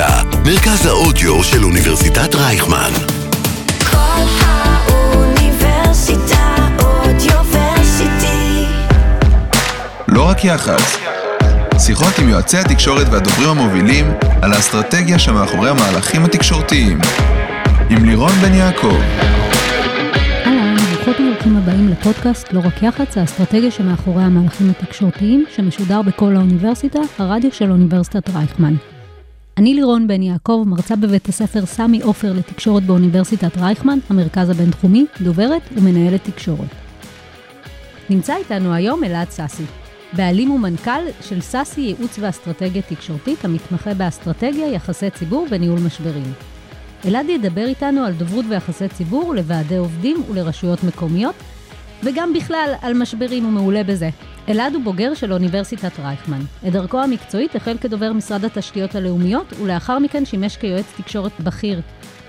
האוניברסיטה, 0.00 0.38
מרכז 0.44 0.86
האודיו 0.86 1.44
של 1.44 1.64
אוניברסיטת 1.64 2.34
רייכמן. 2.34 2.90
כל 3.90 4.22
האוניברסיטה 4.40 6.56
אודיוורסיטי. 6.82 8.64
לא 10.08 10.28
רק 10.28 10.44
יח"צ. 10.44 10.98
שיחות 11.78 12.18
עם 12.18 12.28
יועצי 12.28 12.58
התקשורת 12.58 13.06
והדוברים 13.10 13.48
המובילים 13.48 14.06
על 14.42 14.52
האסטרטגיה 14.52 15.18
שמאחורי 15.18 15.70
המהלכים 15.70 16.24
התקשורתיים. 16.24 16.98
עם 17.90 18.04
לירון 18.04 18.32
בן 18.32 18.54
יעקב. 18.54 18.96
ברוכות 20.94 21.20
וברוכים 21.20 21.56
הבאים 21.56 21.88
לפודקאסט 21.88 22.52
לא 22.52 22.60
רק 22.64 22.82
יח"צ, 22.82 23.16
האסטרטגיה 23.16 23.70
שמאחורי 23.70 24.22
המהלכים 24.22 24.70
התקשורתיים, 24.70 25.44
שמשודר 25.56 26.02
בכל 26.02 26.36
האוניברסיטה, 26.36 26.98
הרדיו 27.18 27.52
של 27.52 27.70
אוניברסיטת 27.70 28.30
רייכמן. 28.34 28.74
אני 29.58 29.74
לירון 29.74 30.06
בן 30.06 30.22
יעקב, 30.22 30.64
מרצה 30.66 30.96
בבית 30.96 31.28
הספר 31.28 31.66
סמי 31.66 32.02
עופר 32.02 32.32
לתקשורת 32.32 32.82
באוניברסיטת 32.82 33.56
רייכמן, 33.56 33.98
המרכז 34.10 34.50
הבינתחומי, 34.50 35.06
דוברת 35.20 35.62
ומנהלת 35.72 36.24
תקשורת. 36.24 36.68
נמצא 38.10 38.36
איתנו 38.36 38.74
היום 38.74 39.04
אלעד 39.04 39.30
סאסי, 39.30 39.62
בעלים 40.12 40.50
ומנכ"ל 40.50 41.00
של 41.20 41.40
סאסי 41.40 41.80
ייעוץ 41.80 42.18
ואסטרטגיה 42.20 42.82
תקשורתית, 42.82 43.44
המתמחה 43.44 43.94
באסטרטגיה, 43.94 44.72
יחסי 44.72 45.10
ציבור 45.10 45.46
וניהול 45.50 45.80
משברים. 45.80 46.32
אלעד 47.06 47.28
ידבר 47.28 47.66
איתנו 47.66 48.04
על 48.04 48.12
דוברות 48.12 48.44
ויחסי 48.48 48.88
ציבור 48.88 49.34
לוועדי 49.34 49.76
עובדים 49.76 50.22
ולרשויות 50.30 50.84
מקומיות, 50.84 51.34
וגם 52.02 52.32
בכלל 52.32 52.74
על 52.82 52.94
משברים 52.94 53.44
הוא 53.44 53.52
מעולה 53.52 53.84
בזה. 53.84 54.10
אלעד 54.48 54.74
הוא 54.74 54.84
בוגר 54.84 55.14
של 55.14 55.32
אוניברסיטת 55.32 55.98
רייכמן. 55.98 56.40
את 56.66 56.72
דרכו 56.72 57.00
המקצועית 57.00 57.56
החל 57.56 57.78
כדובר 57.78 58.12
משרד 58.12 58.44
התשתיות 58.44 58.94
הלאומיות, 58.94 59.52
ולאחר 59.52 59.98
מכן 59.98 60.24
שימש 60.24 60.56
כיועץ 60.56 60.86
תקשורת 60.96 61.40
בכיר 61.40 61.80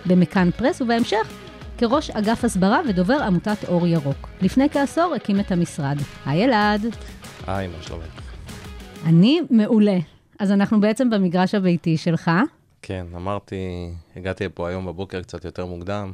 במכאן 0.05 0.51
פרס, 0.51 0.81
ובהמשך 0.81 1.33
כראש 1.77 2.09
אגף 2.09 2.43
הסברה 2.43 2.79
ודובר 2.89 3.23
עמותת 3.23 3.63
אור 3.67 3.87
ירוק. 3.87 4.29
לפני 4.41 4.69
כעשור 4.69 5.15
הקים 5.15 5.39
את 5.39 5.51
המשרד. 5.51 5.97
היי 6.25 6.45
אלעד. 6.45 6.85
היי, 7.47 7.67
מה 7.67 7.83
שלומך? 7.83 8.21
אני 9.05 9.41
מעולה. 9.49 9.97
אז 10.39 10.51
אנחנו 10.51 10.79
בעצם 10.79 11.09
במגרש 11.09 11.55
הביתי 11.55 11.97
שלך. 11.97 12.31
כן, 12.81 13.05
אמרתי, 13.15 13.89
הגעתי 14.15 14.45
לפה 14.45 14.67
היום 14.69 14.85
בבוקר 14.85 15.21
קצת 15.21 15.45
יותר 15.45 15.65
מוקדם, 15.65 16.11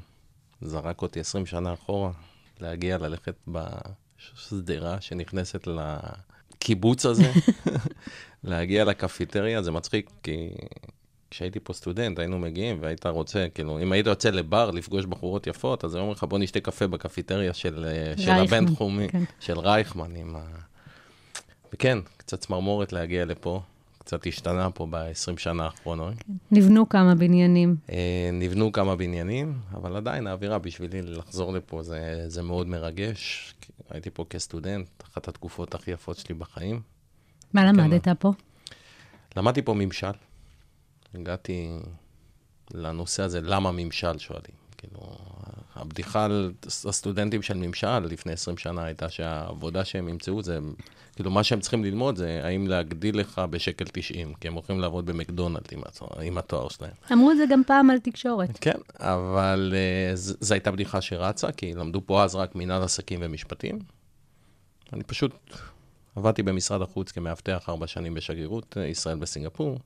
זרק 0.61 1.01
אותי 1.01 1.19
20 1.19 1.45
שנה 1.45 1.73
אחורה, 1.73 2.11
להגיע, 2.59 2.97
ללכת 2.97 3.35
בשדרה 3.47 5.01
שנכנסת 5.01 5.67
לקיבוץ 5.67 7.05
הזה, 7.05 7.31
להגיע 8.43 8.85
לקפיטריה, 8.85 9.61
זה 9.61 9.71
מצחיק, 9.71 10.09
כי 10.23 10.49
כשהייתי 11.31 11.59
פה 11.59 11.73
סטודנט, 11.73 12.19
היינו 12.19 12.39
מגיעים 12.39 12.77
והיית 12.81 13.05
רוצה, 13.05 13.47
כאילו, 13.53 13.79
אם 13.79 13.91
היית 13.91 14.07
יוצא 14.07 14.29
לבר 14.29 14.71
לפגוש 14.71 15.05
בחורות 15.05 15.47
יפות, 15.47 15.85
אז 15.85 15.95
היו 15.95 16.01
אומרים 16.01 16.15
לך, 16.17 16.23
בוא 16.23 16.39
נשתה 16.39 16.59
קפה 16.59 16.87
בקפיטריה 16.87 17.53
של, 17.53 17.85
אה, 17.87 18.23
של 18.23 18.31
הבינתחומי, 18.31 19.07
כן. 19.09 19.23
של 19.39 19.59
רייכמן, 19.59 20.15
עם 20.15 20.35
ה... 20.35 20.43
וכן, 21.73 21.97
קצת 22.17 22.39
צמרמורת 22.39 22.93
להגיע 22.93 23.25
לפה, 23.25 23.61
קצת 24.05 24.27
השתנה 24.27 24.71
פה 24.71 24.87
ב-20 24.89 25.37
שנה 25.37 25.63
האחרונות. 25.63 26.13
נבנו 26.51 26.89
כמה 26.89 27.15
בניינים. 27.15 27.75
אה, 27.89 28.29
נבנו 28.33 28.71
כמה 28.71 28.95
בניינים, 28.95 29.59
אבל 29.73 29.95
עדיין 29.95 30.27
האווירה 30.27 30.59
בשבילי 30.59 31.01
לחזור 31.01 31.53
לפה 31.53 31.83
זה, 31.83 32.25
זה 32.27 32.41
מאוד 32.41 32.67
מרגש. 32.67 33.53
הייתי 33.89 34.09
פה 34.09 34.25
כסטודנט, 34.29 34.87
אחת 35.03 35.27
התקופות 35.27 35.75
הכי 35.75 35.91
יפות 35.91 36.17
שלי 36.17 36.35
בחיים. 36.35 36.81
מה 37.53 37.65
למדת 37.65 38.07
פה? 38.19 38.31
למדתי 39.35 39.61
פה 39.61 39.73
ממשל. 39.73 40.11
הגעתי 41.13 41.69
לנושא 42.73 43.23
הזה, 43.23 43.41
למה 43.41 43.71
ממשל 43.71 44.17
שואלים. 44.17 44.55
כאילו, 44.77 45.14
הבדיחה 45.75 46.25
על 46.25 46.51
הסטודנטים 46.63 47.41
של 47.41 47.57
ממשל 47.57 47.99
לפני 47.99 48.33
20 48.33 48.57
שנה 48.57 48.83
הייתה 48.83 49.09
שהעבודה 49.09 49.85
שהם 49.85 50.09
ימצאו 50.09 50.43
זה, 50.43 50.59
כאילו, 51.15 51.31
מה 51.31 51.43
שהם 51.43 51.59
צריכים 51.59 51.83
ללמוד 51.83 52.15
זה 52.15 52.41
האם 52.43 52.67
להגדיל 52.67 53.19
לך 53.19 53.41
בשקל 53.49 53.85
90, 53.91 54.33
כי 54.33 54.47
הם 54.47 54.53
הולכים 54.53 54.79
לעבוד 54.79 55.05
במקדונלד 55.05 55.67
עם, 55.71 55.81
התואר- 55.85 56.21
עם 56.21 56.37
התואר 56.37 56.69
שלהם. 56.69 56.91
אמרו 57.11 57.31
את 57.31 57.37
זה 57.37 57.43
גם 57.49 57.61
פעם 57.67 57.89
על 57.89 57.99
תקשורת. 57.99 58.57
כן, 58.61 58.77
אבל 58.99 59.73
uh, 59.73 60.15
זו 60.15 60.53
הייתה 60.53 60.71
בדיחה 60.71 61.01
שרצה, 61.01 61.51
כי 61.51 61.73
למדו 61.73 62.01
פה 62.05 62.23
אז 62.23 62.35
רק 62.35 62.55
מנהל 62.55 62.83
עסקים 62.83 63.19
ומשפטים. 63.23 63.79
אני 64.93 65.03
פשוט 65.03 65.31
עבדתי 66.15 66.43
במשרד 66.43 66.81
החוץ 66.81 67.11
כמאבטח 67.11 67.69
ארבע 67.69 67.87
שנים 67.87 68.13
בשגרירות 68.13 68.77
אה, 68.77 68.85
ישראל 68.85 69.17
בסינגפור. 69.17 69.79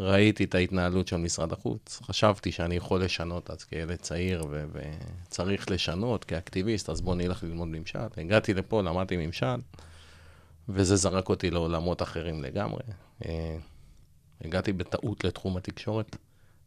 ראיתי 0.00 0.44
את 0.44 0.54
ההתנהלות 0.54 1.08
של 1.08 1.16
משרד 1.16 1.52
החוץ, 1.52 2.00
חשבתי 2.02 2.52
שאני 2.52 2.76
יכול 2.76 3.04
לשנות 3.04 3.50
אז 3.50 3.64
כילד 3.64 3.96
צעיר 3.96 4.44
ו- 4.50 4.64
וצריך 4.72 5.70
לשנות 5.70 6.24
כאקטיביסט, 6.24 6.90
אז 6.90 7.00
בוא 7.00 7.14
נלך 7.14 7.44
ללמוד 7.44 7.68
ממשל. 7.68 7.98
הגעתי 8.16 8.54
לפה, 8.54 8.82
למדתי 8.82 9.26
ממשל, 9.26 9.56
וזה 10.68 10.96
זרק 10.96 11.28
אותי 11.28 11.50
לעולמות 11.50 12.02
אחרים 12.02 12.42
לגמרי. 12.42 12.82
אה, 13.24 13.56
הגעתי 14.44 14.72
בטעות 14.72 15.24
לתחום 15.24 15.56
התקשורת. 15.56 16.16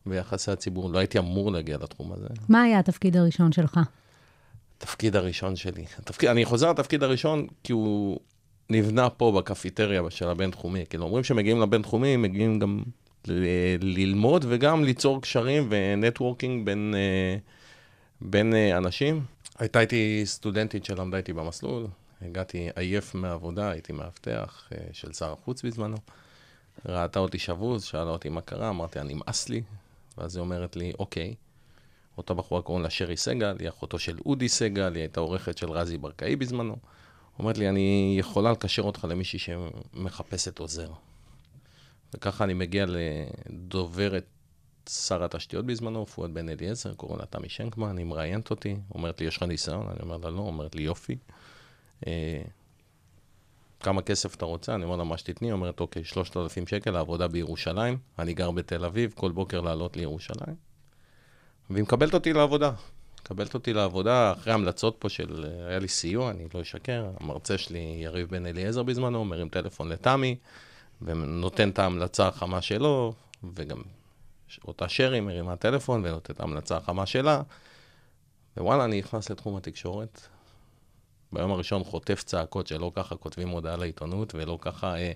ביחסי 0.05 0.51
הציבור, 0.51 0.89
לא 0.89 0.99
הייתי 0.99 1.19
אמור 1.19 1.51
להגיע 1.51 1.77
לתחום 1.77 2.13
הזה. 2.13 2.27
מה 2.49 2.61
היה 2.61 2.79
התפקיד 2.79 3.17
הראשון 3.17 3.51
שלך? 3.51 3.79
התפקיד 4.77 5.15
הראשון 5.15 5.55
שלי. 5.55 5.85
התפקיד, 5.99 6.29
אני 6.29 6.45
חוזר 6.45 6.71
לתפקיד 6.71 7.03
הראשון 7.03 7.47
כי 7.63 7.73
הוא 7.73 8.19
נבנה 8.69 9.09
פה 9.09 9.31
בקפיטריה 9.37 10.01
של 10.09 10.29
הבינתחומי. 10.29 10.85
כאילו, 10.89 11.05
אומרים 11.05 11.23
שמגיעים 11.23 11.61
לבינתחומי, 11.61 12.17
מגיעים 12.17 12.59
גם 12.59 12.83
ללמוד 13.81 14.45
וגם 14.49 14.83
ליצור 14.83 15.21
קשרים 15.21 15.67
ו 15.69 15.78
networking 15.78 16.65
בין, 16.65 16.95
אה, 16.97 17.37
בין 18.21 18.55
אה, 18.55 18.77
אנשים. 18.77 19.25
הייתה 19.59 19.79
איתי 19.79 20.21
סטודנטית 20.25 20.85
שלמדה 20.85 21.17
איתי 21.17 21.33
במסלול, 21.33 21.87
הגעתי 22.21 22.69
עייף 22.75 23.15
מהעבודה, 23.15 23.71
הייתי 23.71 23.93
מאבטח 23.93 24.69
אה, 24.71 24.77
של 24.93 25.13
שר 25.13 25.31
החוץ 25.31 25.63
בזמנו. 25.63 25.97
ראתה 26.85 27.19
אותי 27.19 27.39
שבוז, 27.39 27.83
שאלה 27.83 28.09
אותי 28.09 28.29
מה 28.29 28.41
קרה, 28.41 28.69
אמרתי, 28.69 28.99
נמאס 29.03 29.49
לי. 29.49 29.61
ואז 30.17 30.35
היא 30.35 30.41
אומרת 30.41 30.75
לי, 30.75 30.91
אוקיי. 30.99 31.35
אותה 32.17 32.33
בחורה 32.33 32.61
קוראים 32.61 32.83
לה 32.83 32.89
שרי 32.89 33.17
סגל, 33.17 33.55
היא 33.59 33.69
אחותו 33.69 33.99
של 33.99 34.17
אודי 34.25 34.49
סגל, 34.49 34.93
היא 34.93 35.01
הייתה 35.01 35.19
עורכת 35.19 35.57
של 35.57 35.71
רזי 35.71 35.97
ברקאי 35.97 36.35
בזמנו. 36.35 36.75
אומרת 37.39 37.57
לי, 37.57 37.69
אני 37.69 38.15
יכולה 38.19 38.51
לקשר 38.51 38.81
אותך 38.81 39.07
למישהי 39.09 39.39
שמחפשת 39.39 40.59
עוזר. 40.59 40.91
וככה 42.15 42.43
אני 42.43 42.53
מגיע 42.53 42.85
לדוברת 43.49 44.25
שר 44.89 45.23
התשתיות 45.23 45.65
בזמנו, 45.65 46.05
פואד 46.05 46.33
בן 46.33 46.49
אליעזר, 46.49 46.93
קוראים 46.93 47.19
לה 47.19 47.25
תמי 47.25 47.49
שנקמן, 47.49 47.97
היא 47.97 48.05
מראיינת 48.05 48.49
אותי, 48.49 48.75
אומרת 48.93 49.21
לי, 49.21 49.27
יש 49.27 49.37
לך 49.37 49.43
ניסיון? 49.43 49.87
אני 49.87 49.97
אומר 50.01 50.17
לה, 50.17 50.29
לא, 50.29 50.39
אומרת 50.39 50.75
לי, 50.75 50.81
יופי. 50.81 51.17
אה, 52.07 52.41
כמה 53.79 54.01
כסף 54.01 54.35
אתה 54.35 54.45
רוצה? 54.45 54.75
אני 54.75 54.83
אומר 54.83 54.95
לה, 54.95 55.03
מה 55.03 55.17
שתתני, 55.17 55.51
אומרת, 55.51 55.79
אוקיי, 55.79 56.03
3,000 56.03 56.67
שקל, 56.67 56.95
העבודה 56.95 57.27
בירושלים, 57.27 57.97
אני 58.19 58.33
גר 58.33 58.51
בתל 58.51 58.85
אביב, 58.85 59.13
כל 59.15 59.31
בוקר 59.31 59.61
לעלות 59.61 59.97
לירושלים. 59.97 60.55
והיא 61.69 61.83
מקבלת 61.83 62.13
אותי 62.13 62.33
לעבודה. 62.33 62.71
מקבלת 63.21 63.53
אותי 63.53 63.73
לעבודה 63.73 64.31
אחרי 64.31 64.53
המלצות 64.53 64.95
פה 64.99 65.09
של, 65.09 65.45
היה 65.67 65.79
לי 65.79 65.87
סיוע, 65.87 66.31
אני 66.31 66.47
לא 66.53 66.61
אשקר, 66.61 67.05
המרצה 67.19 67.57
שלי, 67.57 67.99
יריב 68.03 68.29
בן 68.29 68.45
אליעזר 68.45 68.83
בזמנו, 68.83 69.25
מרים 69.25 69.49
טלפון 69.49 69.89
לתמי, 69.89 70.35
ונותן 71.01 71.69
את 71.69 71.79
ההמלצה 71.79 72.27
החמה 72.27 72.61
שלו, 72.61 73.13
וגם 73.53 73.81
אותה 74.67 74.89
שרי 74.89 75.19
מרימה 75.19 75.55
טלפון 75.55 76.01
ונותנת 76.05 76.31
את 76.31 76.39
ההמלצה 76.39 76.77
החמה 76.77 77.05
שלה, 77.05 77.41
ווואלה, 78.57 78.85
אני 78.85 78.99
נכנס 78.99 79.29
לתחום 79.29 79.55
התקשורת. 79.55 80.21
ביום 81.31 81.51
הראשון 81.51 81.83
חוטף 81.83 82.23
צעקות 82.23 82.67
שלא 82.67 82.91
ככה 82.95 83.15
כותבים 83.15 83.49
הודעה 83.49 83.77
לעיתונות, 83.77 84.35
ולא 84.35 84.57
ככה 84.61 84.97
אה, 84.97 85.11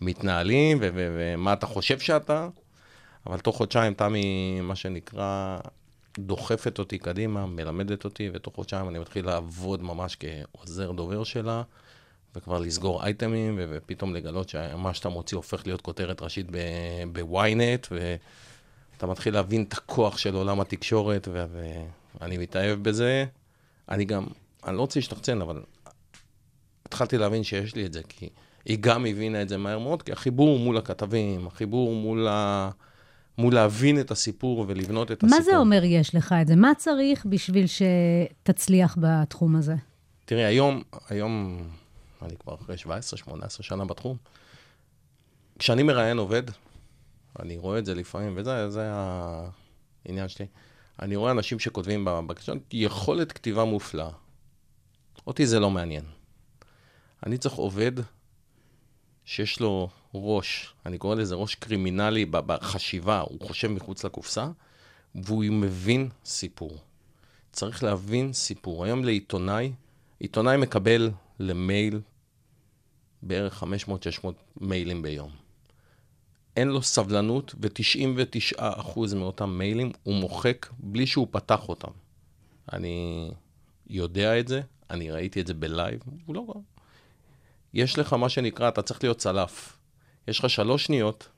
מתנהלים, 0.00 0.78
ומה 0.80 1.52
אתה 1.52 1.66
חושב 1.66 1.98
שאתה, 1.98 2.48
אבל 3.26 3.38
תוך 3.38 3.56
חודשיים 3.56 3.94
תמי, 3.94 4.60
מה 4.60 4.76
שנקרא, 4.76 5.58
דוחפת 6.18 6.78
אותי 6.78 6.98
קדימה, 6.98 7.46
מלמדת 7.46 8.04
אותי, 8.04 8.30
ותוך 8.32 8.54
חודשיים 8.54 8.88
אני 8.88 8.98
מתחיל 8.98 9.26
לעבוד 9.26 9.82
ממש 9.82 10.16
כעוזר 10.20 10.92
דובר 10.92 11.24
שלה, 11.24 11.62
וכבר 12.36 12.58
לסגור 12.58 13.04
אייטמים, 13.04 13.54
ו- 13.58 13.66
ופתאום 13.70 14.14
לגלות 14.14 14.48
שמה 14.48 14.94
שאתה 14.94 15.08
מוציא 15.08 15.36
הופך 15.36 15.62
להיות 15.66 15.80
כותרת 15.80 16.22
ראשית 16.22 16.46
ב- 16.50 17.02
בוויינט, 17.12 17.86
ואתה 17.90 19.06
מתחיל 19.06 19.34
להבין 19.34 19.62
את 19.62 19.72
הכוח 19.72 20.18
של 20.18 20.34
עולם 20.34 20.60
התקשורת, 20.60 21.28
ו- 21.32 21.46
ואני 22.20 22.38
מתאהב 22.38 22.82
בזה. 22.82 23.24
אני 23.88 24.04
גם, 24.04 24.26
אני 24.66 24.76
לא 24.76 24.80
רוצה 24.80 25.00
להשתחצן, 25.00 25.40
אבל 25.40 25.62
התחלתי 26.86 27.18
להבין 27.18 27.42
שיש 27.42 27.74
לי 27.74 27.86
את 27.86 27.92
זה, 27.92 28.00
כי 28.08 28.28
היא 28.64 28.78
גם 28.80 29.06
הבינה 29.06 29.42
את 29.42 29.48
זה 29.48 29.56
מהר 29.56 29.78
מאוד, 29.78 30.02
כי 30.02 30.12
החיבור 30.12 30.58
מול 30.58 30.76
הכתבים, 30.76 31.46
החיבור 31.46 31.94
מול 31.94 32.28
ה... 32.28 32.70
מול 33.38 33.54
להבין 33.54 34.00
את 34.00 34.10
הסיפור 34.10 34.64
ולבנות 34.68 35.12
את 35.12 35.22
הסיפור. 35.22 35.38
מה 35.38 35.44
זה 35.44 35.56
אומר 35.56 35.84
יש 35.84 36.14
לך 36.14 36.34
את 36.42 36.46
זה? 36.46 36.56
מה 36.56 36.72
צריך 36.78 37.26
בשביל 37.26 37.66
שתצליח 37.66 38.96
בתחום 39.00 39.56
הזה? 39.56 39.74
תראי, 40.24 40.44
היום, 40.44 40.82
היום, 41.08 41.58
אני 42.24 42.36
כבר 42.36 42.54
אחרי 42.54 42.76
17-18 43.26 43.48
שנה 43.48 43.84
בתחום, 43.84 44.16
כשאני 45.58 45.82
מראיין 45.82 46.18
עובד, 46.18 46.42
אני 47.38 47.56
רואה 47.58 47.78
את 47.78 47.86
זה 47.86 47.94
לפעמים, 47.94 48.34
וזה 48.36 48.70
זה 48.70 48.90
העניין 48.92 50.28
שלי. 50.28 50.46
אני 51.02 51.16
רואה 51.16 51.30
אנשים 51.30 51.58
שכותבים 51.58 52.04
בבקשה, 52.04 52.52
יכולת 52.72 53.32
כתיבה 53.32 53.64
מופלאה. 53.64 54.10
אותי 55.26 55.46
זה 55.46 55.60
לא 55.60 55.70
מעניין. 55.70 56.04
אני 57.26 57.38
צריך 57.38 57.54
עובד 57.54 57.92
שיש 59.24 59.60
לו 59.60 59.88
ראש, 60.14 60.74
אני 60.86 60.98
קורא 60.98 61.14
לזה 61.14 61.34
ראש 61.34 61.54
קרימינלי 61.54 62.24
בחשיבה, 62.24 63.20
הוא 63.20 63.40
חושב 63.40 63.68
מחוץ 63.68 64.04
לקופסה, 64.04 64.46
והוא 65.14 65.44
מבין 65.44 66.08
סיפור. 66.24 66.78
צריך 67.52 67.84
להבין 67.84 68.32
סיפור. 68.32 68.84
היום 68.84 69.04
לעיתונאי, 69.04 69.72
עיתונאי 70.18 70.56
מקבל 70.56 71.10
למייל 71.38 72.00
בערך 73.22 73.62
500-600 73.62 73.66
מיילים 74.60 75.02
ביום. 75.02 75.30
אין 76.56 76.68
לו 76.68 76.82
סבלנות, 76.82 77.54
ו-99% 77.60 79.14
מאותם 79.16 79.58
מיילים 79.58 79.92
הוא 80.02 80.14
מוחק 80.14 80.66
בלי 80.78 81.06
שהוא 81.06 81.28
פתח 81.30 81.68
אותם. 81.68 81.90
אני 82.72 83.30
יודע 83.86 84.40
את 84.40 84.48
זה, 84.48 84.60
אני 84.90 85.10
ראיתי 85.10 85.40
את 85.40 85.46
זה 85.46 85.54
בלייב, 85.54 86.00
הוא 86.26 86.34
לא 86.34 86.44
רע. 86.48 86.60
יש 87.74 87.98
לך 87.98 88.12
מה 88.12 88.28
שנקרא, 88.28 88.68
אתה 88.68 88.82
צריך 88.82 89.04
להיות 89.04 89.18
צלף. 89.18 89.78
יש 90.28 90.38
לך 90.38 90.50
שלוש 90.50 90.84
שניות 90.84 91.28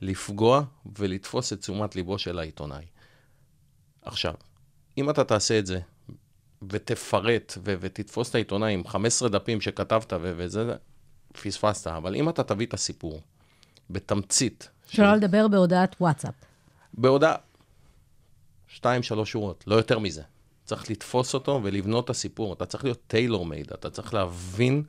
לפגוע 0.00 0.62
ולתפוס 0.98 1.52
את 1.52 1.60
תשומת 1.60 1.96
ליבו 1.96 2.18
של 2.18 2.38
העיתונאי. 2.38 2.84
עכשיו, 4.02 4.34
אם 4.98 5.10
אתה 5.10 5.24
תעשה 5.24 5.58
את 5.58 5.66
זה, 5.66 5.80
ותפרט, 6.62 7.58
ו- 7.64 7.74
ותתפוס 7.80 8.30
את 8.30 8.34
העיתונאי 8.34 8.74
עם 8.74 8.86
15 8.86 9.28
דפים 9.28 9.60
שכתבת, 9.60 10.12
ו- 10.12 10.32
וזה, 10.36 10.76
פספסת. 11.32 11.86
אבל 11.86 12.14
אם 12.14 12.28
אתה 12.28 12.42
תביא 12.42 12.66
את 12.66 12.74
הסיפור, 12.74 13.20
בתמצית, 13.90 14.68
שלא 14.88 15.14
לדבר 15.14 15.48
בהודעת 15.48 15.96
וואטסאפ. 16.00 16.34
בהודעה, 16.94 17.34
שתיים, 18.68 19.02
שלוש 19.02 19.30
שורות, 19.30 19.64
לא 19.66 19.74
יותר 19.74 19.98
מזה. 19.98 20.22
צריך 20.64 20.90
לתפוס 20.90 21.34
אותו 21.34 21.60
ולבנות 21.62 22.04
את 22.04 22.10
הסיפור. 22.10 22.52
אתה 22.52 22.66
צריך 22.66 22.84
להיות 22.84 23.00
טיילור 23.06 23.46
מייד, 23.46 23.72
אתה 23.72 23.90
צריך 23.90 24.14
להבין 24.14 24.82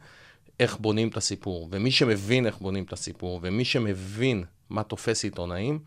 איך 0.59 0.77
בונים 0.77 1.07
את 1.07 1.17
הסיפור. 1.17 1.67
ומי 1.71 1.91
שמבין 1.91 2.45
איך 2.45 2.57
בונים 2.57 2.83
את 2.83 2.93
הסיפור, 2.93 3.39
ומי 3.43 3.65
שמבין 3.65 4.43
מה 4.69 4.83
תופס 4.83 5.23
עיתונאים, 5.23 5.79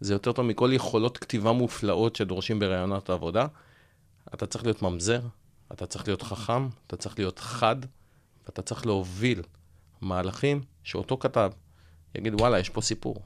זה 0.00 0.14
יותר 0.14 0.32
טוב 0.32 0.46
מכל 0.46 0.70
יכולות 0.72 1.18
כתיבה 1.18 1.52
מופלאות 1.52 2.16
שדורשים 2.16 2.58
בראיונות 2.58 3.10
העבודה. 3.10 3.46
אתה 4.34 4.46
צריך 4.46 4.64
להיות 4.64 4.82
ממזר, 4.82 5.20
אתה 5.72 5.86
צריך 5.86 6.08
להיות 6.08 6.22
חכם, 6.22 6.68
אתה 6.86 6.96
צריך 6.96 7.18
להיות 7.18 7.38
חד, 7.38 7.76
ואתה 8.46 8.62
צריך 8.62 8.86
להוביל 8.86 9.42
מהלכים 10.00 10.60
שאותו 10.82 11.18
כתב 11.18 11.50
יגיד, 12.14 12.40
וואלה, 12.40 12.58
יש 12.58 12.68
פה 12.68 12.80
סיפור. 12.80 13.16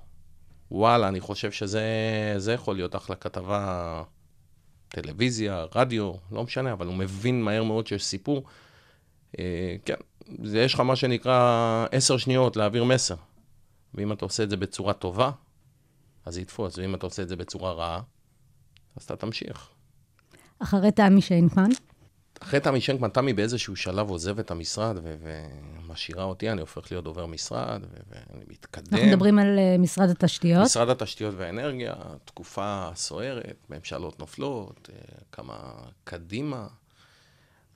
וואלה, 0.71 1.09
אני 1.09 1.21
חושב 1.21 1.53
שזה 1.53 1.85
זה 2.37 2.53
יכול 2.53 2.77
להיות 2.77 2.97
אחלה 2.97 3.17
כתבה, 3.17 4.03
טלוויזיה, 4.89 5.65
רדיו, 5.75 6.13
לא 6.33 6.45
משנה, 6.45 6.73
אבל 6.73 6.87
הוא 6.87 6.95
מבין 6.95 7.43
מהר 7.43 7.65
מאוד 7.65 7.87
שיש 7.87 8.05
סיפור. 8.05 8.45
אה, 9.39 9.77
כן, 9.85 9.95
זה, 10.45 10.59
יש 10.59 10.75
לך 10.75 10.81
מה 10.81 10.97
שנקרא 10.97 11.87
עשר 11.93 12.17
שניות 12.17 12.57
להעביר 12.57 12.85
מסר. 12.85 13.15
ואם 13.95 14.13
אתה 14.13 14.25
עושה 14.25 14.43
את 14.43 14.51
זה 14.51 14.57
בצורה 14.57 14.93
טובה, 14.93 15.31
אז 16.25 16.39
יתפוס, 16.39 16.79
ואם 16.79 16.95
אתה 16.95 17.07
עושה 17.07 17.23
את 17.23 17.29
זה 17.29 17.37
בצורה 17.37 17.73
רעה, 17.73 18.01
אז 18.97 19.03
אתה 19.03 19.17
תמשיך. 19.17 19.69
אחרי 20.59 20.93
תמי 20.93 21.21
שיינקמן, 21.21 21.71
אחרי 22.45 22.61
תמי 22.61 22.81
שנקמן, 22.81 23.09
תמי 23.09 23.33
באיזשהו 23.33 23.77
שלב 23.77 24.11
עוזב 24.11 24.39
את 24.39 24.51
המשרד 24.51 24.99
ומשאירה 25.05 26.25
אותי, 26.25 26.51
אני 26.51 26.61
הופך 26.61 26.93
להיות 26.93 27.05
דובר 27.05 27.27
משרד, 27.27 27.83
ואני 28.11 28.45
מתקדם. 28.49 28.87
אנחנו 28.93 29.07
מדברים 29.07 29.39
על 29.39 29.59
אה, 29.59 29.77
משרד 29.79 30.11
התשתיות. 30.11 30.65
משרד 30.65 30.89
התשתיות 30.89 31.35
והאנרגיה, 31.39 31.95
תקופה 32.25 32.91
סוערת, 32.95 33.57
ממשלות 33.71 34.19
נופלות, 34.19 34.91
אה, 34.93 34.99
כמה 35.33 35.57
קדימה. 36.05 36.67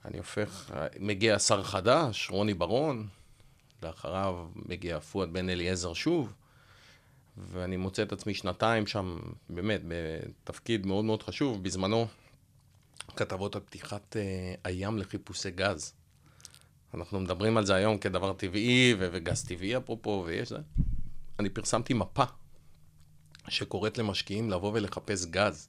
אני 0.05 0.19
הופך, 0.19 0.71
מגיע 1.01 1.39
שר 1.39 1.63
חדש, 1.63 2.31
רוני 2.31 2.55
ברון, 2.55 3.07
לאחריו 3.83 4.47
מגיע 4.55 5.01
פואד 5.01 5.33
בן 5.33 5.49
אליעזר 5.49 5.93
שוב, 5.93 6.33
ואני 7.53 7.77
מוצא 7.77 8.03
את 8.03 8.13
עצמי 8.13 8.35
שנתיים 8.35 8.87
שם, 8.87 9.19
באמת, 9.51 9.81
בתפקיד 9.89 10.87
מאוד 10.87 11.05
מאוד 11.05 11.23
חשוב. 11.23 11.63
בזמנו, 11.63 12.07
כתבות 13.17 13.57
על 13.57 13.63
פתיחת 13.63 14.17
אה, 14.17 14.55
הים 14.65 14.99
לחיפושי 14.99 15.51
גז. 15.51 15.93
אנחנו 16.95 17.21
מדברים 17.21 17.57
על 17.57 17.67
זה 17.67 17.75
היום 17.75 17.99
כדבר 17.99 18.33
טבעי, 18.33 18.95
ו- 18.99 19.09
וגז 19.13 19.45
טבעי 19.45 19.77
אפרופו, 19.77 20.23
ויש 20.27 20.49
זה. 20.49 20.59
אני 21.39 21.49
פרסמתי 21.49 21.95
מפה 21.95 22.25
שקוראת 23.49 23.99
למשקיעים 23.99 24.51
לבוא 24.51 24.73
ולחפש 24.75 25.25
גז 25.25 25.69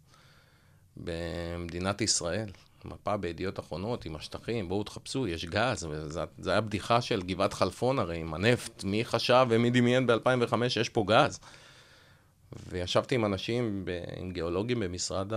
במדינת 0.97 2.01
ישראל. 2.01 2.49
מפה 2.85 3.17
בידיעות 3.17 3.59
אחרונות 3.59 4.05
עם 4.05 4.15
השטחים, 4.15 4.69
בואו 4.69 4.83
תחפשו, 4.83 5.27
יש 5.27 5.45
גז, 5.45 5.87
זה 6.37 6.51
היה 6.51 6.61
בדיחה 6.61 7.01
של 7.01 7.21
גבעת 7.21 7.53
חלפון 7.53 7.99
הרי, 7.99 8.17
עם 8.17 8.33
הנפט, 8.33 8.83
מי 8.83 9.05
חשב 9.05 9.47
ומי 9.49 9.69
דמיין 9.69 10.07
ב-2005 10.07 10.69
שיש 10.69 10.89
פה 10.89 11.03
גז. 11.07 11.39
וישבתי 12.67 13.15
עם 13.15 13.25
אנשים, 13.25 13.85
ב- 13.85 14.03
עם 14.17 14.31
גיאולוגים 14.31 14.79
במשרד 14.79 15.27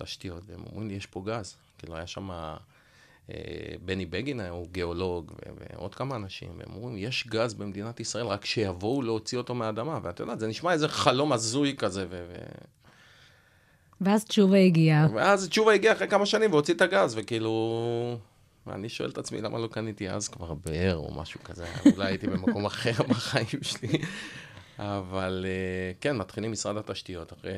התשתיות, 0.00 0.42
והם 0.46 0.60
אומרים 0.70 0.88
לי, 0.88 0.94
יש 0.94 1.06
פה 1.06 1.22
גז. 1.26 1.56
כאילו, 1.78 1.96
היה 1.96 2.06
שם 2.06 2.30
אה, 2.30 2.56
בני 3.84 4.06
בגין, 4.06 4.40
הוא 4.40 4.66
גיאולוג, 4.72 5.32
ועוד 5.56 5.94
כמה 5.94 6.16
אנשים, 6.16 6.48
והם 6.58 6.74
אומרים, 6.74 6.96
יש 6.98 7.26
גז 7.26 7.54
במדינת 7.54 8.00
ישראל, 8.00 8.26
רק 8.26 8.44
שיבואו 8.44 9.02
להוציא 9.02 9.38
אותו 9.38 9.54
מהאדמה. 9.54 9.98
ואתה 10.02 10.22
יודע, 10.22 10.36
זה 10.36 10.46
נשמע 10.46 10.72
איזה 10.72 10.88
חלום 10.88 11.32
הזוי 11.32 11.74
כזה, 11.78 12.06
ו... 12.10 12.34
ואז 14.00 14.24
תשובה 14.24 14.58
הגיעה. 14.58 15.06
ואז 15.14 15.48
תשובה 15.48 15.72
הגיע 15.72 15.92
אחרי 15.92 16.08
כמה 16.08 16.26
שנים 16.26 16.52
והוציא 16.52 16.74
את 16.74 16.80
הגז, 16.80 17.14
וכאילו... 17.18 18.18
ואני 18.66 18.88
שואל 18.88 19.10
את 19.10 19.18
עצמי, 19.18 19.40
למה 19.40 19.58
לא 19.58 19.66
קניתי 19.66 20.10
אז 20.10 20.28
כבר 20.28 20.54
באר 20.54 20.96
או 20.96 21.14
משהו 21.14 21.40
כזה? 21.44 21.66
אולי 21.96 22.06
הייתי 22.06 22.26
במקום 22.26 22.66
אחר 22.66 22.92
בחיים 23.08 23.62
שלי. 23.62 23.98
אבל 24.78 25.46
אה, 25.48 25.92
כן, 26.00 26.16
מתחילים 26.16 26.52
משרד 26.52 26.76
התשתיות, 26.76 27.32
אחרי 27.32 27.52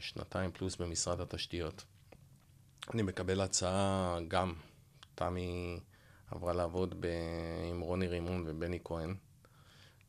שנתיים 0.00 0.50
פלוס 0.52 0.76
במשרד 0.76 1.20
התשתיות. 1.20 1.84
אני 2.94 3.02
מקבל 3.02 3.40
הצעה 3.40 4.18
גם, 4.28 4.54
תמי 5.14 5.80
עברה 6.30 6.52
לעבוד 6.52 6.94
ב... 7.00 7.06
עם 7.70 7.80
רוני 7.80 8.06
רימון 8.06 8.44
ובני 8.46 8.78
כהן 8.84 9.14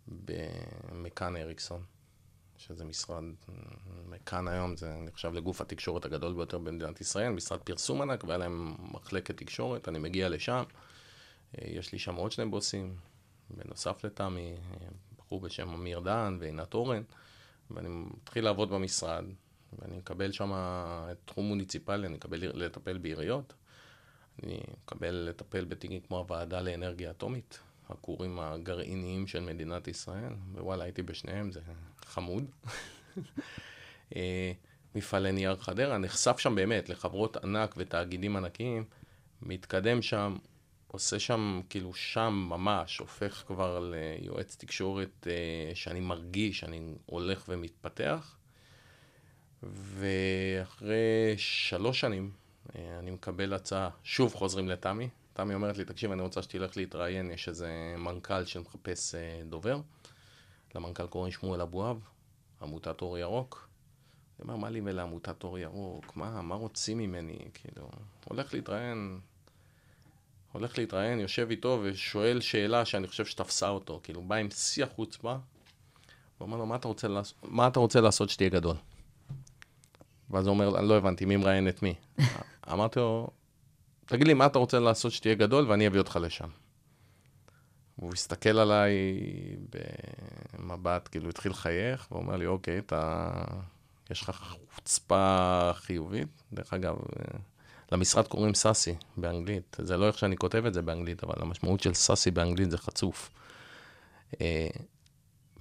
במכאן 0.07 1.35
אריקסון, 1.35 1.83
שזה 2.57 2.85
משרד, 2.85 3.23
מכאן 4.05 4.47
היום 4.47 4.77
זה 4.77 4.93
נחשב 4.97 5.33
לגוף 5.33 5.61
התקשורת 5.61 6.05
הגדול 6.05 6.33
ביותר 6.33 6.57
במדינת 6.57 7.01
ישראל, 7.01 7.29
משרד 7.29 7.59
פרסום 7.59 8.01
ענק, 8.01 8.23
והיה 8.23 8.37
להם 8.37 8.75
מחלקת 8.79 9.37
תקשורת, 9.37 9.87
אני 9.87 9.99
מגיע 9.99 10.29
לשם, 10.29 10.63
אה, 11.57 11.67
יש 11.67 11.91
לי 11.91 11.99
שם 11.99 12.15
עוד 12.15 12.31
שני 12.31 12.45
בוסים, 12.45 12.95
בנוסף 13.49 14.05
לתמי, 14.05 14.55
אה, 14.71 14.87
בחור 15.27 15.39
בשם 15.39 15.69
אמיר 15.69 15.99
דהן 15.99 16.37
ועינת 16.39 16.73
אורן, 16.73 17.03
ואני 17.71 17.89
מתחיל 17.89 18.43
לעבוד 18.43 18.69
במשרד, 18.69 19.25
ואני 19.79 19.97
מקבל 19.97 20.31
שם 20.31 20.51
תחום 21.25 21.45
מוניציפלי, 21.45 22.07
אני 22.07 22.15
מקבל 22.15 22.37
לטפל 22.53 22.97
בעיריות, 22.97 23.53
אני 24.43 24.59
מקבל 24.83 25.15
לטפל 25.29 25.65
בתיקים 25.65 25.99
כמו 26.01 26.17
הוועדה 26.17 26.61
לאנרגיה 26.61 27.11
אטומית, 27.11 27.59
הכורים 27.89 28.39
הגרעיניים 28.39 29.27
של 29.27 29.39
מדינת 29.39 29.87
ישראל, 29.87 30.33
ווואלה, 30.53 30.83
הייתי 30.83 31.01
בשניהם, 31.01 31.51
זה 31.51 31.61
חמוד. 32.05 32.43
אה, 34.15 34.51
מפעלי 34.95 35.31
נייר 35.31 35.55
חדרה, 35.55 35.97
נחשף 35.97 36.37
שם 36.37 36.55
באמת 36.55 36.89
לחברות 36.89 37.37
ענק 37.37 37.73
ותאגידים 37.77 38.35
ענקיים, 38.35 38.83
מתקדם 39.41 40.01
שם, 40.01 40.35
עושה 40.97 41.19
שם, 41.19 41.61
כאילו 41.69 41.93
שם 41.93 42.47
ממש, 42.49 42.97
הופך 42.97 43.43
כבר 43.47 43.91
ליועץ 43.91 44.55
תקשורת 44.55 45.27
אה, 45.27 45.75
שאני 45.75 45.99
מרגיש, 45.99 46.63
אני 46.63 46.95
הולך 47.05 47.45
ומתפתח. 47.47 48.37
ואחרי 49.63 51.35
שלוש 51.37 51.99
שנים 51.99 52.31
אה, 52.75 52.99
אני 52.99 53.11
מקבל 53.11 53.53
הצעה, 53.53 53.89
שוב 54.03 54.33
חוזרים 54.33 54.69
לתמי. 54.69 55.09
תמי 55.33 55.53
אומרת 55.53 55.77
לי, 55.77 55.85
תקשיב, 55.85 56.11
אני 56.11 56.21
רוצה 56.21 56.41
שתלך 56.41 56.77
להתראיין, 56.77 57.31
יש 57.31 57.49
איזה 57.49 57.95
מנכ"ל 57.97 58.45
שמחפש 58.45 59.15
אה, 59.15 59.41
דובר. 59.49 59.81
למנכ"ל 60.75 61.07
קוראים 61.07 61.31
שמואל 61.31 61.61
אבואב, 61.61 62.01
עמותת 62.61 63.01
אור 63.01 63.17
ירוק. 63.17 63.69
אני 64.39 64.43
אומר, 64.43 64.55
מה 64.55 64.69
לי 64.69 64.81
ולעמותת 64.83 65.43
אור 65.43 65.59
ירוק? 65.59 66.15
מה, 66.15 66.41
מה 66.41 66.55
רוצים 66.55 66.97
ממני? 66.97 67.37
כאילו, 67.53 67.89
הולך 68.25 68.53
להתראיין, 68.53 69.19
הולך 70.57 70.77
להתראיין, 70.77 71.19
יושב 71.19 71.47
איתו 71.49 71.79
ושואל 71.83 72.41
שאלה 72.41 72.85
שאני 72.85 73.07
חושב 73.07 73.25
שתפסה 73.25 73.69
אותו. 73.69 73.99
כאילו, 74.03 74.21
בא 74.21 74.35
עם 74.35 74.51
שיא 74.51 74.83
החוצפה, 74.83 75.35
ואומר 76.39 76.57
לו, 76.57 76.65
מה 76.65 76.75
אתה 76.75 76.87
רוצה, 76.87 77.07
לעש... 77.07 77.33
מה 77.43 77.67
אתה 77.67 77.79
רוצה 77.79 78.01
לעשות 78.01 78.29
שתהיה 78.29 78.49
גדול? 78.49 78.75
ואז 80.29 80.47
הוא 80.47 80.53
אומר, 80.53 80.79
אני 80.79 80.87
לא 80.87 80.97
הבנתי, 80.97 81.25
מי 81.25 81.35
מראיין 81.35 81.67
את 81.67 81.83
מי? 81.83 81.93
אמרתי 82.71 82.99
לו, 82.99 83.27
תגיד 84.05 84.27
לי, 84.27 84.33
מה 84.33 84.45
אתה 84.45 84.59
רוצה 84.59 84.79
לעשות 84.79 85.11
שתהיה 85.11 85.35
גדול, 85.35 85.71
ואני 85.71 85.87
אביא 85.87 85.99
אותך 85.99 86.19
לשם. 86.21 86.49
והוא 87.97 88.13
הסתכל 88.13 88.59
עליי 88.59 88.93
במבט, 90.59 91.07
כאילו 91.11 91.29
התחיל 91.29 91.51
לחייך, 91.51 92.07
ואומר 92.11 92.35
לי, 92.35 92.45
אוקיי, 92.45 92.77
אתה... 92.77 93.31
יש 94.09 94.21
לך 94.21 94.55
חוצפה 94.75 95.71
חיובית? 95.73 96.43
דרך 96.53 96.73
אגב, 96.73 96.95
אה, 96.95 97.39
למשרד 97.91 98.27
קוראים 98.27 98.53
סאסי 98.53 98.95
באנגלית. 99.17 99.77
זה 99.81 99.97
לא 99.97 100.07
איך 100.07 100.17
שאני 100.17 100.37
כותב 100.37 100.65
את 100.65 100.73
זה 100.73 100.81
באנגלית, 100.81 101.23
אבל 101.23 101.33
המשמעות 101.37 101.79
של 101.79 101.93
סאסי 101.93 102.31
באנגלית 102.31 102.71
זה 102.71 102.77
חצוף. 102.77 103.29
אה, 104.41 104.67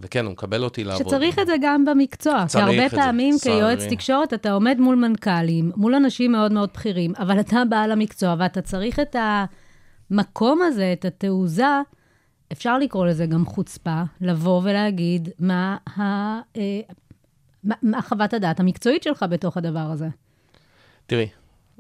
וכן, 0.01 0.25
הוא 0.25 0.33
מקבל 0.33 0.65
אותי 0.65 0.85
לעבוד. 0.85 1.07
שצריך 1.07 1.39
את 1.39 1.47
זה 1.47 1.55
גם 1.63 1.85
במקצוע. 1.85 2.43
כי 2.43 2.49
צריך 2.49 2.65
הרבה 2.65 2.87
את 2.87 2.91
זה, 2.91 2.97
פעמים 2.97 3.35
כיועץ 3.43 3.79
לצערי. 3.79 3.97
תקשורת 3.97 4.35
אתה 4.35 4.53
עומד 4.53 4.77
מול 4.81 4.97
מנכ"לים, 4.97 5.73
מול 5.77 5.95
אנשים 5.95 6.33
מאוד 6.33 6.53
מאוד 6.53 6.71
בכירים, 6.75 7.13
אבל 7.19 7.41
אתה 7.41 7.63
בעל 7.69 7.93
המקצוע 7.93 8.35
ואתה 8.39 8.63
צריך 8.63 9.01
את 9.01 9.17
המקום 10.11 10.63
הזה, 10.63 10.93
את 10.93 11.05
התעוזה, 11.05 11.81
אפשר 12.53 12.79
לקרוא 12.79 13.07
לזה 13.07 13.27
גם 13.27 13.45
חוצפה, 13.45 14.03
לבוא 14.21 14.61
ולהגיד 14.65 15.29
מה, 15.39 15.77
ה, 15.97 16.03
אה, 16.03 16.81
מה, 17.65 17.75
מה 17.83 18.03
חוות 18.03 18.35
הדעת 18.35 18.61
המקצועית 18.61 19.03
שלך 19.03 19.25
בתוך 19.31 19.57
הדבר 19.57 19.79
הזה. 19.79 20.09
תראי, 21.07 21.29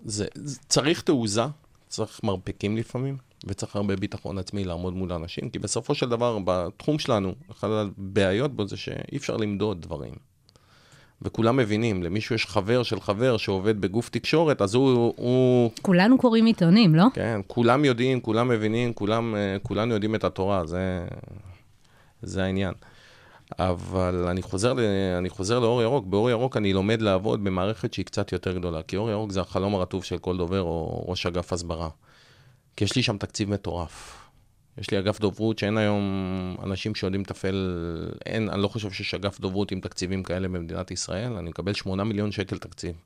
זה, 0.04 0.26
זה, 0.34 0.58
צריך 0.68 1.02
תעוזה, 1.02 1.44
צריך 1.88 2.20
מרפקים 2.24 2.76
לפעמים, 2.76 3.16
וצריך 3.44 3.76
הרבה 3.76 3.96
ביטחון 3.96 4.38
עצמי 4.38 4.64
לעמוד 4.64 4.94
מול 4.94 5.12
אנשים, 5.12 5.50
כי 5.50 5.58
בסופו 5.58 5.94
של 5.94 6.08
דבר, 6.08 6.38
בתחום 6.44 6.98
שלנו, 6.98 7.34
אחת 7.50 7.68
הבעיות 7.70 8.56
בו 8.56 8.68
זה 8.68 8.76
שאי 8.76 9.16
אפשר 9.16 9.36
למדוד 9.36 9.82
דברים. 9.82 10.14
וכולם 11.22 11.56
מבינים, 11.56 12.02
למישהו 12.02 12.34
יש 12.34 12.46
חבר 12.46 12.82
של 12.82 13.00
חבר 13.00 13.36
שעובד 13.36 13.80
בגוף 13.80 14.08
תקשורת, 14.08 14.62
אז 14.62 14.74
הוא, 14.74 15.14
הוא 15.16 15.70
כולנו 15.82 16.18
קוראים 16.18 16.46
עיתונים, 16.46 16.94
לא? 16.94 17.04
כן, 17.14 17.40
כולם 17.46 17.84
יודעים, 17.84 18.20
כולם 18.20 18.48
מבינים, 18.48 18.92
כולם, 18.92 19.34
אה, 19.34 19.56
כולנו 19.62 19.94
יודעים 19.94 20.14
את 20.14 20.24
התורה, 20.24 20.66
זה, 20.66 21.06
זה 22.22 22.44
העניין. 22.44 22.74
אבל 23.58 24.26
אני 24.28 24.42
חוזר, 24.42 24.72
ל, 24.72 24.80
אני 25.18 25.28
חוזר 25.28 25.58
לאור 25.58 25.82
ירוק, 25.82 26.06
באור 26.06 26.30
ירוק 26.30 26.56
אני 26.56 26.72
לומד 26.72 27.02
לעבוד 27.02 27.44
במערכת 27.44 27.94
שהיא 27.94 28.06
קצת 28.06 28.32
יותר 28.32 28.58
גדולה, 28.58 28.82
כי 28.82 28.96
אור 28.96 29.10
ירוק 29.10 29.32
זה 29.32 29.40
החלום 29.40 29.74
הרטוב 29.74 30.04
של 30.04 30.18
כל 30.18 30.36
דובר 30.36 30.62
או 30.62 31.04
ראש 31.08 31.26
אגף 31.26 31.52
הסברה. 31.52 31.88
כי 32.76 32.84
יש 32.84 32.96
לי 32.96 33.02
שם 33.02 33.18
תקציב 33.18 33.50
מטורף. 33.50 34.26
יש 34.78 34.90
לי 34.90 34.98
אגף 34.98 35.20
דוברות 35.20 35.58
שאין 35.58 35.78
היום 35.78 36.56
אנשים 36.62 36.94
שיודעים 36.94 37.22
לתפעל, 37.22 37.78
אין, 38.26 38.48
אני 38.48 38.62
לא 38.62 38.68
חושב 38.68 38.90
שיש 38.90 39.14
אגף 39.14 39.40
דוברות 39.40 39.72
עם 39.72 39.80
תקציבים 39.80 40.22
כאלה 40.22 40.48
במדינת 40.48 40.90
ישראל, 40.90 41.32
אני 41.32 41.50
מקבל 41.50 41.74
8 41.74 42.04
מיליון 42.04 42.32
שקל 42.32 42.58
תקציב. 42.58 42.96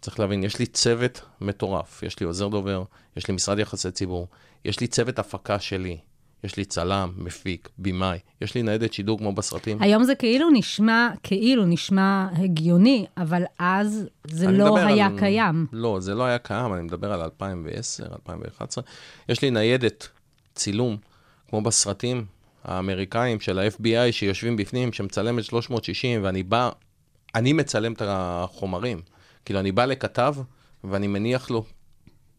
צריך 0.00 0.20
להבין, 0.20 0.44
יש 0.44 0.58
לי 0.58 0.66
צוות 0.66 1.22
מטורף, 1.40 2.02
יש 2.02 2.20
לי 2.20 2.26
עוזר 2.26 2.48
דובר, 2.48 2.84
יש 3.16 3.28
לי 3.28 3.34
משרד 3.34 3.58
יחסי 3.58 3.90
ציבור, 3.90 4.28
יש 4.64 4.80
לי 4.80 4.86
צוות 4.86 5.18
הפקה 5.18 5.58
שלי, 5.58 5.98
יש 6.44 6.56
לי 6.56 6.64
צלם, 6.64 7.12
מפיק, 7.16 7.68
במאי, 7.78 8.18
יש 8.40 8.54
לי 8.54 8.62
ניידת 8.62 8.92
שידור 8.92 9.18
כמו 9.18 9.32
בסרטים. 9.32 9.82
היום 9.82 10.04
זה 10.04 10.14
כאילו 10.14 10.50
נשמע, 10.50 11.08
כאילו 11.22 11.64
נשמע 11.66 12.28
הגיוני, 12.36 13.06
אבל 13.16 13.42
אז 13.58 14.06
זה 14.26 14.50
לא 14.50 14.78
היה 14.78 15.06
על- 15.06 15.18
קיים. 15.18 15.66
לא, 15.72 16.00
זה 16.00 16.14
לא 16.14 16.24
היה 16.24 16.38
קיים, 16.38 16.74
אני 16.74 16.82
מדבר 16.82 17.12
על 17.12 17.20
2010, 17.20 18.04
2011. 18.04 18.84
יש 19.28 19.42
לי 19.42 19.50
ניידת 19.50 20.08
צילום, 20.54 20.96
כמו 21.48 21.60
בסרטים 21.62 22.24
האמריקאים 22.64 23.40
של 23.40 23.58
ה-FBI 23.58 24.12
שיושבים 24.12 24.56
בפנים, 24.56 24.92
שמצלמת 24.92 25.44
360, 25.44 26.24
ואני 26.24 26.42
בא, 26.42 26.70
אני 27.34 27.52
מצלם 27.52 27.92
את 27.92 28.02
החומרים. 28.04 29.00
כאילו, 29.44 29.60
אני 29.60 29.72
בא 29.72 29.84
לכתב, 29.84 30.34
ואני 30.84 31.06
מניח 31.06 31.50
לו 31.50 31.64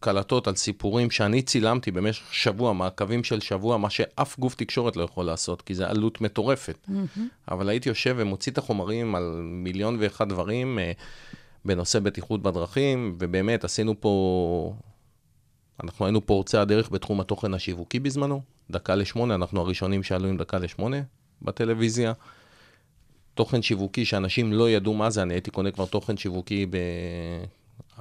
קלטות 0.01 0.48
על 0.48 0.55
סיפורים 0.55 1.12
שאני 1.12 1.41
צילמתי 1.41 1.91
במשך 1.91 2.34
שבוע, 2.34 2.74
מעקבים 2.74 3.24
של 3.24 3.39
שבוע, 3.39 3.77
מה 3.77 3.89
שאף 3.89 4.39
גוף 4.39 4.55
תקשורת 4.55 4.96
לא 4.96 5.03
יכול 5.03 5.25
לעשות, 5.25 5.62
כי 5.62 5.75
זו 5.75 5.86
עלות 5.86 6.22
מטורפת. 6.22 6.88
אבל 7.51 7.70
הייתי 7.70 7.89
יושב 7.89 8.15
ומוציא 8.17 8.51
את 8.51 8.58
החומרים 8.58 9.15
על 9.15 9.41
מיליון 9.43 9.98
ואחד 10.00 10.29
דברים 10.29 10.79
אה, 10.79 10.91
בנושא 11.65 12.00
בטיחות 12.00 12.41
בדרכים, 12.41 13.15
ובאמת 13.20 13.63
עשינו 13.63 14.01
פה, 14.01 14.74
אנחנו 15.84 16.05
היינו 16.05 16.25
פורצי 16.25 16.58
הדרך 16.58 16.91
בתחום 16.91 17.20
התוכן 17.20 17.53
השיווקי 17.53 18.00
בזמנו, 18.00 18.41
דקה 18.72 18.96
לשמונה, 18.96 19.36
אנחנו 19.36 19.62
הראשונים 19.62 20.03
שעלו 20.03 20.27
עם 20.27 20.38
דקה 20.38 20.60
לשמונה 20.60 20.98
בטלוויזיה. 21.41 22.13
תוכן 23.34 23.62
שיווקי 23.62 24.05
שאנשים 24.05 24.53
לא 24.53 24.70
ידעו 24.70 24.93
מה 24.93 25.10
זה, 25.10 25.22
אני 25.22 25.34
הייתי 25.34 25.51
קונה 25.51 25.72
כבר 25.72 25.86
תוכן 25.86 26.17
שיווקי 26.17 26.65
ב... 26.70 26.77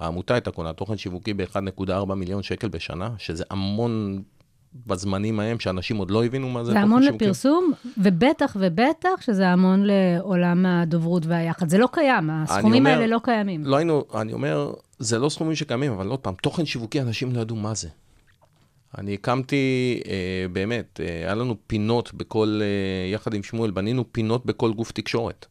העמותה 0.00 0.34
הייתה 0.34 0.50
קונה 0.50 0.72
תוכן 0.72 0.96
שיווקי 0.96 1.34
ב-1.4 1.34 2.14
מיליון 2.14 2.42
שקל 2.42 2.68
בשנה, 2.68 3.10
שזה 3.18 3.44
המון 3.50 4.22
בזמנים 4.86 5.40
ההם, 5.40 5.60
שאנשים 5.60 5.96
עוד 5.96 6.10
לא 6.10 6.24
הבינו 6.24 6.50
מה 6.50 6.64
זה 6.64 6.66
זה 6.66 6.72
תוכן 6.72 6.82
המון 6.82 7.02
שיווקי. 7.02 7.24
לפרסום, 7.24 7.72
ובטח 7.98 8.56
ובטח 8.60 9.20
שזה 9.20 9.48
המון 9.48 9.82
לעולם 9.84 10.66
הדוברות 10.66 11.26
והיחד. 11.26 11.68
זה 11.68 11.78
לא 11.78 11.88
קיים, 11.92 12.30
הסכומים 12.30 12.86
אומר- 12.86 12.90
האלה 12.90 13.06
לא 13.06 13.20
קיימים. 13.22 13.64
לא 13.64 13.76
היינו, 13.76 14.04
אני 14.14 14.32
אומר, 14.32 14.72
זה 14.98 15.18
לא 15.18 15.28
סכומים 15.28 15.54
שקיימים, 15.54 15.92
אבל 15.92 16.08
עוד 16.08 16.18
פעם, 16.18 16.34
תוכן 16.42 16.66
שיווקי, 16.66 17.00
אנשים 17.00 17.32
לא 17.32 17.40
ידעו 17.40 17.56
מה 17.56 17.74
זה. 17.74 17.88
אני 18.98 19.14
הקמתי, 19.14 20.00
אה, 20.08 20.46
באמת, 20.52 21.00
אה, 21.04 21.06
היה 21.24 21.34
לנו 21.34 21.56
פינות 21.66 22.14
בכל, 22.14 22.60
אה, 22.62 23.12
יחד 23.12 23.34
עם 23.34 23.42
שמואל, 23.42 23.70
בנינו 23.70 24.04
פינות 24.12 24.46
בכל 24.46 24.72
גוף 24.72 24.92
תקשורת. 24.92 25.46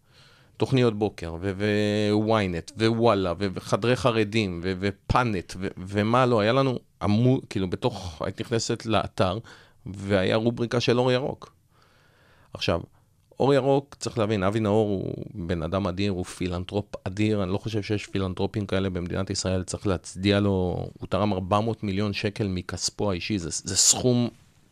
תוכניות 0.60 1.00
בוקר, 1.00 1.36
ו-ynet, 1.40 2.72
ווואלה, 2.78 3.34
וחדרי 3.38 3.96
חרדים, 3.96 4.62
ופאנט, 4.64 5.54
ומה 5.78 6.26
לא, 6.26 6.40
היה 6.40 6.54
לנו 6.54 6.80
עמוד, 7.02 7.40
כאילו, 7.50 7.70
בתוך, 7.70 8.22
היית 8.26 8.42
נכנסת 8.42 8.86
לאתר, 8.86 9.38
והיה 9.86 10.36
רובריקה 10.36 10.80
של 10.80 11.00
אור 11.00 11.12
ירוק. 11.12 11.54
עכשיו, 12.54 12.82
אור 13.40 13.54
ירוק, 13.54 13.96
צריך 14.00 14.18
להבין, 14.18 14.44
אבי 14.44 14.60
נאור 14.60 14.90
הוא 14.90 15.26
בן 15.34 15.64
אדם 15.64 15.88
אדיר, 15.88 16.12
הוא 16.12 16.26
פילנטרופ 16.26 16.86
אדיר, 17.04 17.44
אני 17.44 17.52
לא 17.52 17.58
חושב 17.58 17.82
שיש 17.82 18.06
פילנטרופים 18.06 18.66
כאלה 18.66 18.90
במדינת 18.90 19.30
ישראל, 19.30 19.64
צריך 19.64 19.88
להצדיע 19.88 20.40
לו, 20.40 20.88
הוא 21.00 21.08
תרם 21.10 21.34
400 21.34 21.84
מיליון 21.84 22.14
שקל 22.14 22.48
מכספו 22.48 23.12
האישי, 23.12 23.38
זה, 23.38 23.50
זה 23.52 23.78
סכום 23.78 24.30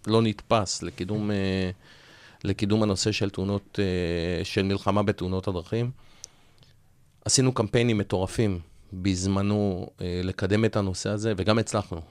לא 0.07 0.21
נתפס 0.21 0.83
לקידום, 0.83 1.31
אה, 1.31 1.71
לקידום 2.43 2.83
הנושא 2.83 3.11
של 3.11 3.29
תאונות, 3.29 3.79
אה, 3.79 4.45
של 4.45 4.63
מלחמה 4.63 5.03
בתאונות 5.03 5.47
הדרכים. 5.47 5.91
עשינו 7.25 7.53
קמפיינים 7.53 7.97
מטורפים 7.97 8.59
בזמנו 8.93 9.89
אה, 10.01 10.21
לקדם 10.23 10.65
את 10.65 10.75
הנושא 10.75 11.09
הזה, 11.09 11.33
וגם 11.37 11.59
הצלחנו. 11.59 12.01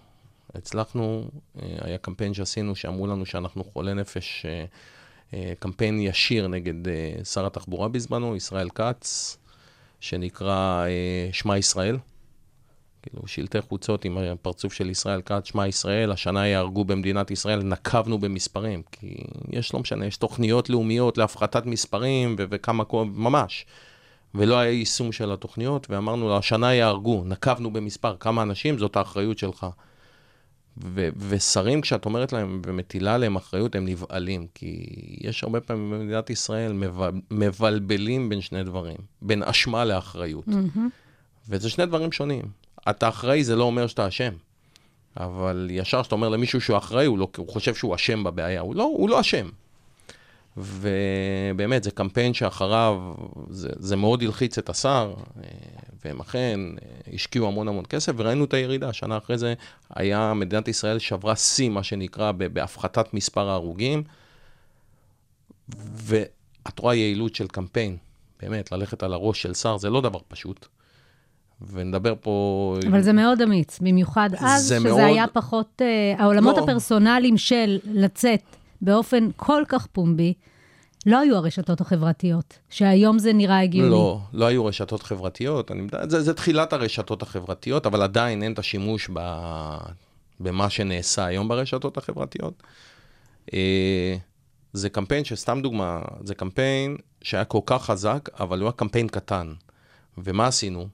הצלחנו, 0.55 1.29
אה, 1.63 1.77
היה 1.81 1.99
קמפיין 1.99 2.35
שעשינו, 2.35 2.77
שאמרו 2.77 3.07
לנו 3.07 3.27
שאנחנו 3.27 3.65
חולי 3.65 3.95
נפש, 3.95 4.47
קמפיין 5.59 6.01
ישיר 6.01 6.49
נגד 6.49 6.75
שר 7.25 7.47
התחבורה 7.47 7.89
בזמנו, 7.89 8.37
ישראל 8.37 8.69
כץ, 8.71 9.37
שנקרא 10.01 10.85
שמע 11.33 11.59
ישראל. 11.59 11.97
כאילו, 13.11 13.27
שלטי 13.27 13.61
חוצות 13.61 14.05
עם 14.05 14.19
הפרצוף 14.19 14.73
של 14.73 14.91
ישראל 14.91 15.23
כץ, 15.23 15.47
שמע 15.49 15.67
ישראל, 15.67 16.13
השנה 16.13 16.47
יהרגו 16.47 16.85
במדינת 16.85 17.31
ישראל, 17.31 17.63
נקבנו 17.63 18.19
במספרים, 18.19 18.83
כי 18.93 19.15
יש, 19.51 19.75
לא 19.75 19.81
משנה, 19.81 20.07
יש 20.07 20.17
תוכניות 20.17 20.71
לאומיות 20.71 21.19
להפחתת 21.19 21.67
מספרים 21.67 22.37
ו- 22.39 22.45
וכמה, 22.51 22.85
כל- 22.85 23.05
ממש. 23.15 23.67
ולא 24.35 24.59
היה 24.59 24.71
יישום 24.71 25.13
של 25.13 25.33
התוכניות, 25.33 25.87
ואמרנו 25.91 26.37
השנה 26.37 26.75
יהרגו, 26.75 27.23
נקבנו 27.27 27.73
במספר, 27.73 28.17
כמה 28.21 28.43
אנשים, 28.43 28.79
זאת 28.79 28.97
האחריות 28.97 29.39
שלך. 29.39 29.67
ו- 30.85 31.09
ושרים, 31.29 31.81
כשאת 31.81 32.05
אומרת 32.05 32.33
להם 32.33 32.63
ומטילה 32.67 33.15
עליהם 33.15 33.37
אחריות, 33.37 33.75
הם 33.75 33.85
נבהלים, 33.85 34.47
כי 34.55 34.87
יש 35.21 35.43
הרבה 35.45 35.61
פעמים 35.61 35.91
במדינת 35.91 36.31
ישראל 36.31 36.73
מב- 36.73 37.11
מבלבלים 37.31 38.29
בין 38.29 38.41
שני 38.41 38.65
דברים, 38.65 38.97
בין 39.23 39.43
אשמה 39.43 39.85
לאחריות. 39.85 40.45
וזה 41.49 41.71
שני 41.71 41.87
דברים 41.87 42.13
שונים. 42.13 42.66
אתה 42.91 43.09
אחראי, 43.09 43.45
זה 43.45 43.57
לא 43.57 43.65
אומר 43.65 43.87
שאתה 43.87 44.09
אשם. 44.09 44.33
אבל 45.17 45.69
ישר 45.71 46.03
כשאתה 46.03 46.15
אומר 46.15 46.29
למישהו 46.29 46.61
שהוא 46.61 46.79
אחראי, 46.79 47.07
הוא, 47.07 47.19
לא, 47.19 47.29
הוא 47.37 47.49
חושב 47.49 47.75
שהוא 47.75 47.95
אשם 47.95 48.25
בבעיה, 48.25 48.61
הוא 48.61 48.75
לא, 48.75 48.83
הוא 48.83 49.11
לא 49.11 49.21
אשם. 49.21 49.49
ובאמת, 50.57 51.83
זה 51.85 51.91
קמפיין 51.91 52.35
שאחריו, 52.35 53.15
זה, 53.51 53.69
זה 53.77 53.97
מאוד 53.97 54.23
הלחיץ 54.23 54.59
את 54.59 54.69
השר, 54.69 55.15
והם 56.05 56.21
אכן 56.21 56.61
אה, 56.83 57.15
השקיעו 57.15 57.49
המון 57.49 57.69
המון 57.69 57.85
כסף, 57.89 58.13
וראינו 58.17 58.45
את 58.45 58.55
הירידה. 58.55 58.93
שנה 58.93 59.19
אחרי 59.19 59.39
זה 59.39 59.55
היה, 59.91 60.35
מדינת 60.35 60.69
ישראל 60.69 60.99
שברה 60.99 61.37
שיא, 61.37 61.69
מה 61.69 61.83
שנקרא, 61.83 62.33
בהפחתת 62.33 63.15
מספר 63.15 63.49
ההרוגים, 63.49 64.03
ואת 65.79 66.79
רואה 66.79 66.95
יעילות 66.95 67.35
של 67.35 67.47
קמפיין, 67.49 67.97
באמת, 68.41 68.73
ללכת 68.73 69.03
על 69.03 69.13
הראש 69.13 69.43
של 69.43 69.55
שר 69.55 69.79
זה 69.79 69.91
לא 69.91 70.01
דבר 70.01 70.21
פשוט. 70.29 70.67
ונדבר 71.63 72.15
פה... 72.21 72.77
אבל 72.91 73.03
זה 73.03 73.13
מאוד 73.13 73.43
אמיץ, 73.43 73.79
במיוחד 73.81 74.31
אז, 74.39 74.63
זה 74.63 74.77
שזה 74.79 74.89
מאוד- 74.89 75.01
היה 75.01 75.27
פחות, 75.33 75.83
אה, 75.85 76.15
העולמות 76.23 76.57
לא. 76.57 76.63
הפרסונליים 76.63 77.37
של 77.39 77.79
לצאת 77.85 78.43
באופן 78.83 79.29
כל 79.37 79.63
כך 79.69 79.87
פומבי, 79.87 80.35
לא 81.07 81.19
היו 81.19 81.37
הרשתות 81.37 81.81
החברתיות, 81.81 82.59
שהיום 82.71 83.19
זה 83.19 83.33
נראה 83.33 83.61
הגיוני. 83.61 83.91
לא, 83.91 84.19
לא 84.33 84.45
היו 84.47 84.65
רשתות 84.67 85.03
חברתיות, 85.03 85.71
אני 85.71 85.83
זה, 86.09 86.23
זה 86.23 86.35
תחילת 86.35 86.73
הרשתות 86.73 87.23
החברתיות, 87.23 87.87
אבל 87.87 88.03
עדיין 88.03 88.43
אין 88.43 88.53
את 88.53 88.59
השימוש 88.59 89.11
ב, 89.13 89.21
במה 90.41 90.71
שנעשה 90.71 91.25
היום 91.25 91.49
ברשתות 91.49 91.97
החברתיות. 91.97 92.63
אה, 93.55 94.17
זה 94.73 94.89
קמפיין 94.91 95.25
שסתם 95.25 95.61
דוגמה, 95.63 96.01
זה 96.25 96.35
קמפיין 96.35 96.97
שהיה 97.23 97.45
כל 97.45 97.61
כך 97.67 97.85
חזק, 97.85 98.29
אבל 98.41 98.59
הוא 98.59 98.67
היה 98.67 98.73
קמפיין 98.73 99.09
קטן. 99.09 99.53
ומה 100.19 100.47
עשינו? 100.47 100.89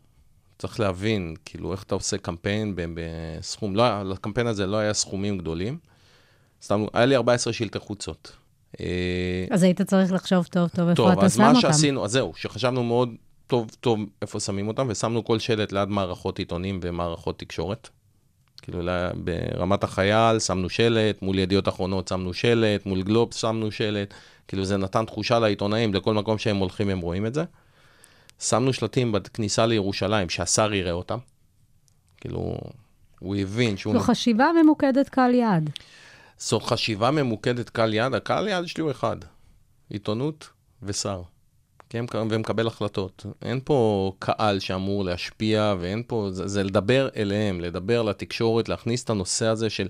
צריך 0.63 0.81
להבין, 0.81 1.35
כאילו, 1.45 1.73
איך 1.73 1.83
אתה 1.83 1.95
עושה 1.95 2.19
קמפיין 2.19 2.75
בסכום, 2.77 3.77
לא, 3.77 4.03
לקמפיין 4.03 4.47
הזה 4.47 4.67
לא 4.67 4.77
היה 4.77 4.95
סכומים 4.95 5.39
גדולים. 5.39 5.79
סתם, 6.63 6.85
היה 6.93 7.07
לי 7.07 7.17
14 7.17 7.53
שלטי 7.53 7.79
חוצות. 7.79 8.33
אה, 8.81 8.87
אז 9.51 9.63
היית 9.63 9.83
צריך 9.83 10.13
לחשוב 10.13 10.47
טוב 10.47 10.69
טוב 10.69 10.89
איפה 10.89 11.03
טוב, 11.03 11.11
אתה 11.11 11.25
אז 11.25 11.35
שם 11.35 11.43
מה 11.43 11.49
אותם. 11.49 11.61
שעשינו, 11.61 12.05
אז 12.05 12.11
זהו, 12.11 12.33
שחשבנו 12.37 12.85
מאוד 12.85 13.09
טוב 13.47 13.71
טוב 13.81 14.01
איפה 14.23 14.41
שמים 14.41 14.69
אותם, 14.69 14.87
ושמנו 14.91 15.25
כל 15.25 15.39
שלט 15.39 15.73
ליד 15.73 15.89
מערכות 15.89 16.39
עיתונים 16.39 16.81
ומערכות 16.83 17.39
תקשורת. 17.39 17.89
כאילו 18.63 18.81
ברמת 19.15 19.85
החייל 19.85 20.39
שמנו 20.39 20.69
שלט, 20.69 21.23
מול 21.23 21.39
ידיעות 21.39 21.69
אחרונות 21.69 22.09
שמנו 22.09 22.35
שלט, 22.35 22.87
מול 22.87 23.03
גלובס 23.03 23.37
שמנו 23.37 23.71
שלט, 23.71 24.15
כאילו 24.49 24.65
זה 24.65 24.77
נתן 24.77 25.05
תחושה 25.05 25.39
לעיתונאים, 25.39 25.95
לכל 25.95 26.15
מקום 26.15 26.39
שהם 26.39 26.57
הולכים 26.57 26.89
הם 26.89 27.01
רואים 27.01 27.27
את 27.27 27.35
זה. 27.35 27.45
שמנו 28.43 28.73
שלטים 28.73 29.13
בכניסה 29.13 29.67
לירושלים, 29.67 30.29
שהשר 30.29 30.73
יראה 30.73 30.93
אותם. 30.93 31.19
כאילו, 32.17 32.59
הוא 33.19 33.37
הבין 33.37 33.77
שהוא... 33.77 33.95
זו 33.95 34.01
חשיבה 34.01 34.51
ממוקדת 34.63 35.09
קהל 35.09 35.35
יעד. 35.35 35.71
זו 36.39 36.61
חשיבה 36.61 37.11
ממוקדת 37.11 37.71
קהל 37.71 37.95
יעד, 37.95 38.15
הקהל 38.15 38.49
יעד 38.49 38.67
שלי 38.67 38.83
הוא 38.83 38.91
אחד, 38.91 39.17
עיתונות 39.91 40.49
ושר. 40.83 41.23
כן, 41.89 42.05
ומקבל 42.31 42.67
החלטות. 42.67 43.27
אין 43.43 43.61
פה 43.65 44.13
קהל 44.19 44.59
שאמור 44.59 45.05
להשפיע, 45.05 45.75
ואין 45.81 46.03
פה, 46.07 46.29
זה, 46.31 46.47
זה 46.47 46.63
לדבר 46.63 47.09
אליהם, 47.17 47.61
לדבר 47.61 48.03
לתקשורת, 48.03 48.69
להכניס 48.69 49.05
את 49.05 49.11
הנושא 49.11 49.47
הזה 49.47 49.71
של 49.71 49.89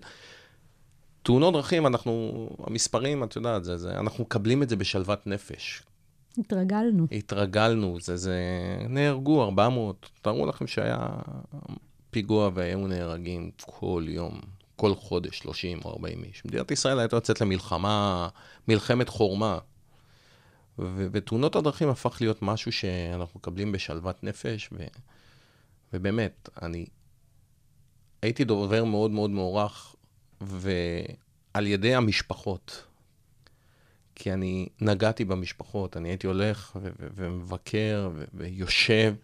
תאונות 1.22 1.54
דרכים, 1.54 1.86
אנחנו, 1.86 2.48
המספרים, 2.66 3.24
את 3.24 3.36
יודעת, 3.36 3.64
זה, 3.64 3.76
זה, 3.76 3.98
אנחנו 3.98 4.24
מקבלים 4.24 4.62
את 4.62 4.68
זה 4.68 4.76
בשלוות 4.76 5.26
נפש. 5.26 5.82
התרגלנו. 6.38 7.06
התרגלנו, 7.12 8.00
זה, 8.00 8.16
זה, 8.16 8.36
נהרגו 8.88 9.44
400, 9.44 10.10
תארו 10.22 10.46
לכם 10.46 10.66
שהיה 10.66 11.08
פיגוע 12.10 12.50
והיו 12.54 12.86
נהרגים 12.86 13.50
כל 13.60 14.04
יום, 14.08 14.40
כל 14.76 14.94
חודש, 14.94 15.38
30 15.38 15.80
או 15.84 15.90
40 15.90 16.24
איש. 16.24 16.44
מדינת 16.44 16.70
ישראל 16.70 16.98
הייתה 16.98 17.16
יוצאת 17.16 17.40
למלחמה, 17.40 18.28
מלחמת 18.68 19.08
חורמה. 19.08 19.58
ו- 20.78 21.06
ותאונות 21.12 21.56
הדרכים 21.56 21.88
הפך 21.88 22.16
להיות 22.20 22.42
משהו 22.42 22.72
שאנחנו 22.72 23.40
מקבלים 23.40 23.72
בשלוות 23.72 24.24
נפש, 24.24 24.68
ו- 24.72 24.86
ובאמת, 25.92 26.48
אני 26.62 26.86
הייתי 28.22 28.44
דובר 28.44 28.84
מאוד 28.84 29.10
מאוד 29.10 29.30
מוערך, 29.30 29.94
ועל 30.40 31.66
ידי 31.66 31.94
המשפחות. 31.94 32.84
כי 34.22 34.32
אני 34.32 34.68
נגעתי 34.80 35.24
במשפחות, 35.24 35.96
אני 35.96 36.08
הייתי 36.08 36.26
הולך 36.26 36.76
ו- 36.76 36.88
ו- 37.00 37.06
ומבקר 37.14 38.10
ו- 38.14 38.24
ויושב, 38.34 39.14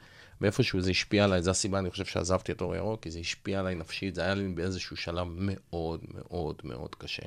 ואיפשהו 0.40 0.80
זה 0.80 0.90
השפיע 0.90 1.24
עליי, 1.24 1.42
זו 1.42 1.50
הסיבה, 1.50 1.78
אני 1.78 1.90
חושב 1.90 2.04
שעזבתי 2.04 2.52
את 2.52 2.60
אור 2.60 2.76
ירוק, 2.76 3.02
כי 3.02 3.10
זה 3.10 3.18
השפיע 3.18 3.60
עליי 3.60 3.74
נפשית, 3.74 4.14
זה 4.14 4.22
היה 4.22 4.34
לי 4.34 4.48
באיזשהו 4.48 4.96
שלב 4.96 5.26
מאוד 5.30 6.00
מאוד 6.14 6.62
מאוד 6.64 6.94
קשה. 6.94 7.22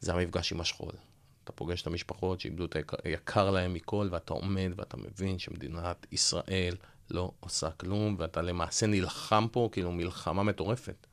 זה 0.00 0.12
המפגש 0.14 0.52
עם 0.52 0.60
השכול. 0.60 0.92
אתה 1.44 1.52
פוגש 1.52 1.82
את 1.82 1.86
המשפחות 1.86 2.40
שאיבדו 2.40 2.64
את 2.64 2.76
היקר, 3.04 3.50
להם 3.50 3.74
מכל, 3.74 4.08
ואתה 4.10 4.32
עומד 4.32 4.72
ואתה 4.76 4.96
מבין 4.96 5.38
שמדינת 5.38 6.06
ישראל 6.12 6.76
לא 7.10 7.30
עושה 7.40 7.70
כלום, 7.70 8.16
ואתה 8.18 8.42
למעשה 8.42 8.86
נלחם 8.86 9.46
פה, 9.52 9.68
כאילו 9.72 9.92
מלחמה 9.92 10.42
מטורפת. 10.42 11.06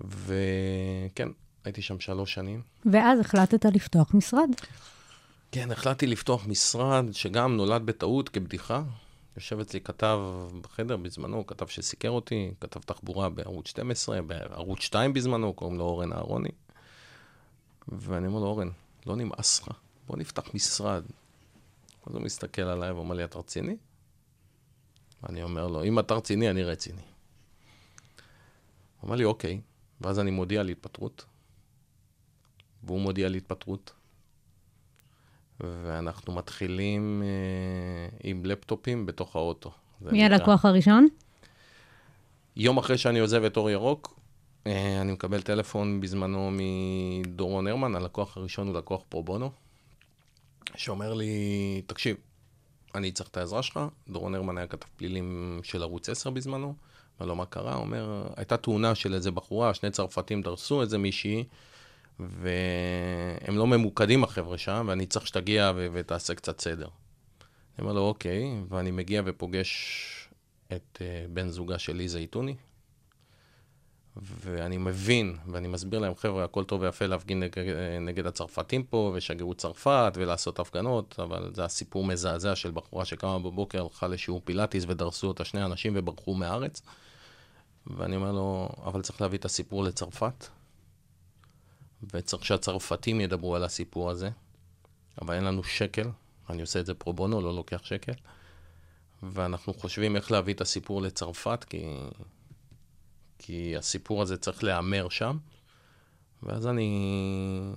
וכן, 0.00 1.28
הייתי 1.64 1.82
שם 1.82 2.00
שלוש 2.00 2.34
שנים. 2.34 2.62
ואז 2.92 3.20
החלטת 3.20 3.64
לפתוח 3.64 4.14
משרד. 4.14 4.48
כן, 5.52 5.70
החלטתי 5.70 6.06
לפתוח 6.06 6.46
משרד 6.46 7.04
שגם 7.12 7.56
נולד 7.56 7.86
בטעות 7.86 8.28
כבדיחה. 8.28 8.82
יושב 9.36 9.60
אצלי 9.60 9.80
כתב 9.80 10.18
בחדר 10.60 10.96
בזמנו, 10.96 11.46
כתב 11.46 11.66
שסיקר 11.66 12.10
אותי, 12.10 12.54
כתב 12.60 12.80
תחבורה 12.80 13.28
בערוץ 13.28 13.68
12, 13.68 14.22
בערוץ 14.22 14.80
2 14.80 15.12
בזמנו, 15.12 15.52
קוראים 15.52 15.78
לו 15.78 15.84
אורן 15.84 16.12
אהרוני. 16.12 16.48
ואני 17.88 18.26
אומר 18.26 18.40
לו, 18.40 18.46
אורן, 18.46 18.68
לא 19.06 19.16
נמאס 19.16 19.62
לך, 19.62 19.68
בוא 20.06 20.16
נפתח 20.16 20.54
משרד. 20.54 21.04
אז 22.06 22.14
הוא 22.14 22.22
מסתכל 22.22 22.62
עליי 22.62 22.90
ואומר 22.90 23.14
לי, 23.14 23.24
אתה 23.24 23.38
רציני? 23.38 23.76
ואני 25.22 25.42
אומר 25.42 25.66
לו, 25.66 25.84
אם 25.84 25.98
אתה 25.98 26.14
רציני, 26.14 26.50
אני 26.50 26.64
רציני. 26.64 27.00
הוא 27.00 27.02
אומר 29.02 29.16
לי, 29.16 29.24
אוקיי. 29.24 29.60
ואז 30.00 30.18
אני 30.18 30.30
מודיע 30.30 30.60
על 30.60 30.68
התפטרות, 30.68 31.24
והוא 32.86 33.00
מודיע 33.00 33.26
על 33.26 33.34
התפטרות. 33.34 33.92
ואנחנו 35.60 36.32
מתחילים 36.32 37.22
אה, 37.24 38.16
עם 38.22 38.44
לפטופים 38.44 39.06
בתוך 39.06 39.36
האוטו. 39.36 39.70
מי 40.00 40.24
נקרא. 40.24 40.34
הלקוח 40.34 40.64
הראשון? 40.64 41.08
יום 42.56 42.78
אחרי 42.78 42.98
שאני 42.98 43.18
עוזב 43.18 43.44
את 43.44 43.56
אור 43.56 43.70
ירוק, 43.70 44.20
אה, 44.66 45.00
אני 45.00 45.12
מקבל 45.12 45.42
טלפון 45.42 46.00
בזמנו 46.00 46.50
מדורון 46.52 47.66
הרמן, 47.66 47.94
הלקוח 47.94 48.36
הראשון 48.36 48.66
הוא 48.66 48.76
לקוח 48.76 49.02
פרו 49.08 49.22
בונו, 49.22 49.50
שאומר 50.76 51.14
לי, 51.14 51.82
תקשיב, 51.86 52.16
אני 52.94 53.12
צריך 53.12 53.28
את 53.28 53.36
העזרה 53.36 53.62
שלך. 53.62 53.80
דורון 54.08 54.34
הרמן 54.34 54.58
היה 54.58 54.66
כתב 54.66 54.86
פלילים 54.96 55.60
של 55.62 55.82
ערוץ 55.82 56.08
10 56.08 56.30
בזמנו. 56.30 56.74
אומר 57.20 57.28
לו, 57.28 57.36
מה 57.36 57.46
קרה? 57.46 57.74
הוא 57.74 57.82
אומר, 57.82 58.26
הייתה 58.36 58.56
תאונה 58.56 58.94
של 58.94 59.14
איזה 59.14 59.30
בחורה, 59.30 59.74
שני 59.74 59.90
צרפתים 59.90 60.42
דרסו 60.42 60.82
איזה 60.82 60.98
מישהי, 60.98 61.44
והם 62.20 63.58
לא 63.58 63.66
ממוקדים 63.66 64.24
החבר'ה 64.24 64.58
שם, 64.58 64.86
ואני 64.88 65.06
צריך 65.06 65.26
שתגיע 65.26 65.72
ו- 65.76 65.88
ותעשה 65.92 66.34
קצת 66.34 66.60
סדר. 66.60 66.88
אני 67.78 67.84
אומר 67.84 67.92
לו, 67.92 68.00
אוקיי, 68.00 68.62
ואני 68.68 68.90
מגיע 68.90 69.22
ופוגש 69.24 70.10
את 70.72 70.98
uh, 70.98 71.30
בן 71.30 71.48
זוגה 71.48 71.78
של 71.78 71.96
ליזה 71.96 72.18
איתוני, 72.18 72.56
ואני 74.16 74.76
מבין, 74.76 75.36
ואני 75.46 75.68
מסביר 75.68 76.00
להם, 76.00 76.14
חבר'ה, 76.14 76.44
הכל 76.44 76.64
טוב 76.64 76.82
ויפה 76.82 77.06
להפגין 77.06 77.40
נגד, 77.40 77.64
נגד 78.00 78.26
הצרפתים 78.26 78.82
פה, 78.82 79.12
ושגרירות 79.14 79.58
צרפת, 79.58 80.12
ולעשות 80.16 80.58
הפגנות, 80.58 81.20
אבל 81.22 81.50
זה 81.54 81.64
הסיפור 81.64 82.04
מזעזע 82.04 82.56
של 82.56 82.70
בחורה 82.70 83.04
שקמה 83.04 83.38
בבוקר, 83.38 83.82
הלכה 83.82 84.08
לשיעור 84.08 84.40
פילאטיס 84.44 84.84
ודרסו 84.88 85.26
אותה 85.26 85.44
שני 85.44 85.64
אנשים 85.64 85.92
וברחו 85.96 86.34
מהארץ. 86.34 86.82
ואני 87.86 88.16
אומר 88.16 88.32
לו, 88.32 88.68
אבל 88.84 89.02
צריך 89.02 89.20
להביא 89.20 89.38
את 89.38 89.44
הסיפור 89.44 89.84
לצרפת, 89.84 90.46
וצריך 92.12 92.44
שהצרפתים 92.44 93.20
ידברו 93.20 93.56
על 93.56 93.64
הסיפור 93.64 94.10
הזה, 94.10 94.30
אבל 95.22 95.34
אין 95.34 95.44
לנו 95.44 95.64
שקל, 95.64 96.08
אני 96.50 96.60
עושה 96.60 96.80
את 96.80 96.86
זה 96.86 96.94
פרו 96.94 97.12
בונו, 97.12 97.40
לא 97.40 97.54
לוקח 97.54 97.84
שקל, 97.84 98.12
ואנחנו 99.22 99.74
חושבים 99.74 100.16
איך 100.16 100.32
להביא 100.32 100.54
את 100.54 100.60
הסיפור 100.60 101.02
לצרפת, 101.02 101.64
כי, 101.64 101.84
כי 103.38 103.76
הסיפור 103.76 104.22
הזה 104.22 104.36
צריך 104.36 104.64
להיאמר 104.64 105.08
שם. 105.08 105.38
ואז 106.42 106.66
אני... 106.66 107.72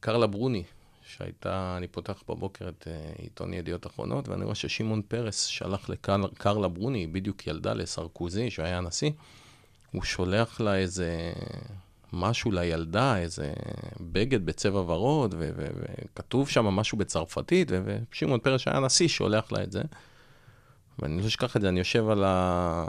קרלה 0.00 0.26
ברוני, 0.26 0.62
שהייתה, 1.06 1.74
אני 1.76 1.88
פותח 1.88 2.22
בבוקר 2.28 2.68
את 2.68 2.86
uh, 2.86 3.22
עיתון 3.22 3.54
ידיעות 3.54 3.86
אחרונות, 3.86 4.28
ואני 4.28 4.44
רואה 4.44 4.54
ששמעון 4.54 5.02
פרס 5.02 5.44
שלח 5.44 5.88
לקרלה 5.88 6.68
ברוני, 6.68 7.06
בדיוק 7.06 7.46
ילדה 7.46 7.72
לסרקוזי, 7.72 8.50
שהוא 8.50 8.64
היה 8.64 8.78
הנשיא, 8.78 9.10
הוא 9.92 10.02
שולח 10.02 10.60
לה 10.60 10.76
איזה 10.76 11.32
משהו 12.12 12.52
לילדה, 12.52 13.18
איזה 13.18 13.52
בגד 14.00 14.46
בצבע 14.46 14.78
ורוד, 14.78 15.34
וכתוב 15.38 16.48
שם 16.48 16.64
משהו 16.66 16.98
בצרפתית, 16.98 17.68
ושמעון 17.84 18.40
פרס 18.40 18.60
שהיה 18.60 18.76
הנשיא 18.76 19.08
שולח 19.08 19.52
לה 19.52 19.62
את 19.62 19.72
זה. 19.72 19.82
ואני 20.98 21.22
לא 21.22 21.26
אשכח 21.26 21.56
את 21.56 21.60
זה, 21.60 21.68
אני 21.68 21.78
יושב 21.78 22.08
על 22.08 22.24
ה... 22.24 22.84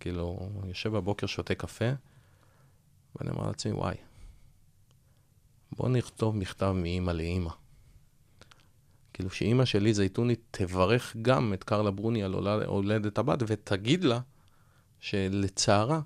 כאילו, 0.00 0.48
יושב 0.68 0.92
בבוקר, 0.92 1.26
שותה 1.26 1.54
קפה, 1.54 1.90
ואני 3.16 3.30
אומר 3.30 3.46
לעצמי, 3.46 3.72
וואי, 3.72 3.94
בוא 5.72 5.88
נכתוב 5.88 6.36
מכתב 6.36 6.72
מאימא 6.74 7.10
לאימא. 7.10 7.50
כאילו 9.12 9.30
שאימא 9.30 9.64
שלי 9.64 9.94
זייתונית 9.94 10.40
תברך 10.50 11.16
גם 11.22 11.52
את 11.52 11.64
קרלה 11.64 11.90
ברוני 11.90 12.22
על 12.22 12.32
הולד- 12.32 12.66
הולדת 12.66 13.18
הבת, 13.18 13.38
ותגיד 13.46 14.04
לה 14.04 14.20
שלצערה, 15.00 16.00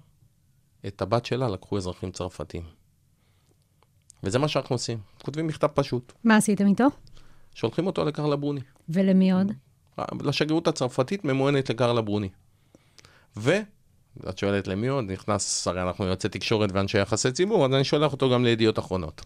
את 0.86 1.02
הבת 1.02 1.26
שלה 1.26 1.48
לקחו 1.48 1.76
אזרחים 1.76 2.10
צרפתים. 2.10 2.62
וזה 4.22 4.38
מה 4.38 4.48
שאנחנו 4.48 4.74
עושים. 4.74 4.98
כותבים 5.22 5.46
מכתב 5.46 5.66
פשוט, 5.66 6.12
מה 6.24 6.36
עשיתם 6.36 6.66
איתו? 6.66 6.84
שולחים 7.54 7.86
אותו 7.86 8.04
לקרלה 8.04 8.36
ברוני. 8.36 8.60
ולמי 8.88 9.32
עוד? 9.32 9.52
לשגרירות 10.22 10.68
הצרפתית 10.68 11.24
ממוענת 11.24 11.70
לקרלה 11.70 12.00
ברוני. 12.00 12.28
ואת 13.36 14.38
שואלת 14.38 14.66
למי 14.66 14.88
עוד? 14.88 15.04
נכנס, 15.04 15.68
הרי 15.68 15.82
אנחנו 15.82 16.04
יועצי 16.04 16.28
תקשורת 16.28 16.70
ואנשי 16.72 16.98
יחסי 16.98 17.32
ציבור, 17.32 17.66
אז 17.66 17.74
אני 17.74 17.84
שולח 17.84 18.12
אותו 18.12 18.30
גם 18.30 18.44
לידיעות 18.44 18.78
אחרונות. 18.78 19.22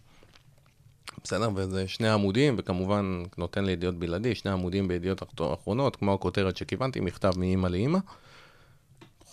בסדר? 1.24 1.50
וזה 1.54 1.88
שני 1.88 2.08
עמודים, 2.08 2.54
וכמובן 2.58 3.22
נותן 3.38 3.64
לידיעות 3.64 3.94
בלעדי, 3.94 4.34
שני 4.34 4.50
עמודים 4.50 4.88
בידיעות 4.88 5.22
אחרונות, 5.52 5.96
כמו 5.96 6.14
הכותרת 6.14 6.56
שכיוונתי, 6.56 7.00
מכתב 7.00 7.32
מאימא 7.38 7.68
לאימא. 7.68 7.98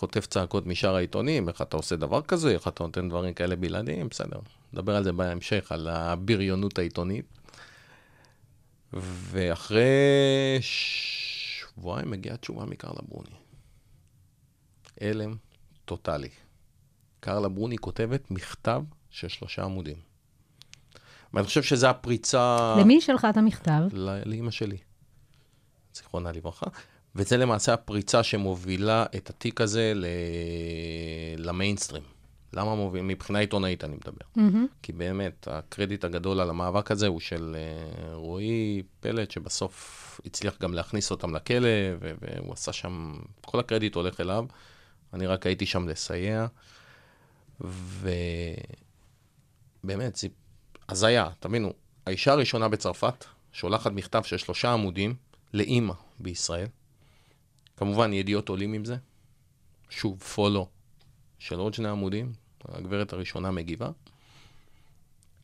חוטף 0.02 0.26
צעקות 0.26 0.66
משאר 0.66 0.94
העיתונים, 0.96 1.48
איך 1.48 1.62
אתה 1.62 1.76
עושה 1.76 1.96
דבר 1.96 2.22
כזה, 2.22 2.50
איך 2.50 2.68
אתה 2.68 2.84
נותן 2.84 3.08
דברים 3.08 3.34
כאלה 3.34 3.56
בלעדיים, 3.56 4.08
בסדר. 4.08 4.40
נדבר 4.72 4.96
על 4.96 5.04
זה 5.04 5.12
בהמשך, 5.12 5.72
על 5.72 5.88
הבריונות 5.88 6.78
העיתונית. 6.78 7.24
ואחרי 8.92 10.58
שבועיים 10.60 12.10
מגיעה 12.10 12.36
תשובה 12.36 12.64
מקרלה 12.64 12.98
ברוני. 13.08 13.36
הלם 15.00 15.34
טוטאלי. 15.84 16.28
קרלה 17.20 17.48
ברוני 17.48 17.78
כותבת 17.78 18.30
מכתב 18.30 18.82
של 19.10 19.28
שלושה 19.28 19.64
עמודים. 19.64 19.96
ואני 21.34 21.46
חושב 21.46 21.62
שזו 21.62 21.86
הפריצה... 21.86 22.74
למי 22.80 23.00
שלחה 23.00 23.30
את 23.30 23.36
המכתב? 23.36 23.82
לאימא 24.26 24.50
שלי, 24.50 24.78
זיכרונה 25.94 26.32
לברכה. 26.32 26.66
וזה 27.16 27.36
למעשה 27.36 27.74
הפריצה 27.74 28.22
שמובילה 28.22 29.04
את 29.16 29.30
התיק 29.30 29.60
הזה 29.60 29.92
ל... 29.94 30.06
למיינסטרים. 31.38 32.02
למה 32.52 32.74
מוביל? 32.74 33.02
מבחינה 33.02 33.38
עיתונאית 33.38 33.84
אני 33.84 33.94
מדבר. 33.94 34.26
מהמם. 34.36 34.66
כי 34.82 34.92
באמת, 34.92 35.48
הקרדיט 35.50 36.04
הגדול 36.04 36.40
על 36.40 36.50
המאבק 36.50 36.90
הזה 36.90 37.06
הוא 37.06 37.20
של 37.20 37.56
אה, 37.58 38.14
רועי 38.14 38.82
פלט, 39.00 39.30
שבסוף 39.30 40.20
הצליח 40.26 40.58
גם 40.60 40.74
להכניס 40.74 41.10
אותם 41.10 41.36
לכלא, 41.36 41.68
ו- 42.00 42.12
והוא 42.20 42.52
עשה 42.52 42.72
שם, 42.72 43.18
כל 43.40 43.60
הקרדיט 43.60 43.94
הולך 43.94 44.20
אליו. 44.20 44.44
אני 45.14 45.26
רק 45.26 45.46
הייתי 45.46 45.66
שם 45.66 45.88
לסייע. 45.88 46.46
ובאמת, 49.84 50.16
זה 50.16 50.28
הזיה, 50.88 51.28
תבינו, 51.40 51.72
האישה 52.06 52.32
הראשונה 52.32 52.68
בצרפת 52.68 53.24
שולחת 53.52 53.92
מכתב 53.92 54.22
של 54.22 54.36
שלושה 54.36 54.72
עמודים 54.72 55.14
לאימא 55.54 55.94
בישראל. 56.20 56.66
כמובן, 57.82 58.12
ידיעות 58.12 58.48
עולים 58.48 58.72
עם 58.72 58.84
זה. 58.84 58.96
שוב, 59.90 60.18
פולו 60.18 60.68
של 61.38 61.58
עוד 61.58 61.74
שני 61.74 61.88
עמודים, 61.88 62.32
הגברת 62.68 63.12
הראשונה 63.12 63.50
מגיבה. 63.50 63.90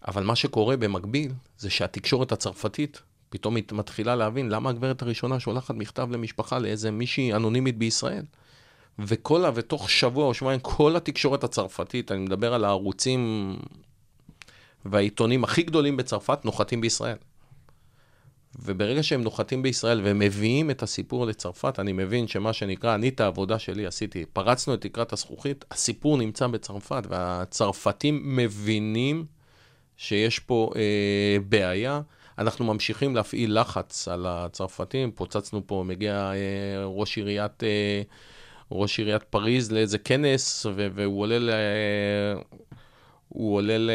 אבל 0.09 0.25
מה 0.25 0.37
שקורה 0.37 0.77
במקביל, 0.77 1.33
זה 1.59 1.71
שהתקשורת 1.71 2.33
הצרפתית 2.33 3.03
פתאום 3.31 3.55
מת- 3.55 3.73
מתחילה 3.73 4.17
להבין 4.17 4.49
למה 4.49 4.71
הגברת 4.71 5.03
הראשונה 5.03 5.41
שולחת 5.41 5.75
מכתב 5.75 6.09
למשפחה 6.11 6.59
לאיזה 6.59 6.91
מישהי 6.91 7.33
אנונימית 7.33 7.79
בישראל. 7.79 8.25
וכל 8.99 9.45
ה... 9.45 9.51
ותוך 9.55 9.91
שבוע 9.91 10.27
או 10.27 10.35
שבועיים, 10.35 10.61
כל 10.61 10.97
התקשורת 10.97 11.45
הצרפתית, 11.45 12.13
אני 12.13 12.21
מדבר 12.21 12.55
על 12.55 12.65
הערוצים 12.65 13.57
והעיתונים 14.85 15.45
הכי 15.45 15.63
גדולים 15.63 15.97
בצרפת, 15.97 16.45
נוחתים 16.45 16.81
בישראל. 16.81 17.17
וברגע 18.57 19.03
שהם 19.03 19.23
נוחתים 19.23 19.63
בישראל 19.63 20.01
והם 20.05 20.19
מביאים 20.19 20.71
את 20.71 20.83
הסיפור 20.83 21.27
לצרפת, 21.27 21.79
אני 21.79 21.93
מבין 21.93 22.29
שמה 22.29 22.53
שנקרא, 22.53 22.95
אני 22.95 23.09
את 23.09 23.21
העבודה 23.21 23.59
שלי 23.59 23.87
עשיתי, 23.87 24.25
פרצנו 24.33 24.75
את 24.75 24.81
תקרת 24.81 25.13
הזכוכית, 25.13 25.65
הסיפור 25.71 26.19
נמצא 26.19 26.47
בצרפת, 26.47 27.03
והצרפתים 27.09 28.37
מבינים 28.37 29.25
שיש 29.97 30.39
פה 30.39 30.71
אה, 30.77 31.37
בעיה. 31.49 32.01
אנחנו 32.39 32.65
ממשיכים 32.65 33.17
להפעיל 33.17 33.61
לחץ 33.61 34.09
על 34.09 34.27
הצרפתים, 34.29 35.11
פוצצנו 35.11 35.67
פה, 35.67 35.85
מגיע 35.87 36.15
אה, 36.15 36.85
ראש 36.85 37.17
עיריית... 37.17 37.65
אה, 37.65 38.03
ראש 38.73 38.99
עיריית 38.99 39.23
פריז 39.23 39.73
לאיזה 39.73 39.99
כנס, 39.99 40.67
והוא 40.75 41.23
עולה, 41.23 41.39
ל- 41.39 41.51
הוא 43.29 43.57
עולה 43.57 43.79
ל- 43.79 43.91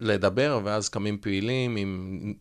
לדבר, 0.00 0.60
ואז 0.64 0.88
קמים 0.88 1.18
פעילים 1.18 1.76
עם... 1.76 2.34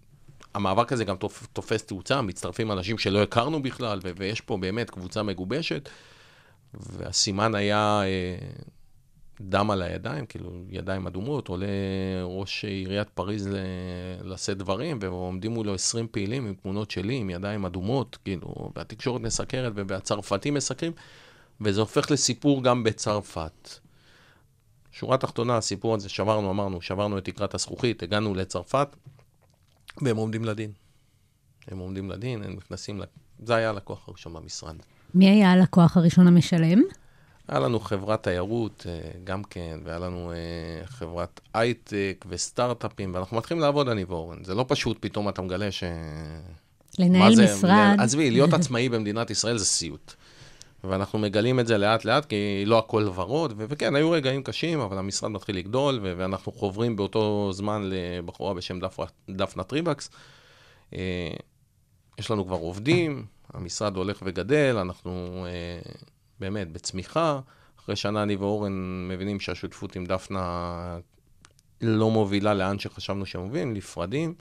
המאבק 0.56 0.94
הזה 0.94 1.06
גם 1.06 1.16
תופ... 1.16 1.48
תופס 1.54 1.84
תאוצה, 1.84 2.22
מצטרפים 2.22 2.72
אנשים 2.72 2.98
שלא 2.98 3.24
הכרנו 3.24 3.64
בכלל, 3.64 4.00
ו- 4.04 4.12
ויש 4.18 4.42
פה 4.42 4.58
באמת 4.58 4.90
קבוצה 4.90 5.24
מגובשת, 5.24 5.90
והסימן 6.74 7.56
היה 7.56 8.02
אה, 8.04 8.38
דם 9.42 9.72
על 9.72 9.82
הידיים, 9.82 10.26
כאילו 10.26 10.52
ידיים 10.70 11.08
אדומות, 11.08 11.48
עולה 11.48 11.68
ראש 12.24 12.66
עיריית 12.66 13.10
פריז 13.10 13.48
ל- 13.48 13.54
לשאת 14.24 14.58
דברים, 14.58 15.00
ועומדים 15.02 15.52
מולו 15.52 15.74
20 15.74 16.08
פעילים 16.12 16.48
עם 16.48 16.54
תמונות 16.54 16.92
שלי, 16.92 17.16
עם 17.16 17.30
ידיים 17.30 17.66
אדומות, 17.66 18.18
כאילו, 18.24 18.72
והתקשורת 18.76 19.22
מסקרת, 19.22 19.74
והצרפתים 19.88 20.54
מסקרים, 20.54 20.92
וזה 21.62 21.82
הופך 21.82 22.12
לסיפור 22.12 22.64
גם 22.64 22.84
בצרפת. 22.84 23.70
שורה 24.92 25.18
תחתונה, 25.18 25.58
הסיפור 25.58 25.96
הזה, 25.96 26.10
שברנו, 26.10 26.52
אמרנו, 26.52 26.82
שברנו 26.82 27.18
את 27.18 27.26
תקרת 27.26 27.54
הזכוכית, 27.54 28.04
הגענו 28.04 28.34
לצרפת, 28.34 28.88
והם 30.02 30.18
עומדים 30.18 30.46
לדין. 30.46 30.72
הם 31.68 31.78
עומדים 31.78 32.12
לדין, 32.12 32.44
הם 32.44 32.54
נכנסים. 32.54 33.02
זה 33.40 33.56
היה 33.56 33.70
הלקוח 33.70 34.08
הראשון 34.08 34.34
במשרד. 34.34 34.76
מי 35.14 35.30
היה 35.30 35.52
הלקוח 35.52 35.98
הראשון 35.98 36.28
המשלם? 36.28 36.82
היה 37.48 37.60
לנו 37.60 37.80
חברת 37.80 38.24
תיירות 38.24 38.86
אה, 38.90 39.12
גם 39.24 39.44
כן, 39.44 39.80
והיה 39.84 40.00
לנו 40.00 40.32
אה, 40.32 40.88
חברת 40.88 41.42
הייטק 41.54 42.26
וסטארט-אפים, 42.30 43.14
ואנחנו 43.14 43.38
מתחילים 43.38 43.62
לעבוד, 43.62 43.90
אני 43.90 44.04
ואורן. 44.04 44.44
זה 44.44 44.56
לא 44.56 44.66
פשוט, 44.68 44.98
פתאום 45.00 45.30
אתה 45.30 45.42
מגלה 45.42 45.72
ש... 45.72 45.84
לנהל 47.00 47.34
משרד. 47.44 47.96
עזבי, 48.00 48.32
להיות 48.32 48.54
עצמאי 48.60 48.90
במדינת 48.90 49.30
ישראל 49.30 49.58
זה 49.58 49.66
סיוט. 49.66 50.14
ואנחנו 50.90 51.20
מגלים 51.20 51.60
את 51.60 51.68
זה 51.68 51.78
לאט-לאט, 51.78 52.26
כי 52.26 52.64
לא 52.66 52.80
הכל 52.80 53.08
ורוד, 53.16 53.54
ו- 53.58 53.66
וכן, 53.70 53.96
היו 53.96 54.12
רגעים 54.12 54.44
קשים, 54.44 54.80
אבל 54.80 54.98
המשרד 54.98 55.32
מתחיל 55.32 55.58
לגדול, 55.58 56.00
ו- 56.04 56.14
ואנחנו 56.18 56.52
חוברים 56.52 56.96
באותו 56.96 57.50
זמן 57.54 57.82
לבחורה 57.86 58.54
בשם 58.54 58.80
דפ- 58.80 59.12
דפנה 59.30 59.64
טריבקס. 59.64 60.10
אה, 60.94 61.34
יש 62.20 62.32
לנו 62.32 62.46
כבר 62.46 62.56
עובדים, 62.56 63.26
המשרד 63.54 63.96
הולך 63.98 64.20
וגדל, 64.26 64.78
אנחנו 64.82 65.46
אה, 65.48 65.92
באמת 66.40 66.72
בצמיחה. 66.72 67.40
אחרי 67.80 67.96
שנה 67.96 68.24
אני 68.24 68.36
ואורן 68.36 69.08
מבינים 69.08 69.40
שהשותפות 69.40 69.96
עם 69.96 70.06
דפנה 70.06 70.98
לא 71.82 72.12
מובילה 72.12 72.54
לאן 72.54 72.80
שחשבנו 72.80 73.26
שמובילים, 73.26 73.74
נפרדים, 73.74 74.34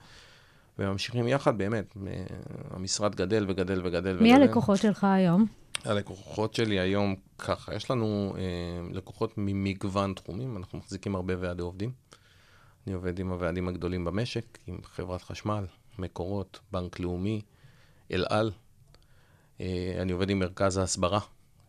וממשיכים 0.79 1.29
יחד, 1.29 1.59
באמת. 1.59 1.95
אה, 2.07 2.13
המשרד 2.71 3.15
גדל 3.15 3.45
וגדל 3.49 3.81
וגדל 3.87 4.17
מי 4.21 4.33
וגדל. 4.33 4.43
הלקוחות 4.43 4.79
שלך 4.79 5.05
היום? 5.05 5.47
הלקוחות 5.85 6.55
שלי 6.55 6.81
היום 6.81 7.15
ככה, 7.39 7.75
יש 7.75 7.91
לנו 7.91 8.35
אה, 8.37 8.43
לקוחות 8.93 9.35
ממגוון 9.37 10.15
תחומים, 10.15 10.57
אנחנו 10.57 10.79
מחזיקים 10.79 11.15
הרבה 11.15 11.35
ועדי 11.41 11.63
עובדים. 11.63 11.93
אני 12.87 12.95
עובד 12.95 13.19
עם 13.19 13.31
הוועדים 13.31 13.69
הגדולים 13.69 14.05
במשק, 14.05 14.59
עם 14.67 14.79
חברת 14.85 15.23
חשמל, 15.23 15.67
מקורות, 15.99 16.61
בנק 16.73 17.01
לאומי, 17.01 17.41
אל 18.13 18.25
על. 18.29 18.53
אה, 19.61 19.97
אני 20.03 20.13
עובד 20.13 20.31
עם 20.31 20.39
מרכז 20.39 20.77
ההסברה 20.77 21.21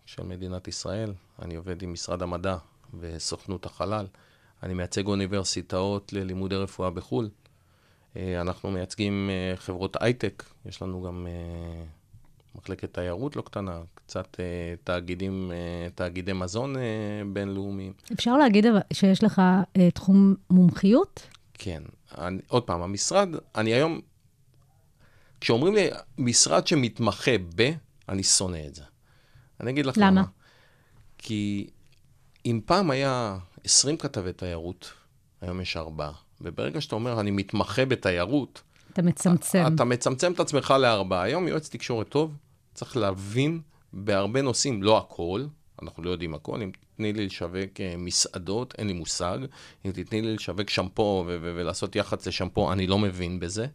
של 0.06 0.24
מדינת 0.24 0.68
ישראל, 0.68 1.14
אני 1.42 1.56
עובד 1.56 1.82
עם 1.82 1.94
משרד 1.94 2.22
המדע 2.22 2.58
וסוכנות 3.00 3.66
החלל, 3.66 4.08
אני 4.64 4.74
מייצג 4.74 5.08
אוניברסיטאות 5.08 6.14
ללימודי 6.14 6.56
רפואה 6.56 6.90
בחו"ל. 6.90 7.30
אה, 8.18 8.42
אנחנו 8.42 8.72
מייצגים 8.72 9.30
אה, 9.30 9.58
חברות 9.58 9.98
הייטק, 10.00 10.44
יש 10.66 10.82
לנו 10.82 11.02
גם 11.02 11.28
אה, 11.30 11.84
מחלקת 12.56 12.94
תיירות 12.94 13.36
לא 13.36 13.42
קטנה, 13.42 13.82
קצת 13.96 14.38
אה, 14.40 14.46
תאגידים, 14.84 15.52
אה, 15.52 15.90
תאגידי 15.96 16.34
מזון 16.34 16.78
אה, 16.78 16.82
בינלאומיים. 17.34 17.94
אפשר 18.14 18.38
להגיד 18.38 18.66
שיש 18.94 19.24
לך 19.24 19.42
אה, 19.78 19.92
תחום 19.92 20.36
מומחיות? 20.50 21.28
כן. 21.54 21.84
אני, 22.18 22.42
עוד 22.48 22.64
פעם, 22.64 22.82
המשרד, 22.82 23.30
אני 23.56 23.74
היום, 23.74 24.00
כשאומרים 25.42 25.76
לי 25.76 25.90
משרד 26.18 26.68
שמתמחה 26.68 27.32
ב, 27.56 27.72
אני 28.10 28.24
שונא 28.24 28.60
את 28.68 28.76
זה. 28.76 28.84
אני 29.60 29.72
אגיד 29.72 29.86
לך 29.86 29.98
למה? 29.98 30.08
למה. 30.08 30.24
כי 31.18 31.68
אם 32.46 32.60
פעם 32.66 32.92
היה 32.92 33.38
20 33.64 33.98
כתבי 33.98 34.34
תיירות, 34.34 34.92
היום 35.42 35.62
יש 35.62 35.78
ארבעה. 35.78 36.12
וברגע 36.42 36.82
שאתה 36.82 36.96
אומר, 36.96 37.20
אני 37.20 37.32
מתמחה 37.32 37.86
בתיירות, 37.86 38.62
אתה 38.96 39.02
מצמצם. 39.02 39.64
אתה 39.76 39.84
מצמצם 39.84 40.32
את 40.32 40.40
עצמך 40.40 40.74
לארבעה. 40.80 41.22
היום 41.22 41.48
יועץ 41.48 41.70
תקשורת 41.70 42.10
טוב, 42.10 42.34
צריך 42.76 42.98
להבין 42.98 43.62
בהרבה 43.94 44.42
נושאים, 44.42 44.84
לא 44.84 44.98
הכל, 44.98 45.46
אנחנו 45.82 46.04
לא 46.04 46.10
יודעים 46.10 46.34
הכל. 46.34 46.62
אם 46.62 46.72
תתני 46.72 47.14
לי 47.14 47.26
לשווק 47.26 47.80
אה, 47.80 47.96
מסעדות, 47.98 48.74
אין 48.78 48.88
לי 48.88 48.94
מושג. 48.94 49.38
אם 49.86 49.92
תתני 49.92 50.22
לי 50.22 50.36
לשווק 50.36 50.70
שמפו 50.70 51.24
ו- 51.28 51.38
ו- 51.42 51.54
ולעשות 51.56 51.96
יח"צ 51.96 52.28
לשמפו, 52.28 52.72
אני 52.72 52.88
לא 52.88 53.00
מבין 53.00 53.40
בזה. 53.40 53.68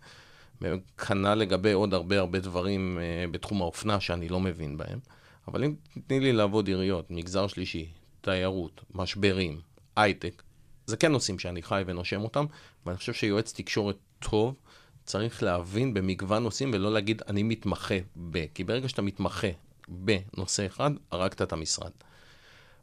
כנ"ל 1.07 1.35
לגבי 1.35 1.73
עוד 1.73 1.95
הרבה 1.95 2.19
הרבה 2.19 2.41
דברים 2.41 2.99
אה, 3.01 3.25
בתחום 3.31 3.63
האופנה 3.63 4.01
שאני 4.01 4.29
לא 4.29 4.41
מבין 4.41 4.77
בהם. 4.77 4.99
אבל 5.49 5.65
אם 5.65 5.75
תתני 5.95 6.21
לי 6.21 6.33
לעבוד 6.33 6.69
עיריות, 6.69 7.11
מגזר 7.11 7.47
שלישי, 7.47 7.91
תיירות, 8.21 8.81
משברים, 8.95 9.61
הייטק, 9.97 10.43
זה 10.87 10.97
כן 10.97 11.13
נושאים 11.13 11.39
שאני 11.39 11.63
חי 11.63 11.83
ונושם 11.87 12.21
אותם, 12.21 12.45
ואני 12.87 12.97
חושב 12.97 13.13
שיועץ 13.13 13.53
תקשורת 13.53 13.97
טוב 14.19 14.55
צריך 15.11 15.43
להבין 15.43 15.95
במגוון 15.95 16.43
נושאים 16.43 16.71
ולא 16.75 16.93
להגיד 16.93 17.23
אני 17.29 17.43
מתמחה 17.43 17.95
ב... 18.31 18.45
כי 18.55 18.65
ברגע 18.65 18.89
שאתה 18.89 19.03
מתמחה 19.03 19.49
בנושא 19.89 20.67
אחד, 20.67 20.91
הרגת 21.11 21.43
את 21.43 21.53
המשרד. 21.53 21.91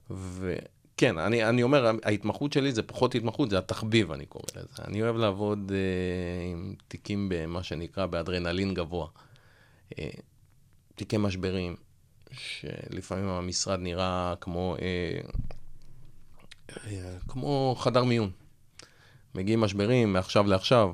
וכן, 0.09 1.17
אני, 1.17 1.49
אני 1.49 1.63
אומר, 1.63 1.91
ההתמחות 2.03 2.53
שלי 2.53 2.71
זה 2.71 2.83
פחות 2.83 3.15
התמחות, 3.15 3.49
זה 3.49 3.57
התחביב, 3.57 4.11
אני 4.11 4.25
קורא 4.25 4.43
לזה. 4.55 4.83
אני 4.87 5.01
אוהב 5.01 5.15
לעבוד 5.15 5.71
אה, 5.71 6.51
עם 6.51 6.75
תיקים 6.87 7.29
במה 7.29 7.63
שנקרא 7.63 8.05
באדרנלין 8.05 8.73
גבוה. 8.73 9.07
אה, 9.99 10.09
תיקי 10.95 11.17
משברים, 11.19 11.75
שלפעמים 12.31 13.27
המשרד 13.27 13.79
נראה 13.79 14.33
כמו, 14.41 14.75
אה, 14.81 15.19
אה, 16.87 17.17
כמו 17.27 17.75
חדר 17.79 18.03
מיון. 18.03 18.31
מגיעים 19.35 19.61
משברים 19.61 20.13
מעכשיו 20.13 20.47
לעכשיו, 20.47 20.91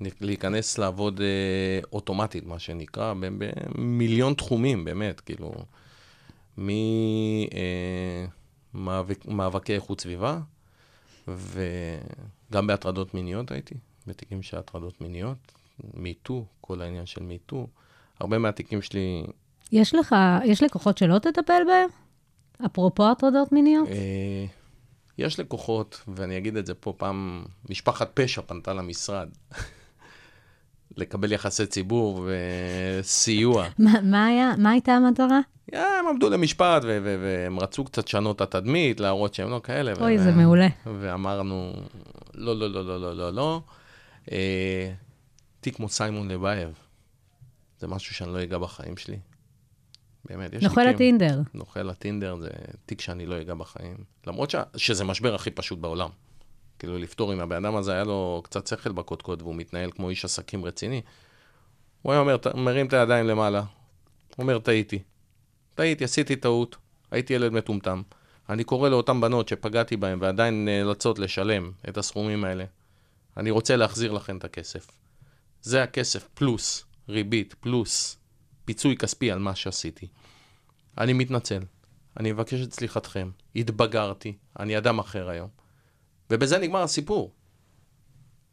להיכנס 0.00 0.78
לעבוד 0.78 1.20
אה, 1.20 1.80
אוטומטית, 1.92 2.46
מה 2.46 2.58
שנקרא, 2.58 3.14
במיליון 3.14 4.34
תחומים, 4.34 4.84
באמת, 4.84 5.20
כאילו, 5.20 5.54
ממאבקי 8.74 9.74
איכות 9.74 10.00
סביבה, 10.00 10.38
וגם 11.28 12.66
בהטרדות 12.66 13.14
מיניות 13.14 13.50
הייתי, 13.50 13.74
בתיקים 14.06 14.42
של 14.42 14.58
הטרדות 14.58 15.00
מיניות, 15.00 15.52
מיטו, 15.94 16.44
כל 16.60 16.82
העניין 16.82 17.06
של 17.06 17.22
מיטו. 17.22 17.66
הרבה 18.20 18.38
מהתיקים 18.38 18.82
שלי... 18.82 19.24
יש 19.72 19.94
לך, 19.94 20.16
יש 20.44 20.62
לקוחות 20.62 20.98
שלא 20.98 21.18
תטפל 21.18 21.62
בהם? 21.66 21.88
אפרופו 22.66 23.10
הטרדות 23.10 23.52
מיניות? 23.52 23.88
אה, 23.88 24.46
יש 25.18 25.40
לקוחות, 25.40 26.02
ואני 26.08 26.38
אגיד 26.38 26.56
את 26.56 26.66
זה 26.66 26.74
פה 26.74 26.94
פעם, 26.96 27.44
משפחת 27.70 28.10
פשע 28.14 28.42
פנתה 28.42 28.74
למשרד. 28.74 29.28
לקבל 30.96 31.32
יחסי 31.32 31.66
ציבור 31.66 32.28
וסיוע. 33.00 33.68
מה, 33.78 34.00
מה 34.02 34.26
היה, 34.26 34.52
מה 34.58 34.70
הייתה 34.70 34.92
המטרה? 34.92 35.40
הם 35.72 36.08
עמדו 36.08 36.30
למשפט 36.30 36.82
והם 36.84 37.60
רצו 37.60 37.84
קצת 37.84 38.06
לשנות 38.06 38.36
את 38.36 38.40
התדמית, 38.40 39.00
להראות 39.00 39.34
שהם 39.34 39.50
לא 39.50 39.60
כאלה. 39.64 39.92
אוי, 40.00 40.18
זה 40.18 40.32
מעולה. 40.32 40.68
ואמרנו, 41.00 41.72
לא, 42.34 42.56
לא, 42.56 42.70
לא, 42.70 42.84
לא, 42.84 43.00
לא, 43.00 43.16
לא, 43.16 43.32
לא. 43.32 43.62
אה, 44.32 44.92
תיק 45.60 45.76
כמו 45.76 45.88
סיימון 45.88 46.28
לבייב, 46.28 46.68
זה 47.78 47.86
משהו 47.86 48.14
שאני 48.14 48.32
לא 48.32 48.42
אגע 48.42 48.58
בחיים 48.58 48.96
שלי. 48.96 49.18
באמת, 50.24 50.52
יש 50.52 50.62
נוכל 50.62 50.86
הטינדר. 50.86 51.40
נוכל 51.54 51.90
הטינדר 51.90 52.36
זה 52.36 52.48
תיק 52.86 53.00
שאני 53.00 53.26
לא 53.26 53.40
אגע 53.40 53.54
בחיים. 53.54 53.96
למרות 54.26 54.50
ש... 54.50 54.56
שזה 54.76 55.04
משבר 55.04 55.34
הכי 55.34 55.50
פשוט 55.50 55.78
בעולם. 55.78 56.10
כאילו, 56.78 56.98
לפתור 56.98 57.32
אם 57.32 57.40
הבן 57.40 57.64
אדם 57.64 57.76
הזה 57.76 57.92
היה 57.92 58.04
לו 58.04 58.40
קצת 58.44 58.66
שכל 58.66 58.92
בקודקוד 58.92 59.42
והוא 59.42 59.54
מתנהל 59.54 59.90
כמו 59.90 60.10
איש 60.10 60.24
עסקים 60.24 60.64
רציני, 60.64 61.02
הוא 62.02 62.12
היה 62.12 62.20
אומר, 62.20 62.36
"ת- 62.36 62.46
מרים 62.46 62.86
את 62.86 62.92
הידיים 62.92 63.26
למעלה, 63.26 63.62
אומר, 64.38 64.58
טעיתי. 64.58 65.02
טעיתי, 65.74 66.04
עשיתי 66.04 66.36
טעות, 66.36 66.76
הייתי 67.10 67.34
ילד 67.34 67.52
מטומטם. 67.52 68.02
אני 68.48 68.64
קורא 68.64 68.88
לאותן 68.88 69.20
בנות 69.20 69.48
שפגעתי 69.48 69.96
בהן 69.96 70.18
ועדיין 70.22 70.64
נאלצות 70.64 71.18
לשלם 71.18 71.72
את 71.88 71.98
הסכומים 71.98 72.44
האלה. 72.44 72.64
אני 73.36 73.50
רוצה 73.50 73.76
להחזיר 73.76 74.12
לכם 74.12 74.36
את 74.36 74.44
הכסף. 74.44 74.90
זה 75.62 75.82
הכסף 75.82 76.28
פלוס 76.34 76.84
ריבית 77.08 77.54
פלוס 77.60 78.16
פיצוי 78.64 78.96
כספי 78.96 79.30
על 79.30 79.38
מה 79.38 79.54
שעשיתי. 79.54 80.08
אני 80.98 81.12
מתנצל, 81.12 81.62
אני 82.20 82.32
מבקש 82.32 82.62
את 82.62 82.72
סליחתכם, 82.72 83.30
התבגרתי, 83.56 84.36
אני 84.58 84.78
אדם 84.78 84.98
אחר 84.98 85.28
היום. 85.28 85.48
ובזה 86.30 86.58
נגמר 86.58 86.82
הסיפור. 86.82 87.32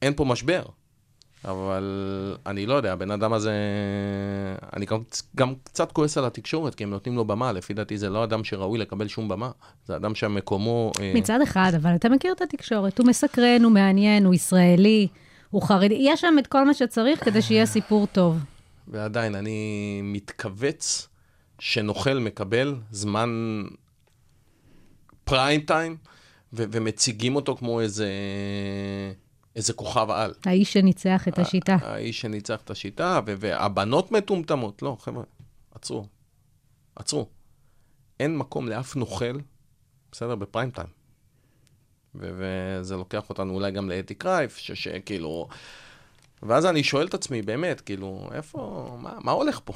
אין 0.02 0.14
פה 0.14 0.26
משבר. 0.26 0.64
אבל 1.46 1.84
אני 2.46 2.66
לא 2.66 2.74
יודע, 2.74 2.94
הבן 2.94 3.12
אדם 3.12 3.34
הזה... 3.34 3.54
אני 4.76 4.86
גם, 4.86 5.04
גם 5.36 5.54
קצת 5.64 5.92
כועס 5.92 6.18
על 6.18 6.26
התקשורת, 6.26 6.76
כי 6.76 6.84
הם 6.84 6.90
נותנים 6.90 7.16
לו 7.16 7.26
במה. 7.26 7.52
לפי 7.52 7.74
דעתי 7.74 7.98
זה 7.98 8.10
לא 8.10 8.24
אדם 8.24 8.44
שראוי 8.44 8.80
לקבל 8.80 9.08
שום 9.08 9.28
במה. 9.28 9.52
זה 9.86 9.96
אדם 9.96 10.16
שמקומו... 10.16 10.92
אה, 11.00 11.12
מצד 11.16 11.42
אחד, 11.42 11.72
אבל 11.76 11.96
אתה 11.96 12.10
מכיר 12.10 12.34
את 12.34 12.42
התקשורת, 12.42 13.00
הוא 13.00 13.08
מסקרן, 13.08 13.64
הוא 13.64 13.72
מעניין, 13.72 14.26
הוא 14.26 14.34
ישראלי, 14.34 15.08
הוא 15.50 15.62
חרדי, 15.62 15.98
יש 16.00 16.22
שם 16.22 16.36
את 16.40 16.48
כל 16.48 16.66
מה 16.66 16.74
שצריך 16.74 17.26
כדי 17.26 17.42
שיהיה 17.42 17.66
סיפור 17.66 18.08
טוב. 18.08 18.38
ועדיין, 18.88 19.36
אני 19.36 20.02
מתכווץ 20.04 21.08
שנוכל 21.60 22.14
מקבל 22.14 22.76
זמן 22.92 23.30
פריים 25.24 25.62
טיים, 25.62 25.98
ו- 26.54 26.64
ומציגים 26.72 27.36
אותו 27.36 27.56
כמו 27.56 27.82
איזה, 27.82 28.10
איזה 29.56 29.74
כוכב 29.74 30.10
על. 30.10 30.34
האיש 30.46 30.74
שניצח 30.74 31.28
את 31.28 31.40
השיטה. 31.40 31.78
האיש 31.82 32.22
שניצח 32.22 32.62
את 32.62 32.70
השיטה, 32.70 33.20
ו- 33.26 33.34
והבנות 33.40 34.12
מטומטמות. 34.12 34.82
לא, 34.82 34.98
חבר'ה, 35.00 35.24
עצרו. 35.76 36.06
עצרו. 36.96 37.28
אין 38.20 38.38
מקום 38.38 38.70
לאף 38.70 38.96
נוכל, 38.96 39.40
בסדר? 40.12 40.36
בפריים 40.36 40.72
טיים. 40.72 40.88
וזה 42.16 42.96
לוקח 42.96 43.30
אותנו 43.30 43.54
אולי 43.54 43.72
גם 43.72 43.90
לאתי 43.90 44.16
קרייף, 44.16 44.58
שכאילו... 44.58 45.48
ואז 46.44 46.66
אני 46.66 46.84
שואל 46.84 47.08
את 47.08 47.14
עצמי, 47.14 47.42
באמת, 47.42 47.82
כאילו, 47.82 48.30
איפה, 48.34 48.90
מה, 49.02 49.18
מה 49.22 49.32
הולך 49.32 49.60
פה? 49.64 49.74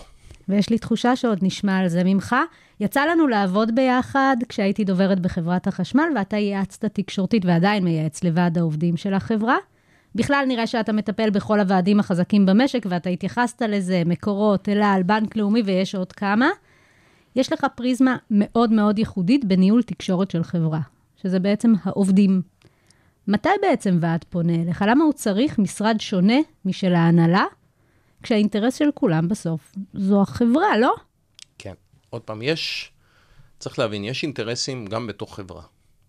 ויש 0.50 0.70
לי 0.70 0.78
תחושה 0.78 1.16
שעוד 1.16 1.40
נשמע 1.42 1.78
על 1.78 1.88
זה 1.88 2.04
ממך. 2.06 2.36
יצא 2.80 3.06
לנו 3.06 3.28
לעבוד 3.28 3.76
ביחד 3.76 4.38
כשהייתי 4.50 4.84
דוברת 4.84 5.20
בחברת 5.20 5.68
החשמל, 5.68 6.04
ואתה 6.16 6.38
ייעצת 6.38 6.86
תקשורתית 6.86 7.46
ועדיין 7.46 7.84
מייעץ 7.84 8.24
לוועד 8.24 8.58
העובדים 8.58 8.98
של 8.98 9.14
החברה. 9.14 9.58
בכלל 10.16 10.46
נראה 10.48 10.68
שאתה 10.68 10.94
מטפל 10.94 11.30
בכל 11.30 11.60
הוועדים 11.60 12.00
החזקים 12.00 12.46
במשק, 12.46 12.86
ואתה 12.90 13.10
התייחסת 13.10 13.62
לזה, 13.62 14.04
מקורות, 14.06 14.70
אל 14.70 14.82
על, 14.84 15.04
בנק 15.04 15.36
לאומי 15.36 15.62
ויש 15.66 15.96
עוד 15.96 16.12
כמה. 16.12 16.50
יש 17.36 17.54
לך 17.54 17.66
פריזמה 17.76 18.18
מאוד 18.32 18.72
מאוד 18.72 19.00
ייחודית 19.00 19.46
בניהול 19.46 19.84
תקשורת 19.84 20.32
של 20.32 20.44
חברה, 20.44 20.80
שזה 21.22 21.40
בעצם 21.40 21.74
העובדים. 21.84 22.42
מתי 23.28 23.50
בעצם 23.62 23.98
ועד 24.02 24.26
פונה 24.30 24.56
אליך? 24.56 24.86
למה 24.88 25.04
הוא 25.04 25.14
צריך 25.14 25.60
משרד 25.60 25.96
שונה 26.00 26.38
משל 26.66 26.96
ההנהלה, 26.96 27.44
כשהאינטרס 28.24 28.76
של 28.76 28.90
כולם 28.94 29.28
בסוף 29.28 29.76
זו 29.94 30.22
החברה, 30.22 30.78
לא? 30.78 30.96
כן. 31.58 31.74
עוד 32.10 32.22
פעם, 32.22 32.42
יש, 32.42 32.92
צריך 33.60 33.80
להבין, 33.80 34.04
יש 34.04 34.24
אינטרסים 34.24 34.86
גם 34.86 35.08
בתוך 35.08 35.36
חברה. 35.36 35.64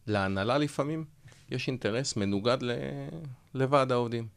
להנהלה 0.07 0.59
לפעמים 0.59 1.05
יש 1.51 1.69
אינטרס 1.69 2.17
מנוגד 2.17 2.59
ל... 2.63 2.73
לוועד 3.55 3.93
העובדים. 3.93 4.29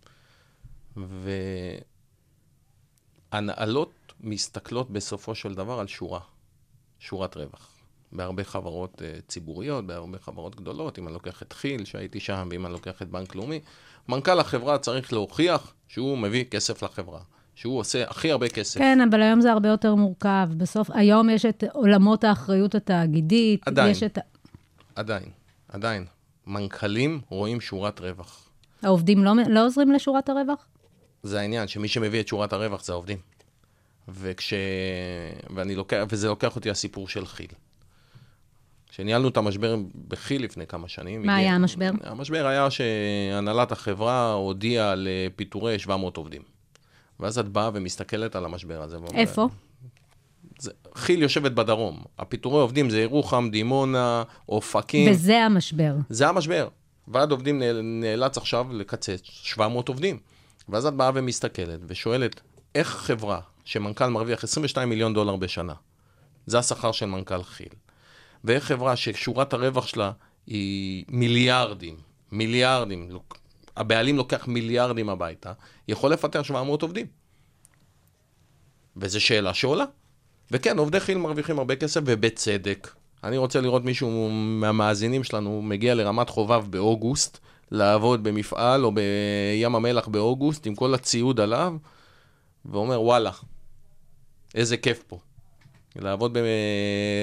והנהלות 3.32 4.14
מסתכלות 4.20 4.92
בסופו 4.92 5.36
של 5.36 5.54
דבר 5.54 5.80
על 5.80 5.88
שורה, 5.88 6.20
שורת 7.00 7.38
רווח. 7.38 7.78
בהרבה 8.12 8.44
חברות 8.44 9.02
uh, 9.02 9.22
ציבוריות, 9.28 9.88
בהרבה 9.88 10.20
חברות 10.20 10.56
גדולות, 10.56 11.00
אם 11.00 11.08
אני 11.08 11.14
לוקח 11.14 11.42
את 11.42 11.54
כי"ל, 11.54 11.86
שהייתי 11.86 12.20
שם, 12.20 12.48
ואם 12.52 12.66
אני 12.66 12.74
לוקח 12.74 13.02
את 13.02 13.10
בנק 13.10 13.36
לאומי, 13.36 13.60
מנכ"ל 14.10 14.40
החברה 14.40 14.78
צריך 14.78 15.14
להוכיח 15.14 15.74
שהוא 15.88 16.18
מביא 16.18 16.44
כסף 16.44 16.84
לחברה, 16.84 17.22
שהוא 17.62 17.80
עושה 17.80 18.04
הכי 18.10 18.32
הרבה 18.32 18.50
כסף. 18.50 18.80
כן, 18.80 19.00
אבל 19.10 19.22
היום 19.22 19.42
זה 19.42 19.52
הרבה 19.52 19.70
יותר 19.70 19.96
מורכב. 19.96 20.50
בסוף, 20.58 20.90
היום 20.94 21.30
יש 21.30 21.46
את 21.46 21.64
עולמות 21.74 22.24
האחריות 22.24 22.76
התאגידית. 22.76 23.68
עדיין. 23.68 23.92
יש 23.92 24.04
את... 24.04 24.18
עדיין, 24.96 25.24
עדיין. 25.70 26.06
מנכ"לים 26.48 27.22
רואים 27.30 27.62
שורת 27.62 28.00
רווח. 28.00 28.50
העובדים 28.84 29.24
לא, 29.24 29.32
לא 29.50 29.66
עוזרים 29.66 29.92
לשורת 29.92 30.30
הרווח? 30.30 30.66
זה 31.24 31.40
העניין, 31.40 31.68
שמי 31.68 31.88
שמביא 31.88 32.20
את 32.20 32.28
שורת 32.28 32.54
הרווח 32.54 32.84
זה 32.84 32.94
העובדים. 32.94 33.18
וכש... 34.08 34.54
ואני 35.56 35.76
לוקח... 35.76 35.98
וזה 36.10 36.28
לוקח 36.28 36.56
אותי 36.56 36.70
הסיפור 36.70 37.08
של 37.08 37.26
כי"ל. 37.26 37.56
כשניהלנו 38.90 39.28
את 39.28 39.38
המשבר 39.38 39.76
בכי"ל 40.08 40.44
לפני 40.44 40.68
כמה 40.68 40.88
שנים... 40.88 41.26
מה 41.26 41.36
הגיע- 41.36 41.48
היה 41.48 41.56
המשבר? 41.56 41.90
המשבר 42.04 42.46
היה 42.46 42.68
שהנהלת 42.72 43.72
החברה 43.72 44.34
הודיעה 44.34 44.94
לפיטורי 44.98 45.80
700 45.80 46.18
עובדים. 46.18 46.51
ואז 47.22 47.40
את 47.40 47.48
באה 47.48 47.70
ומסתכלת 47.74 48.36
על 48.36 48.46
המשבר 48.46 48.82
הזה. 48.82 48.96
ואומרת, 48.96 49.14
איפה? 49.16 49.48
זה- 50.60 50.72
כי"ל 51.06 51.22
יושבת 51.22 51.52
בדרום. 51.52 52.04
הפיטורי 52.20 52.62
עובדים 52.62 52.90
זה 52.90 53.02
ירוחם, 53.02 53.50
דימונה, 53.52 54.24
אופקים. 54.50 55.12
וזה 55.12 55.44
המשבר. 55.46 55.96
זה 56.10 56.30
המשבר. 56.30 56.68
ועד 57.08 57.32
עובדים 57.32 57.60
נאל- 57.60 57.82
נאלץ 57.84 58.38
עכשיו 58.38 58.68
לקצץ 58.74 59.22
700 59.24 59.88
עובדים. 59.90 60.20
ואז 60.70 60.86
את 60.86 60.94
באה 60.94 61.12
ומסתכלת 61.14 61.80
ושואלת, 61.88 62.42
איך 62.76 62.88
חברה 62.88 63.40
שמנכ"ל 63.66 64.08
מרוויח 64.08 64.44
22 64.44 64.90
מיליון 64.90 65.14
דולר 65.14 65.36
בשנה, 65.36 65.74
זה 66.46 66.60
השכר 66.60 66.92
של 66.92 67.06
מנכ"ל 67.06 67.44
כי"ל, 67.44 67.68
ואיך 68.44 68.64
חברה 68.64 68.96
ששורת 68.96 69.54
הרווח 69.54 69.88
שלה 69.88 70.12
היא 70.48 71.06
מיליארדים, 71.10 71.96
מיליארדים, 72.32 73.10
הבעלים 73.78 74.18
לוקח 74.18 74.48
מיליארדים 74.48 75.10
הביתה, 75.10 75.54
יכול 75.92 76.12
לפטר 76.12 76.44
700 76.44 76.82
עובדים. 76.82 77.06
וזו 78.98 79.22
שאלה 79.22 79.54
שעולה. 79.54 79.86
וכן, 80.52 80.78
עובדי 80.78 81.00
כי"ל 81.00 81.18
מרוויחים 81.18 81.60
הרבה 81.60 81.76
כסף, 81.76 82.02
ובצדק. 82.06 82.92
אני 83.24 83.38
רוצה 83.38 83.62
לראות 83.62 83.86
מישהו 83.86 84.30
מהמאזינים 84.32 85.24
שלנו 85.24 85.62
מגיע 85.62 85.96
לרמת 85.96 86.30
חובב 86.30 86.64
באוגוסט, 86.70 87.38
לעבוד 87.72 88.24
במפעל 88.24 88.86
או 88.86 88.92
בים 88.92 89.76
המלח 89.76 90.08
באוגוסט 90.08 90.68
עם 90.68 90.76
כל 90.76 90.94
הציוד 90.94 91.40
עליו, 91.40 91.74
ואומר, 92.66 93.02
וואלה, 93.02 93.32
איזה 94.56 94.78
כיף 94.78 95.04
פה. 95.08 95.20
לעבוד 95.96 96.38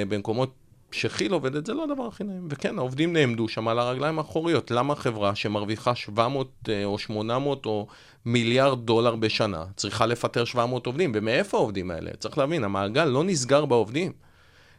במקומות 0.09 0.55
שכי"ל 0.93 1.33
עובדת 1.33 1.67
זה 1.67 1.75
לא 1.75 1.85
הדבר 1.85 2.07
הכי 2.07 2.25
נעים. 2.25 2.49
וכן, 2.51 2.79
העובדים 2.79 3.13
נעמדו 3.13 3.49
שם 3.49 3.69
על 3.69 3.79
הרגליים 3.79 4.19
האחוריות. 4.19 4.71
למה 4.71 4.95
חברה 4.95 5.35
שמרוויחה 5.35 5.95
700 5.95 6.49
אה, 6.69 6.85
או 6.85 6.99
800 6.99 7.67
או 7.67 7.87
מיליארד 8.29 8.87
דולר 8.87 9.17
בשנה 9.17 9.65
צריכה 9.77 10.07
לפטר 10.07 10.45
700 10.45 10.87
עובדים? 10.87 11.13
ומאיפה 11.15 11.57
העובדים 11.57 11.91
האלה? 11.91 12.11
צריך 12.19 12.39
להבין, 12.39 12.65
המעגל 12.65 13.05
לא 13.05 13.25
נסגר 13.25 13.65
בעובדים. 13.65 14.13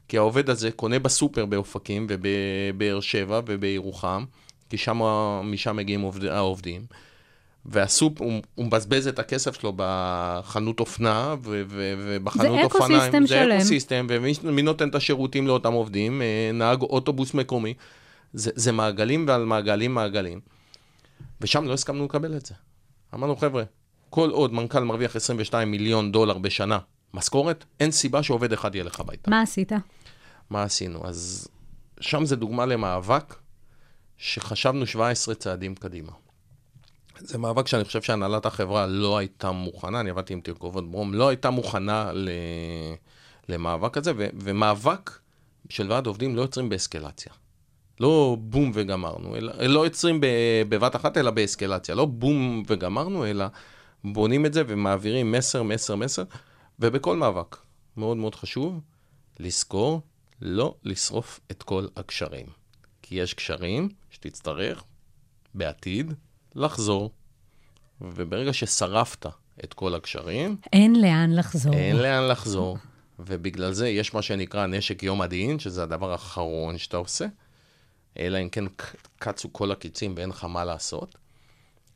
כי 0.08 0.18
העובד 0.18 0.50
הזה 0.50 0.72
קונה 0.72 1.00
בסופר 1.00 1.46
באופקים 1.46 2.08
ובבאר 2.10 3.00
שבע 3.00 3.42
ובירוחם, 3.46 4.26
כי 4.70 4.78
שם, 4.78 5.02
משם 5.44 5.76
מגיעים 5.76 6.02
עובד, 6.02 6.26
העובדים. 6.26 6.86
והסופ, 7.66 8.22
הוא, 8.22 8.42
הוא 8.56 8.66
מבזבז 8.66 9.08
את 9.08 9.20
הכסף 9.20 9.60
שלו 9.60 9.74
בחנות 9.76 10.80
אופנה 10.80 11.36
ו- 11.44 11.64
ו- 11.68 11.94
ובחנות 11.98 12.58
האופניים. 12.58 12.92
ecosystem 12.94 13.22
זה 13.22 13.36
שלם. 13.36 13.58
ecosystem, 13.58 14.08
ומי 14.10 14.34
מי 14.44 14.62
נותן 14.62 14.90
את 14.90 14.96
השירותים 14.96 15.48
לאותם 15.48 15.74
עובדים? 15.74 16.22
אה, 16.22 16.52
נהג 16.54 16.82
אוטובוס 16.82 17.34
מקומי. 17.34 17.74
זה, 18.34 18.52
זה 18.56 18.72
מעגלים 18.72 19.26
ועל 19.28 19.46
מעגלים 19.46 19.94
מעגלים. 19.94 20.40
ושם 21.42 21.68
לא 21.68 21.74
הסכמנו 21.74 22.06
לקבל 22.06 22.38
את 22.38 22.46
זה. 22.46 22.54
אמרנו, 23.14 23.36
חבר'ה, 23.36 23.64
כל 24.10 24.30
עוד 24.30 24.54
מנכ"ל 24.54 24.84
מרוויח 24.84 25.16
22 25.16 25.72
מיליון 25.72 26.12
דולר 26.12 26.38
בשנה 26.38 26.80
משכורת, 27.14 27.66
אין 27.80 27.92
סיבה 27.92 28.24
שעובד 28.24 28.54
אחד 28.54 28.76
ילך 28.76 29.00
הביתה. 29.00 29.32
מה 29.32 29.42
עשית? 29.42 29.72
מה 30.50 30.64
עשינו? 30.64 31.08
אז 31.08 31.48
שם 32.00 32.26
זה 32.26 32.36
דוגמה 32.36 32.66
למאבק 32.66 33.36
שחשבנו 34.18 34.86
17 34.86 35.36
צעדים 35.36 35.76
קדימה. 35.76 36.12
זה 37.20 37.38
מאבק 37.38 37.68
שאני 37.68 37.84
חושב 37.84 38.02
שהנהלת 38.02 38.46
החברה 38.46 38.88
לא 38.88 39.18
הייתה 39.18 39.52
מוכנה, 39.52 40.00
אני 40.00 40.10
עבדתי 40.10 40.34
עם 40.34 40.42
תרכובות 40.42 40.92
ברום, 40.92 41.14
לא 41.14 41.30
הייתה 41.30 41.50
מוכנה 41.50 42.12
ל... 42.14 42.30
למאבק 43.50 43.98
הזה, 43.98 44.12
ו... 44.18 44.28
ומאבק 44.34 45.20
של 45.70 45.92
ועד 45.92 46.08
עובדים 46.08 46.36
לא 46.36 46.42
יוצרים 46.42 46.70
באסקלציה. 46.70 47.32
לא 48.00 48.38
בום 48.40 48.72
וגמרנו, 48.74 49.36
אלא, 49.36 49.54
לא 49.54 49.86
יוצרים. 49.86 50.22
בבת 50.70 50.96
אחת, 50.96 51.18
אלא 51.18 51.32
באסקלציה. 51.32 51.96
לא 51.96 52.06
בום 52.06 52.64
וגמרנו, 52.68 53.26
אלא 53.26 53.46
בונים 54.04 54.46
את 54.46 54.54
זה 54.54 54.64
ומעבירים 54.68 55.32
מסר, 55.32 55.64
מסר, 55.64 55.96
מסר, 55.96 56.24
ובכל 56.80 57.16
מאבק, 57.16 57.58
מאוד 57.98 58.18
מאוד 58.18 58.36
חשוב, 58.36 58.80
לזכור 59.40 60.02
לא 60.42 60.76
לשרוף 60.84 61.40
את 61.52 61.64
כל 61.64 61.88
הקשרים. 61.98 62.46
כי 63.02 63.16
יש 63.16 63.34
קשרים 63.34 63.90
שתצטרך 64.10 64.84
בעתיד 65.54 66.14
לחזור. 66.56 67.12
וברגע 68.02 68.54
ששרפת 68.54 69.26
את 69.64 69.74
כל 69.74 69.96
הקשרים, 69.96 70.58
אין 70.74 71.02
לאן 71.02 71.36
לחזור. 71.36 71.74
אין 71.74 71.98
לאן 71.98 72.28
לחזור. 72.28 72.78
ובגלל 73.20 73.72
זה 73.72 73.90
יש 73.90 74.14
מה 74.14 74.22
שנקרא 74.22 74.68
נשק 74.68 75.04
יום 75.04 75.22
הדין, 75.22 75.60
שזה 75.60 75.84
הדבר 75.84 76.12
האחרון 76.12 76.78
שאתה 76.78 76.98
עושה, 76.98 77.26
אלא 78.18 78.38
אם 78.38 78.50
כן 78.50 78.66
קצו 79.20 79.54
כל 79.54 79.72
הקיצים 79.72 80.14
ואין 80.18 80.30
לך 80.30 80.44
מה 80.44 80.66
לעשות. 80.66 81.16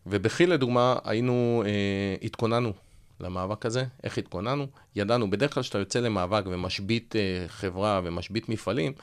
ובכי"ל, 0.05 0.53
לדוגמה, 0.53 0.95
היינו, 1.03 1.63
אה, 1.65 2.15
התכוננו 2.21 2.73
למאבק 3.19 3.65
הזה. 3.65 3.85
איך 4.03 4.17
התכוננו? 4.17 4.67
ידענו, 4.95 5.29
בדרך 5.29 5.53
כלל 5.53 5.63
כשאתה 5.63 5.77
יוצא 5.77 5.99
למאבק 5.99 6.43
ומשבית 6.45 7.15
אה, 7.15 7.45
חברה 7.47 8.01
ומשבית 8.03 8.49
מפעלים, 8.49 8.93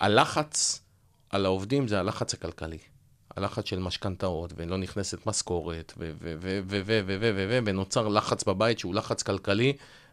הלחץ 0.00 0.82
על 1.30 1.44
העובדים 1.46 1.88
זה 1.88 2.00
הלחץ 2.00 2.34
הכלכלי. 2.34 2.78
הלחץ 3.36 3.64
של 3.68 3.78
משכנתאות, 3.78 4.52
ולא 4.56 4.76
נכנסת 4.76 5.26
משכורת, 5.26 5.92
ו- 5.98 6.12
ו- 6.20 6.34
ו- 6.40 6.60
ו- 6.66 6.80
ו- 6.84 7.00
ו- 7.06 7.16
ו- 7.20 7.46
ו- 7.50 7.58
ונוצר 7.66 8.08
לחץ 8.08 8.44
בבית 8.44 8.78
שהוא 8.78 8.94
לחץ 8.94 9.22
כלכלי, 9.22 9.72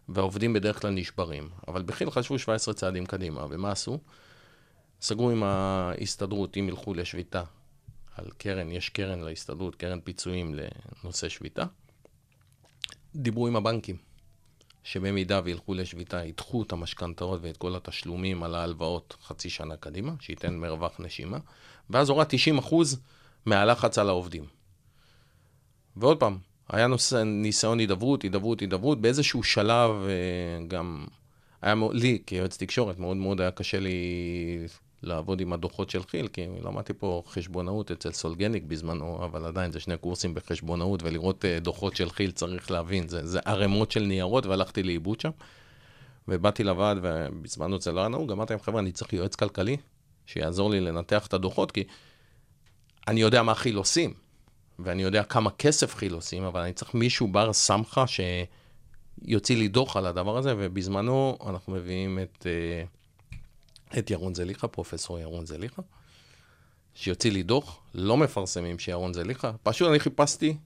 והעובדים 0.09 0.53
בדרך 0.53 0.81
כלל 0.81 0.91
נשברים. 0.91 1.49
אבל 1.67 1.81
בכי"ל 1.81 2.11
חשבו 2.11 2.39
17 2.39 2.73
צעדים 2.73 3.05
קדימה, 3.05 3.45
ומה 3.49 3.71
עשו? 3.71 3.99
סגרו 5.03 5.29
עם 5.29 5.43
ההסתדרות, 5.43 6.57
אם 6.57 6.69
ילכו 6.69 6.93
לשביתה 6.93 7.43
על 8.15 8.25
קרן, 8.37 8.71
יש 8.71 8.89
קרן 8.89 9.19
להסתדרות, 9.19 9.75
קרן 9.75 9.99
פיצויים 9.99 10.55
לנושא 10.55 11.29
שביתה. 11.29 11.63
דיברו 13.15 13.47
עם 13.47 13.55
הבנקים, 13.55 13.97
שבמידה 14.83 15.41
וילכו 15.43 15.73
לשביתה, 15.73 16.25
ידחו 16.25 16.63
את 16.63 16.71
המשכנתאות 16.71 17.39
ואת 17.43 17.57
כל 17.57 17.75
התשלומים 17.75 18.43
על 18.43 18.55
ההלוואות 18.55 19.15
חצי 19.23 19.49
שנה 19.49 19.75
קדימה, 19.77 20.13
שייתן 20.19 20.55
מרווח 20.55 20.99
נשימה, 20.99 21.37
ואז 21.89 22.09
הורד 22.09 22.27
90% 22.61 22.75
מהלחץ 23.45 23.97
על 23.97 24.09
העובדים. 24.09 24.45
ועוד 25.95 26.19
פעם, 26.19 26.37
היה 26.69 26.87
נושא, 26.87 27.23
ניסיון 27.25 27.79
הידברות, 27.79 28.21
הידברות, 28.21 28.59
הידברות, 28.59 29.01
באיזשהו 29.01 29.43
שלב 29.43 29.91
אה, 29.91 30.67
גם 30.67 31.05
היה 31.61 31.75
מאוד, 31.75 31.95
לי 31.95 32.21
כיועץ 32.25 32.57
תקשורת, 32.57 32.99
מאוד 32.99 33.17
מאוד 33.17 33.41
היה 33.41 33.51
קשה 33.51 33.79
לי 33.79 33.97
לעבוד 35.03 35.41
עם 35.41 35.53
הדוחות 35.53 35.89
של 35.89 36.03
כי"ל, 36.03 36.27
כי 36.27 36.47
למדתי 36.63 36.93
פה 36.93 37.23
חשבונאות 37.27 37.91
אצל 37.91 38.11
סולגניק 38.11 38.63
בזמנו, 38.63 39.25
אבל 39.25 39.45
עדיין 39.45 39.71
זה 39.71 39.79
שני 39.79 39.97
קורסים 39.97 40.33
בחשבונאות, 40.33 41.03
ולראות 41.03 41.45
אה, 41.45 41.59
דוחות 41.59 41.95
של 41.95 42.09
כי"ל 42.09 42.31
צריך 42.31 42.71
להבין, 42.71 43.07
זה, 43.07 43.27
זה 43.27 43.39
ערימות 43.45 43.91
של 43.91 44.03
ניירות, 44.03 44.45
והלכתי 44.45 44.83
לאיבוד 44.83 45.19
שם. 45.19 45.31
ובאתי 46.27 46.63
לוועד, 46.63 46.97
ובזמנו 47.01 47.81
זה 47.81 47.91
לא 47.91 47.99
היה 47.99 48.09
נהוג, 48.09 48.31
אמרתי 48.31 48.53
להם, 48.53 48.59
חבר'ה, 48.59 48.79
אני 48.79 48.91
צריך 48.91 49.13
יועץ 49.13 49.35
כלכלי, 49.35 49.77
שיעזור 50.25 50.69
לי 50.69 50.81
לנתח 50.81 51.27
את 51.27 51.33
הדוחות, 51.33 51.71
כי 51.71 51.83
אני 53.07 53.21
יודע 53.21 53.43
מה 53.43 53.55
כי"ל 53.55 53.75
עושים, 53.75 54.13
ואני 54.79 55.03
יודע 55.03 55.23
כמה 55.23 55.49
כסף 55.51 55.95
כי"ל 55.95 56.13
עושים, 56.13 56.43
אבל 56.43 56.61
אני 56.61 56.73
צריך 56.73 56.93
מישהו 56.93 57.27
בר 57.27 57.53
סמכה 57.53 58.05
שיוציא 58.07 59.57
לי 59.57 59.67
דוח 59.67 59.97
על 59.97 60.05
הדבר 60.05 60.37
הזה, 60.37 60.53
ובזמנו 60.57 61.37
אנחנו 61.49 61.73
מביאים 61.73 62.19
את, 62.19 62.47
אה, 62.49 62.83
את 63.99 64.11
ירון 64.11 64.35
זליכה, 64.35 64.67
פרופסור 64.67 65.19
ירון 65.19 65.45
זליכה, 65.45 65.81
שיוציא 66.95 67.31
לי 67.31 67.43
דוח, 67.43 67.79
לא 67.93 68.17
מפרסמים 68.17 68.79
שירון 68.79 69.13
זליכה, 69.13 69.51
פשוט 69.63 69.89
אני 69.89 69.99
חיפשתי 69.99 70.57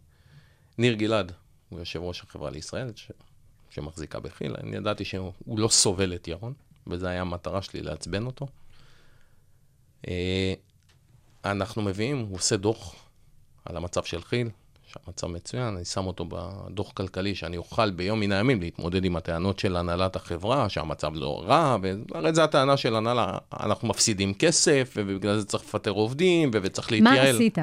ניר 0.77 0.93
גלעד, 0.93 1.31
הוא 1.69 1.79
יושב 1.79 1.99
ראש 2.01 2.21
החברה 2.21 2.49
לישראל, 2.49 2.91
ש... 2.95 3.11
שמחזיקה 3.69 4.19
בכי"ל, 4.19 4.55
אני 4.63 4.77
ידעתי 4.77 5.05
שהוא 5.05 5.59
לא 5.59 5.67
סובל 5.67 6.15
את 6.15 6.27
ירון, 6.27 6.53
וזו 6.87 7.07
הייתה 7.07 7.21
המטרה 7.21 7.61
שלי 7.61 7.81
לעצבן 7.81 8.25
אותו. 8.25 8.47
אה, 10.07 10.53
אנחנו 11.45 11.81
מביאים, 11.81 12.17
הוא 12.17 12.35
עושה 12.35 12.57
דוח 12.57 12.95
על 13.65 13.77
המצב 13.77 14.03
של 14.03 14.21
כי"ל, 14.21 14.49
שהמצב 15.05 15.27
מצוין, 15.27 15.75
אני 15.75 15.85
שם 15.85 16.05
אותו 16.07 16.25
בדוח 16.29 16.91
כלכלי, 16.91 17.35
שאני 17.35 17.57
אוכל 17.57 17.91
ביום 17.91 18.19
מן 18.19 18.31
הימים 18.31 18.61
להתמודד 18.61 19.05
עם 19.05 19.15
הטענות 19.15 19.59
של 19.59 19.75
הנהלת 19.75 20.15
החברה, 20.15 20.69
שהמצב 20.69 21.11
לא 21.15 21.43
רע, 21.47 21.77
והרי 22.11 22.33
זו 22.33 22.41
הטענה 22.41 22.77
של 22.77 22.95
הנהלה, 22.95 23.37
אנחנו 23.59 23.87
מפסידים 23.87 24.33
כסף, 24.33 24.93
ובגלל 24.95 25.39
זה 25.39 25.45
צריך 25.45 25.63
לפטר 25.63 25.91
עובדים, 25.91 26.51
וצריך 26.53 26.91
מה 26.91 26.95
להתייעל. 26.95 27.35
עשית? 27.35 27.57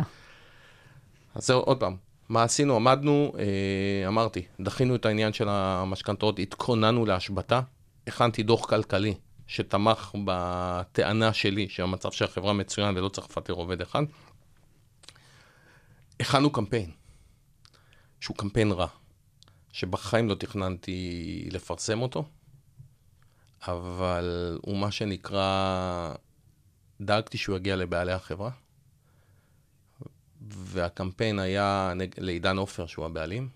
אז 1.34 1.46
זהו, 1.46 1.60
עוד 1.60 1.80
פעם, 1.80 1.96
מה 2.28 2.42
עשינו? 2.42 2.76
עמדנו, 2.76 3.32
אה, 3.38 4.08
אמרתי, 4.08 4.42
דחינו 4.60 4.94
את 4.94 5.06
העניין 5.06 5.32
של 5.32 5.48
המשכנתאות, 5.48 6.38
התכוננו 6.38 7.06
להשבתה, 7.06 7.60
הכנתי 8.06 8.42
דוח 8.42 8.66
כלכלי 8.66 9.14
שתמך 9.46 10.12
בטענה 10.24 11.32
שלי 11.32 11.68
שהמצב 11.68 12.10
של 12.10 12.24
החברה 12.24 12.52
מצוין 12.52 12.96
ולא 12.96 13.08
צריך 13.08 13.26
לפטר 13.30 13.52
עובד 13.52 13.80
אחד. 13.80 14.02
הכנו 16.20 16.50
קמפיין, 16.50 16.90
שהוא 18.24 18.36
קמפיין 18.36 18.72
רע, 18.72 18.86
שבחיים 19.72 20.28
לא 20.28 20.34
תכננתי 20.34 21.48
לפרסם 21.52 22.02
אותו, 22.02 22.24
אבל 23.68 24.58
הוא 24.62 24.76
מה 24.76 24.90
שנקרא, 24.90 26.14
דאגתי 27.00 27.38
שהוא 27.38 27.56
יגיע 27.56 27.76
לבעלי 27.76 28.12
החברה. 28.12 28.50
והקמפיין 30.50 31.38
היה 31.38 31.92
נג... 31.96 32.14
לעידן 32.18 32.56
עופר, 32.56 32.86
שהוא 32.86 33.06
הבעלים. 33.06 33.48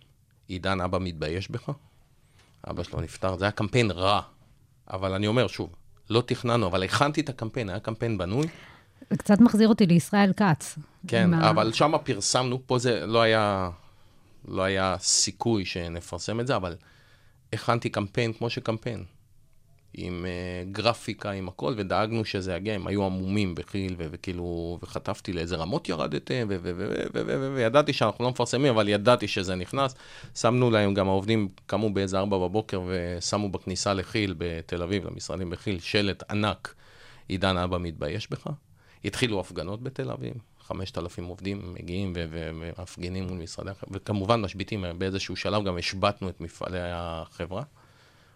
עידן, 0.48 0.80
אבא 0.80 0.98
מתבייש 0.98 1.50
בך. 1.50 1.70
אבא 2.70 2.82
שלו 2.82 3.00
נפטר, 3.00 3.36
זה 3.36 3.44
היה 3.44 3.52
קמפיין 3.52 3.90
רע. 3.90 4.20
אבל 4.90 5.12
אני 5.12 5.26
אומר 5.26 5.46
שוב, 5.46 5.74
לא 6.10 6.22
תכננו, 6.26 6.66
אבל 6.66 6.82
הכנתי 6.82 7.20
את 7.20 7.28
הקמפיין, 7.28 7.68
היה 7.68 7.80
קמפיין 7.80 8.18
בנוי. 8.18 8.46
זה 9.10 9.16
קצת 9.16 9.40
מחזיר 9.40 9.68
אותי 9.68 9.86
לישראל 9.86 10.32
כץ. 10.36 10.78
כן, 11.06 11.34
עם 11.34 11.42
ה- 11.42 11.50
אבל 11.50 11.72
שם 11.72 11.92
פרסמנו, 12.04 12.66
פה 12.66 12.78
זה 12.78 13.06
לא 13.06 13.22
היה, 13.22 13.70
לא 14.50 14.62
היה 14.62 14.96
סיכוי 14.98 15.64
שנפרסם 15.64 16.40
את 16.40 16.46
זה, 16.46 16.56
אבל 16.56 16.76
הכנתי 17.52 17.90
קמפיין 17.90 18.32
כמו 18.32 18.50
שקמפיין. 18.50 19.04
עם 19.94 20.24
uh, 20.24 20.72
גרפיקה, 20.72 21.30
עם 21.30 21.48
הכל, 21.48 21.74
ודאגנו 21.76 22.24
שזה 22.24 22.54
יגיע, 22.54 22.74
הם 22.74 22.86
היו 22.86 23.04
עמומים 23.04 23.54
בכי"ל, 23.54 23.94
וכאילו, 23.98 24.78
וחטפתי 24.82 25.32
לאיזה 25.32 25.56
רמות 25.56 25.88
ירדתם, 25.88 26.48
וידעתי 27.54 27.92
שאנחנו 27.92 28.24
לא 28.24 28.30
מפרסמים, 28.30 28.72
אבל 28.72 28.88
ידעתי 28.88 29.28
שזה 29.28 29.54
נכנס. 29.54 29.94
שמנו 30.34 30.70
להם, 30.70 30.94
גם 30.94 31.08
העובדים 31.08 31.48
קמו 31.66 31.90
באיזה 31.90 32.18
ארבע 32.18 32.38
בבוקר, 32.38 32.80
ושמו 32.86 33.48
בכניסה 33.48 33.94
לכי"ל 33.94 34.34
בתל 34.38 34.82
אביב, 34.82 35.06
למשרדים 35.06 35.50
בכי"ל, 35.50 35.78
שלט 35.78 36.30
ענק, 36.30 36.74
עידן 37.28 37.56
אבא 37.56 37.78
מתבייש 37.78 38.30
בך. 38.30 38.46
התחילו 39.04 39.40
הפגנות 39.40 39.82
בתל 39.82 40.10
אביב, 40.10 40.34
5,000 40.68 41.24
עובדים 41.24 41.74
מגיעים 41.74 42.12
ומפגינים 42.16 43.24
מול 43.24 43.38
משרדי 43.38 43.70
החברה, 43.70 43.90
וכמובן 43.96 44.40
משביתים, 44.40 44.84
באיזשהו 44.98 45.36
שלב 45.36 45.64
גם 45.64 45.76
השבתנו 45.78 46.28
את 46.28 46.40
מפעלי 46.40 46.78
החברה. 46.82 47.62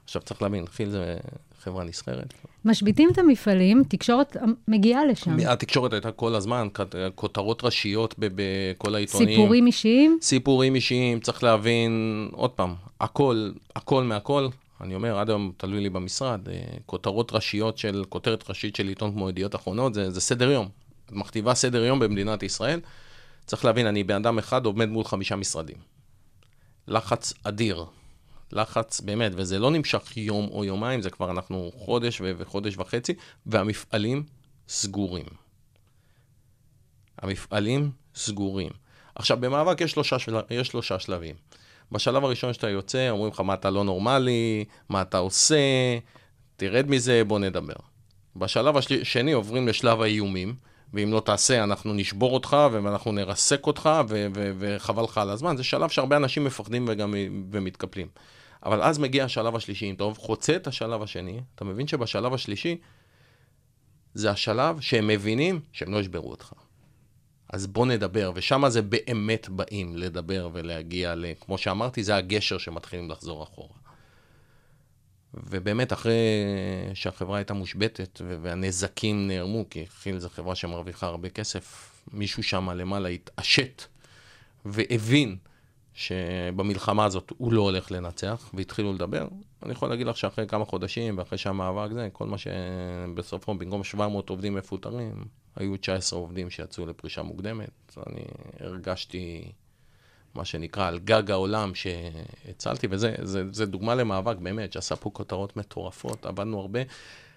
עכשיו 0.05 0.23
צריך 0.23 0.43
להבין, 0.43 0.67
כי"ל 0.67 0.89
זה 0.91 1.17
חברה 1.61 1.85
נסחרת. 1.85 2.35
משביתים 2.65 3.09
את 3.13 3.19
המפעלים, 3.19 3.83
תקשורת 3.89 4.37
מגיעה 4.69 5.05
לשם. 5.05 5.37
התקשורת 5.49 5.93
הייתה 5.93 6.13
כל 6.13 6.35
הזמן, 6.35 6.69
כת- 6.75 6.95
כותרות 7.15 7.65
ראשיות 7.65 8.15
בכל 8.19 8.95
העיתונים. 8.95 9.29
סיפורים 9.29 9.67
אישיים, 9.67 10.19
סיפורים 10.23 10.75
אישיים, 10.75 11.21
צריך 11.21 11.43
להבין, 11.45 11.93
עוד 12.33 12.51
פעם, 12.51 12.75
הכל, 13.01 13.51
הכל 13.77 14.05
מהכל. 14.05 14.49
אני 14.81 14.95
אומר, 14.95 15.19
עד 15.19 15.29
היום 15.29 15.53
תלוי 15.57 15.81
לי 15.81 15.91
במשרד, 15.91 16.49
אה, 16.49 16.55
כותרות 16.87 17.33
ראשיות 17.33 17.79
של, 17.79 18.05
כותרת 18.09 18.45
ראשית 18.49 18.77
של 18.77 18.89
עיתון 18.89 19.13
כמו 19.13 19.29
ידיעות 19.29 19.55
אחרונות, 19.55 19.95
זה, 19.95 20.11
זה 20.11 20.21
סדר 20.21 20.51
יום. 20.51 20.69
מכתיבה 21.13 21.55
סדר 21.55 21.85
יום 21.85 21.99
במדינת 21.99 22.43
ישראל. 22.43 22.81
צריך 23.47 23.65
להבין, 23.65 23.87
אני 23.87 24.05
בן 24.05 24.15
אדם 24.15 24.39
אחד 24.39 24.67
עומד 24.67 24.89
מול 24.89 25.05
חמישה 25.05 25.37
משרדים. 25.37 25.77
לחץ 26.89 27.33
אדיר. 27.45 27.85
לחץ 28.53 29.01
באמת, 29.01 29.33
וזה 29.35 29.59
לא 29.59 29.71
נמשך 29.71 30.17
יום 30.17 30.49
או 30.53 30.65
יומיים, 30.65 31.03
זה 31.03 31.11
כבר 31.11 31.31
אנחנו 31.31 31.71
חודש 31.75 32.21
ו- 32.21 32.33
וחודש 32.39 32.77
וחצי, 32.77 33.15
והמפעלים 33.47 34.23
סגורים. 34.69 35.27
המפעלים 37.19 37.91
סגורים. 38.15 38.71
עכשיו, 39.15 39.37
במאבק 39.41 39.81
יש 39.81 39.91
שלושה, 39.91 40.19
של... 40.19 40.37
יש 40.51 40.69
שלושה 40.69 40.99
שלבים. 40.99 41.35
בשלב 41.93 42.25
הראשון 42.25 42.53
שאתה 42.53 42.69
יוצא, 42.69 43.11
אומרים 43.11 43.33
לך 43.33 43.41
מה 43.41 43.55
אתה 43.55 43.71
לא 43.71 43.85
נורמלי, 43.85 44.65
מה 44.89 45.03
אתה 45.03 45.19
עושה, 45.19 45.57
תרד 46.57 46.87
מזה, 46.89 47.25
בוא 47.25 47.39
נדבר. 47.39 47.75
בשלב 48.37 48.77
השני 48.77 49.33
עוברים 49.33 49.69
לשלב 49.69 50.01
האיומים, 50.01 50.55
ואם 50.95 51.13
לא 51.13 51.21
תעשה, 51.21 51.65
אנחנו 51.65 51.95
נשבור 51.95 52.35
אותך, 52.35 52.57
ואנחנו 52.73 53.13
נרסק 53.13 53.67
אותך, 53.67 53.91
וחבל 54.59 55.03
לך 55.03 55.19
על 55.19 55.31
הזמן. 55.31 55.57
זה 55.57 55.65
שלב 55.65 55.89
שהרבה 55.89 56.17
אנשים 56.17 56.45
מפחדים 56.45 56.85
וגם 56.89 57.15
ומתקפלים. 57.51 58.09
אבל 58.67 58.83
אז 58.83 58.99
מגיע 58.99 59.25
השלב 59.25 59.57
השלישי. 59.57 59.91
אם 59.91 59.95
אתה 59.95 60.05
חוצה 60.17 60.57
את 60.57 60.67
השלב 60.67 61.03
השני, 61.03 61.41
אתה 61.55 61.65
מבין 61.65 61.87
שבשלב 61.87 62.35
השלישי, 62.35 62.77
זה 64.15 64.31
השלב 64.31 64.81
שהם 64.81 65.07
מבינים 65.07 65.61
שהם 65.73 65.93
לא 65.93 65.99
ישברו 65.99 66.31
אותך. 66.31 66.53
אז 67.53 67.67
בוא 67.67 67.87
נדבר, 67.87 68.33
ושם 68.35 68.69
זה 68.69 68.83
באמת 68.83 69.49
באים 69.49 69.97
לדבר 69.97 70.49
ולהגיע 70.53 71.15
ל... 71.15 71.27
כמו 71.41 71.59
שאמרתי, 71.59 72.03
זה 72.03 72.17
הגשר 72.17 72.59
שמתחילים 72.59 73.11
לחזור 73.11 73.43
אחורה. 73.43 73.82
ובאמת, 75.35 75.93
אחרי 75.93 76.15
שהחברה 76.95 77.37
הייתה 77.37 77.55
מושבתת 77.55 78.21
והנזקים 78.43 79.29
נערמו, 79.29 79.65
כי 79.71 79.87
כי"ל 79.87 80.19
זו 80.19 80.29
חברה 80.29 80.55
שמרוויחה 80.55 81.07
הרבה 81.07 81.29
כסף, 81.29 81.93
מישהו 82.13 82.43
שם 82.43 82.71
למעלה 82.71 83.09
התעשת 83.09 83.83
והבין 84.65 85.37
שבמלחמה 85.95 87.05
הזאת 87.05 87.33
הוא 87.39 87.53
לא 87.53 87.63
הולך 87.63 87.91
לנצח, 87.91 88.51
והתחילו 88.55 88.93
לדבר. 88.93 89.29
אני 89.63 89.73
יכול 89.73 89.89
להגיד 89.89 90.07
לך 90.07 90.17
שאחרי 90.17 90.47
כמה 90.47 90.65
חודשים, 90.65 91.19
ואחרי 91.19 91.39
שהמאבק 91.39 91.93
זה, 91.93 92.09
כל 92.13 92.27
מה 92.27 92.37
שבסופו, 92.39 93.55
במקום 93.55 93.85
700 93.85 94.31
עובדים 94.31 94.55
מפוטרים, 94.55 95.25
היו 95.57 95.77
19 95.77 96.19
עובדים 96.19 96.51
שיצאו 96.51 96.87
לפרישה 96.87 97.23
מוקדמת. 97.23 97.97
אני 98.07 98.25
הרגשתי, 98.61 99.53
מה 100.35 100.45
שנקרא, 100.45 100.87
על 100.87 100.99
גג 100.99 101.31
העולם 101.31 101.73
שהצלתי, 101.75 102.87
וזה 102.91 103.15
זה, 103.23 103.43
זה 103.53 103.67
דוגמה 103.67 103.95
למאבק 103.95 104.37
באמת, 104.37 104.73
שעשה 104.73 104.97
פה 104.97 105.11
כותרות 105.11 105.57
מטורפות, 105.57 106.27
עבדנו 106.27 106.61
הרבה 106.61 106.81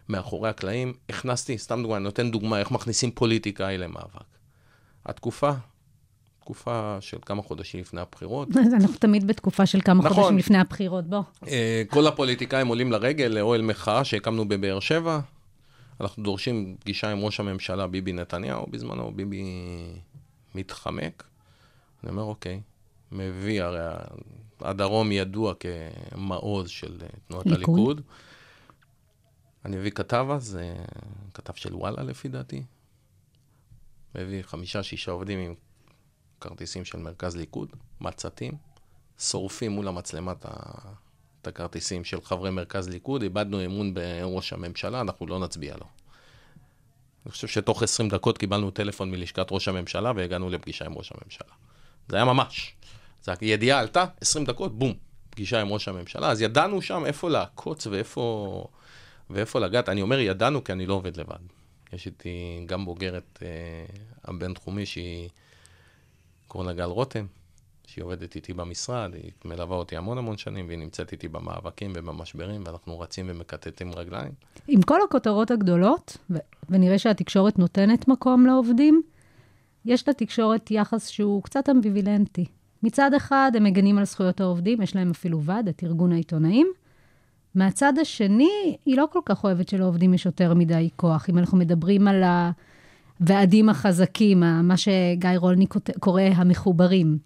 מאחורי 0.10 0.50
הקלעים. 0.50 0.94
הכנסתי, 1.10 1.58
סתם 1.58 1.82
דוגמה, 1.82 1.96
אני 1.98 2.04
נותן 2.04 2.32
דוגמה, 2.32 2.60
איך 2.60 2.72
מכניסים 2.72 3.12
פוליטיקאי 3.12 3.78
למאבק. 3.78 4.26
התקופה, 5.06 5.52
תקופה 6.40 6.98
של 7.00 7.18
כמה 7.26 7.42
חודשים 7.42 7.80
לפני 7.80 8.02
הבחירות, 8.02 8.50
אז 8.50 8.74
אנחנו 8.80 8.98
תמיד 8.98 9.28
בתקופה 9.28 9.66
של 9.66 9.82
כמה 9.82 10.04
נכון. 10.04 10.16
חודשים 10.16 10.38
לפני 10.38 10.58
הבחירות, 10.58 11.06
בוא. 11.08 11.22
אה, 11.48 11.84
כל 11.88 12.08
הפוליטיקאים 12.08 12.68
עולים 12.68 12.92
לרגל 12.92 13.26
לאוהל 13.26 13.62
מחאה 13.62 14.04
שהקמנו 14.04 14.48
בבאר 14.48 14.80
שבע. 14.80 15.20
אנחנו 16.02 16.24
דורשים 16.24 16.76
פגישה 16.80 17.12
עם 17.12 17.20
ראש 17.20 17.40
הממשלה 17.40 17.88
ביבי 17.88 18.14
נתניהו, 18.14 18.66
בזמנו 18.70 19.12
ביבי 19.16 19.44
מתחמק. 20.56 21.24
אני 22.04 22.12
אומר, 22.12 22.24
אוקיי, 22.24 22.62
מביא, 23.12 23.64
הרי 23.64 23.80
הדרום 24.62 25.12
ידוע 25.12 25.54
כמעוז 25.60 26.70
של 26.70 26.98
אה, 27.02 27.08
תנועת 27.28 27.46
ליכוד. 27.46 27.58
הליכוד. 27.58 28.02
אני 29.66 29.78
מביא 29.78 29.92
כתב 29.92 30.26
אז, 30.32 30.58
אה, 30.62 30.86
כתב 31.34 31.54
של 31.54 31.76
וואלה 31.76 32.04
לפי 32.04 32.28
דעתי. 32.28 32.64
מביא 34.16 34.42
חמישה, 34.44 34.84
שישה 34.84 35.12
עובדים 35.12 35.40
עם 35.40 35.54
כרטיסים 36.42 36.86
של 36.86 36.98
מרכז 36.98 37.36
ליכוד, 37.36 37.70
מצתים, 38.02 38.54
שורפים 39.20 39.72
מול 39.72 39.88
המצלמת 39.88 40.46
ה- 40.46 40.50
את 41.42 41.48
הכרטיסים 41.48 42.04
של 42.04 42.22
חברי 42.22 42.52
מרכז 42.52 42.90
ליכוד, 42.90 43.22
איבדנו 43.22 43.66
אמון 43.66 43.94
בראש 43.94 44.54
הממשלה, 44.54 45.02
אנחנו 45.02 45.28
לא 45.28 45.40
נצביע 45.40 45.78
לו. 45.78 45.86
אני 47.26 47.32
חושב 47.32 47.48
שתוך 47.48 47.84
20 47.84 48.10
דקות 48.10 48.38
קיבלנו 48.38 48.72
טלפון 48.72 49.12
מלשכת 49.12 49.48
ראש 49.52 49.68
הממשלה 49.68 50.12
והגענו 50.16 50.50
לפגישה 50.50 50.86
עם 50.86 50.94
ראש 50.94 51.12
הממשלה. 51.12 51.48
זה 52.10 52.16
היה 52.16 52.26
ממש. 52.26 52.76
הידיעה 53.42 53.80
עלתה, 53.80 54.06
20 54.22 54.46
דקות, 54.46 54.78
בום, 54.78 54.94
פגישה 55.30 55.62
עם 55.62 55.68
ראש 55.68 55.88
הממשלה. 55.88 56.32
אז 56.32 56.42
ידענו 56.42 56.82
שם 56.82 57.06
איפה 57.06 57.30
לעקוץ 57.30 57.88
ואיפה, 57.88 58.68
ואיפה 59.30 59.60
לגעת. 59.60 59.90
אני 59.90 60.02
אומר 60.02 60.20
ידענו 60.20 60.64
כי 60.64 60.72
אני 60.72 60.86
לא 60.86 60.94
עובד 60.94 61.18
לבד. 61.18 61.40
יש 61.94 62.06
איתי 62.06 62.64
גם 62.66 62.86
בוגרת 62.86 63.40
אה, 63.42 63.48
הבינתחומי 64.24 64.86
שהיא, 64.86 65.30
קוראים 66.48 66.70
לה 66.70 66.76
גל 66.76 66.84
רותם, 66.84 67.26
שהיא 67.88 68.04
עובדת 68.04 68.36
איתי 68.36 68.54
במשרד, 68.54 69.14
היא 69.14 69.32
מלווה 69.46 69.78
אותי 69.78 69.98
המון 69.98 70.18
המון 70.18 70.38
שנים, 70.38 70.68
והיא 70.68 70.80
נמצאת 70.80 71.12
איתי 71.12 71.28
במאבקים 71.28 71.94
ובמשברים, 71.96 72.64
ואנחנו 72.66 73.00
רצים 73.00 73.26
ומקטטים 73.30 73.94
רגליים. 73.96 74.32
עם 74.68 74.82
כל 74.82 75.00
הכותרות 75.04 75.52
הגדולות, 75.52 76.18
ו- 76.30 76.38
ונראה 76.70 77.00
שהתקשורת 77.00 77.60
נותנת 77.60 78.08
מקום 78.08 78.46
לעובדים, 78.46 79.02
יש 79.86 80.10
לתקשורת 80.10 80.72
יחס 80.72 81.08
שהוא 81.08 81.44
קצת 81.44 81.70
אמביווילנטי. 81.70 82.46
מצד 82.86 83.14
אחד, 83.14 83.52
הם 83.56 83.64
מגנים 83.64 83.98
על 83.98 84.06
זכויות 84.06 84.42
העובדים, 84.42 84.82
יש 84.82 84.96
להם 84.96 85.12
אפילו 85.12 85.44
ועד, 85.44 85.68
את 85.68 85.84
ארגון 85.84 86.12
העיתונאים. 86.12 86.68
מהצד 87.56 87.94
השני, 88.02 88.78
היא 88.86 88.98
לא 88.98 89.06
כל 89.12 89.20
כך 89.26 89.44
אוהבת 89.44 89.70
שלעובדים 89.70 90.14
יש 90.14 90.26
יותר 90.26 90.54
מדי 90.54 90.90
כוח. 90.96 91.30
אם 91.30 91.38
אנחנו 91.38 91.58
מדברים 91.58 92.08
על 92.08 92.24
הוועדים 93.20 93.70
החזקים, 93.70 94.40
מה 94.40 94.78
שגיא 94.78 95.30
רולניק 95.38 95.74
קורא 96.00 96.22
המחוברים. 96.22 97.18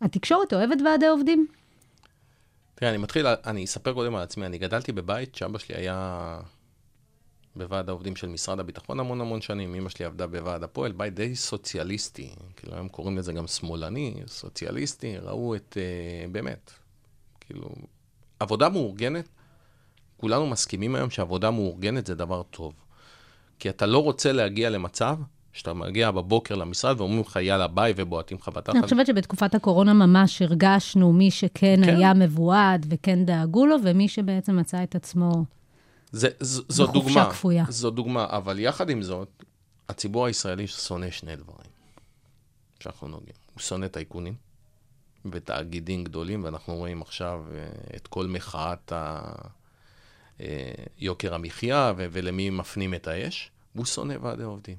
התקשורת 0.00 0.52
אוהבת 0.52 0.78
ועדי 0.84 1.06
עובדים? 1.06 1.46
תראה, 2.74 2.90
אני 2.90 2.98
מתחיל, 2.98 3.26
אני 3.46 3.64
אספר 3.64 3.92
קודם 3.92 4.14
על 4.14 4.22
עצמי, 4.22 4.46
אני 4.46 4.58
גדלתי 4.58 4.92
בבית 4.92 5.34
שאבא 5.34 5.58
שלי 5.58 5.74
היה 5.76 6.38
בוועד 7.56 7.88
העובדים 7.88 8.16
של 8.16 8.28
משרד 8.28 8.60
הביטחון 8.60 9.00
המון 9.00 9.20
המון 9.20 9.40
שנים, 9.40 9.74
אמא 9.74 9.88
שלי 9.88 10.04
עבדה 10.04 10.26
בוועד 10.26 10.62
הפועל, 10.62 10.92
בית 10.92 11.14
די 11.14 11.36
סוציאליסטי, 11.36 12.30
כאילו 12.56 12.74
היום 12.74 12.88
קוראים 12.88 13.18
לזה 13.18 13.32
גם 13.32 13.46
שמאלני, 13.46 14.14
סוציאליסטי, 14.26 15.18
ראו 15.18 15.54
את, 15.54 15.76
uh, 15.76 16.32
באמת, 16.32 16.70
כאילו, 17.40 17.68
עבודה 18.40 18.68
מאורגנת, 18.68 19.28
כולנו 20.16 20.46
מסכימים 20.46 20.94
היום 20.94 21.10
שעבודה 21.10 21.50
מאורגנת 21.50 22.06
זה 22.06 22.14
דבר 22.14 22.42
טוב. 22.42 22.72
כי 23.58 23.68
אתה 23.68 23.86
לא 23.86 24.02
רוצה 24.02 24.32
להגיע 24.32 24.70
למצב 24.70 25.16
שאתה 25.52 25.74
מגיע 25.74 26.10
בבוקר 26.10 26.54
למשרד 26.54 27.00
ואומרים 27.00 27.20
לך, 27.20 27.38
יאללה, 27.42 27.66
ביי, 27.66 27.92
ובועטים 27.96 28.38
לך 28.40 28.48
בתחת. 28.48 28.74
אני 28.76 28.82
חושבת 28.82 29.06
שבתקופת 29.06 29.54
הקורונה 29.54 29.92
ממש 29.92 30.42
הרגשנו 30.42 31.12
מי 31.12 31.30
שכן 31.30 31.80
כן. 31.84 31.96
היה 31.96 32.14
מבועד 32.14 32.86
וכן 32.88 33.24
דאגו 33.24 33.66
לו, 33.66 33.76
ומי 33.82 34.08
שבעצם 34.08 34.56
מצא 34.56 34.82
את 34.82 34.94
עצמו... 34.94 35.44
זה, 36.14 36.28
ז, 36.40 36.60
זו 36.68 36.86
דוגמה, 36.86 37.30
כפויה. 37.30 37.64
זו 37.68 37.90
דוגמה, 37.90 38.26
אבל 38.30 38.58
יחד 38.58 38.90
עם 38.90 39.02
זאת, 39.02 39.44
הציבור 39.88 40.26
הישראלי 40.26 40.66
שונא 40.66 41.10
שני 41.10 41.36
דברים 41.36 41.70
שאנחנו 42.80 43.08
נוגעים. 43.08 43.34
הוא 43.54 43.60
שונא 43.60 43.86
טייקונים 43.86 44.34
ותאגידים 45.32 46.04
גדולים, 46.04 46.44
ואנחנו 46.44 46.74
רואים 46.74 47.02
עכשיו 47.02 47.44
אה, 47.54 47.66
את 47.96 48.06
כל 48.06 48.26
מחאת 48.26 48.92
ה... 48.92 49.22
אה, 50.40 50.72
יוקר 50.98 51.34
המחיה 51.34 51.92
ו- 51.96 52.06
ולמי 52.12 52.50
מפנים 52.50 52.94
את 52.94 53.08
האש, 53.08 53.50
והוא 53.74 53.86
שונא 53.86 54.14
ועדי 54.20 54.42
עובדים. 54.42 54.76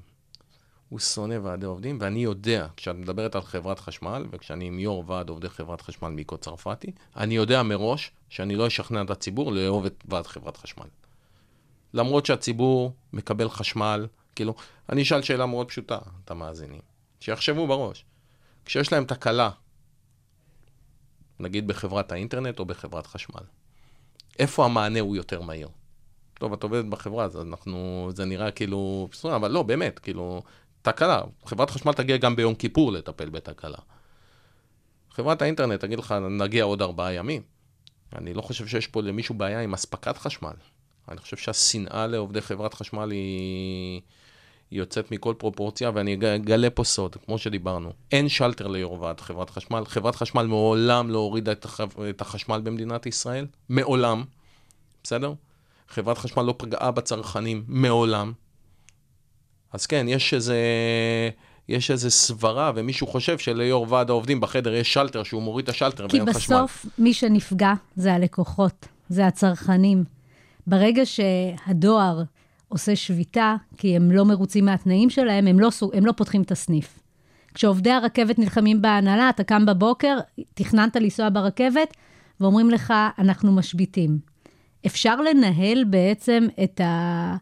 הוא 0.88 0.98
שונא 0.98 1.38
ועדי 1.42 1.66
עובדים, 1.66 1.98
ואני 2.00 2.24
יודע, 2.24 2.66
כשאת 2.76 2.96
מדברת 2.96 3.34
על 3.34 3.42
חברת 3.42 3.80
חשמל, 3.80 4.26
וכשאני 4.30 4.64
עם 4.64 4.78
יו"ר 4.78 5.04
ועד 5.06 5.28
עובדי 5.28 5.48
חברת 5.48 5.80
חשמל 5.80 6.08
מיקו 6.08 6.38
צרפתי, 6.38 6.92
אני 7.16 7.34
יודע 7.34 7.62
מראש 7.62 8.10
שאני 8.28 8.56
לא 8.56 8.66
אשכנע 8.66 9.02
את 9.02 9.10
הציבור 9.10 9.52
לאהוב 9.52 9.84
את 9.84 10.04
ועד 10.08 10.26
חברת 10.26 10.56
חשמל. 10.56 10.86
למרות 11.94 12.26
שהציבור 12.26 12.92
מקבל 13.12 13.48
חשמל, 13.48 14.06
כאילו, 14.34 14.54
אני 14.88 15.02
אשאל 15.02 15.22
שאלה 15.22 15.46
מאוד 15.46 15.68
פשוטה, 15.68 15.98
את 16.24 16.30
המאזינים, 16.30 16.80
שיחשבו 17.20 17.66
בראש. 17.66 18.04
כשיש 18.64 18.92
להם 18.92 19.04
תקלה, 19.04 19.50
נגיד 21.40 21.66
בחברת 21.66 22.12
האינטרנט 22.12 22.58
או 22.58 22.64
בחברת 22.64 23.06
חשמל, 23.06 23.42
איפה 24.38 24.64
המענה 24.64 25.00
הוא 25.00 25.16
יותר 25.16 25.40
מהיר? 25.40 25.68
טוב, 26.34 26.52
את 26.52 26.62
עובדת 26.62 26.84
בחברה, 26.84 27.24
אז 27.24 27.36
אנחנו, 27.36 28.10
זה 28.14 28.24
נראה 28.24 28.50
כאילו, 28.50 29.08
בסדר, 29.10 29.36
אבל 29.36 29.50
לא, 29.50 29.62
באמת, 29.62 29.98
כאילו, 29.98 30.42
תקלה. 30.82 31.22
חברת 31.46 31.70
חשמל 31.70 31.92
תגיע 31.92 32.16
גם 32.16 32.36
ביום 32.36 32.54
כיפור 32.54 32.92
לטפל 32.92 33.28
בתקלה. 33.28 33.78
חברת 35.10 35.42
האינטרנט 35.42 35.80
תגיד 35.80 35.98
לך, 35.98 36.14
נגיע 36.30 36.64
עוד 36.64 36.82
ארבעה 36.82 37.12
ימים. 37.12 37.42
אני 38.16 38.34
לא 38.34 38.42
חושב 38.42 38.66
שיש 38.66 38.86
פה 38.86 39.02
למישהו 39.02 39.34
בעיה 39.34 39.60
עם 39.60 39.74
אספקת 39.74 40.16
חשמל. 40.18 40.54
אני 41.08 41.18
חושב 41.20 41.36
שהשנאה 41.36 42.06
לעובדי 42.06 42.40
חברת 42.40 42.74
חשמל 42.74 43.10
היא, 43.10 44.00
היא 44.70 44.78
יוצאת 44.78 45.10
מכל 45.10 45.34
פרופורציה, 45.38 45.90
ואני 45.94 46.14
אג- 46.14 46.24
אגלה 46.24 46.70
פה 46.70 46.84
סוד, 46.84 47.16
כמו 47.26 47.38
שדיברנו. 47.38 47.90
אין 48.12 48.28
שלטר 48.28 48.66
ליו"ר 48.66 49.00
ועד 49.02 49.20
חברת 49.20 49.50
חשמל. 49.50 49.84
חברת 49.86 50.16
חשמל 50.16 50.46
מעולם 50.46 51.10
לא 51.10 51.18
הורידה 51.18 51.52
את, 51.52 51.64
הח... 51.64 51.80
את 52.10 52.20
החשמל 52.20 52.60
במדינת 52.64 53.06
ישראל. 53.06 53.46
מעולם. 53.68 54.24
בסדר? 55.02 55.32
חברת 55.88 56.18
חשמל 56.18 56.42
לא 56.42 56.54
פגעה 56.58 56.90
בצרכנים. 56.90 57.64
מעולם. 57.68 58.32
אז 59.72 59.86
כן, 59.86 60.06
יש 60.08 60.34
איזה... 60.34 60.56
יש 61.68 61.90
איזה 61.90 62.10
סברה, 62.10 62.72
ומישהו 62.74 63.06
חושב 63.06 63.38
שליו"ר 63.38 63.86
ועד 63.92 64.10
העובדים 64.10 64.40
בחדר 64.40 64.74
יש 64.74 64.92
שלטר, 64.94 65.22
שהוא 65.22 65.42
מוריד 65.42 65.62
את 65.62 65.68
השלטר 65.68 66.08
כי 66.08 66.16
ואין 66.20 66.32
חשמל. 66.32 66.56
בסוף 66.56 66.86
מי 66.98 67.14
שנפגע 67.14 67.72
זה 67.96 68.14
הלקוחות, 68.14 68.88
זה 69.08 69.26
הצרכנים. 69.26 70.04
ברגע 70.66 71.02
שהדואר 71.06 72.22
עושה 72.68 72.96
שביתה, 72.96 73.56
כי 73.76 73.96
הם 73.96 74.10
לא 74.10 74.24
מרוצים 74.24 74.64
מהתנאים 74.64 75.10
שלהם, 75.10 75.46
הם 75.46 75.60
לא, 75.60 75.70
הם 75.92 76.06
לא 76.06 76.12
פותחים 76.12 76.42
את 76.42 76.50
הסניף. 76.50 76.98
כשעובדי 77.54 77.90
הרכבת 77.90 78.38
נלחמים 78.38 78.82
בהנהלה, 78.82 79.30
אתה 79.30 79.44
קם 79.44 79.66
בבוקר, 79.66 80.18
תכננת 80.54 80.96
לנסוע 80.96 81.28
ברכבת, 81.32 81.96
ואומרים 82.40 82.70
לך, 82.70 82.92
אנחנו 83.18 83.52
משביתים. 83.52 84.18
אפשר 84.86 85.20
לנהל 85.20 85.84
בעצם 85.84 86.46
את, 86.64 86.80
ה, 86.80 87.36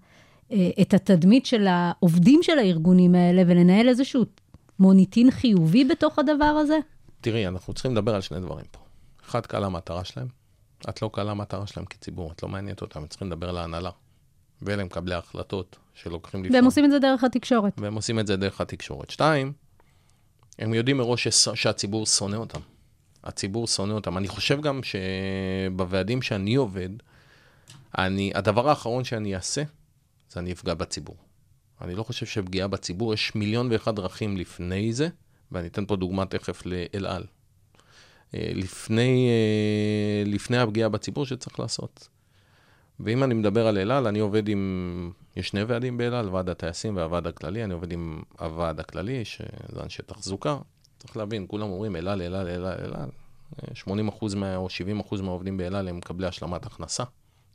את 0.53 0.95
התדמית 0.95 1.47
של 1.47 1.67
העובדים 1.67 2.41
של 2.43 2.59
הארגונים 2.59 3.15
האלה, 3.15 3.43
ולנהל 3.47 3.89
איזשהו 3.89 4.25
מוניטין 4.79 5.31
חיובי 5.31 5.85
בתוך 5.85 6.19
הדבר 6.19 6.45
הזה? 6.45 6.79
תראי, 7.21 7.47
אנחנו 7.47 7.75
צריכים 7.75 7.93
לדבר 7.93 8.15
על 8.15 8.21
שני 8.21 8.41
דברים 8.41 8.65
פה. 8.71 8.79
אחד, 9.27 9.47
קהל 9.47 9.65
המטרה 9.65 10.05
שלהם. 10.05 10.44
את 10.89 11.03
לא 11.03 11.11
קהל 11.13 11.29
המטרה 11.29 11.67
שלהם 11.67 11.87
כציבור, 11.87 12.33
את 12.33 12.43
לא 12.43 12.49
מעניינת 12.49 12.83
אותם, 12.83 13.01
הם 13.01 13.07
צריכים 13.07 13.29
לדבר 13.29 13.53
להנהלה. 13.53 13.91
ואלה 14.63 14.85
מקבלי 14.85 15.15
ההחלטות 15.15 15.77
שלוקחים 15.95 16.41
לפעמים. 16.41 16.55
והם 16.55 16.65
עושים 16.65 16.85
את 16.85 16.91
זה 16.91 16.99
דרך 16.99 17.25
התקשורת. 17.25 17.73
והם 17.79 17.95
עושים 17.95 18.19
את 18.19 18.27
זה 18.27 18.37
דרך 18.37 18.61
התקשורת. 18.61 19.11
שתיים, 19.11 19.53
הם 20.59 20.75
יודעים 20.75 20.97
מראש 20.97 21.29
שש- 21.29 21.49
שהציבור 21.55 22.07
שונא 22.07 22.37
אותם. 22.37 22.61
הציבור 23.25 23.67
שונא 23.67 23.93
אותם. 23.93 24.19
אני 24.19 24.29
חושב 24.29 24.61
גם 24.61 24.81
שבוועדים 24.83 26.23
שאני 26.23 26.55
עובד, 26.55 26.89
אני, 27.99 28.33
הדבר 28.35 28.69
האחרון 28.69 29.05
שאני 29.05 29.35
אעשה, 29.35 29.63
זה 30.31 30.41
אני 30.41 30.53
אפגע 30.53 30.75
בציבור. 30.75 31.17
אני 31.81 31.95
לא 31.95 32.03
חושב 32.03 32.27
שפגיעה 32.27 32.69
בציבור, 32.69 33.15
יש 33.15 33.35
מיליון 33.35 33.69
ואחד 33.73 33.97
דרכים 33.97 34.37
לפני 34.37 34.93
זה, 34.93 35.09
ואני 35.53 35.67
אתן 35.67 35.87
פה 35.87 35.97
דוגמה 35.97 36.27
תכף 36.27 36.67
לאל 36.67 37.07
על. 37.07 37.23
אה, 37.23 37.34
לפני, 38.55 39.29
אה, 39.29 40.31
לפני 40.33 40.59
הפגיעה 40.59 40.89
בציבור 40.89 41.27
שצריך 41.27 41.61
לעשות. 41.61 42.09
ואם 43.01 43.25
אני 43.25 43.35
מדבר 43.35 43.67
על 43.67 43.79
אל 43.79 43.91
על, 43.91 44.07
אני 44.07 44.19
עובד 44.19 44.49
עם, 44.49 45.13
יש 45.37 45.49
שני 45.49 45.63
ועדים 45.63 45.97
באל 45.97 46.15
על, 46.15 46.29
ועד 46.29 46.49
הטייסים 46.49 46.97
והוועד 46.97 47.27
הכללי, 47.27 47.65
אני 47.65 47.75
עובד 47.75 47.93
עם 47.93 48.23
הוועד 48.41 48.81
הכללי, 48.81 49.25
שזה 49.25 49.83
אנשי 49.83 50.03
תחזוקה. 50.03 50.57
צריך 50.99 51.17
להבין, 51.17 51.45
כולם 51.49 51.71
אומרים 51.71 51.97
אל 51.97 52.09
על, 52.09 52.23
אל 52.23 52.35
על, 52.35 52.49
אל 52.49 52.65
על, 52.65 52.79
אל 52.85 52.93
על. 52.95 53.09
80 53.75 54.09
אחוז 54.09 54.35
מה, 54.35 54.57
או 54.57 54.71
70 54.71 55.01
אחוז 55.01 55.21
מהעובדים 55.21 55.57
באל 55.57 55.75
על 55.75 55.89
הם 55.89 55.97
מקבלי 55.97 56.27
השלמת 56.27 56.67
הכנסה. 56.67 57.05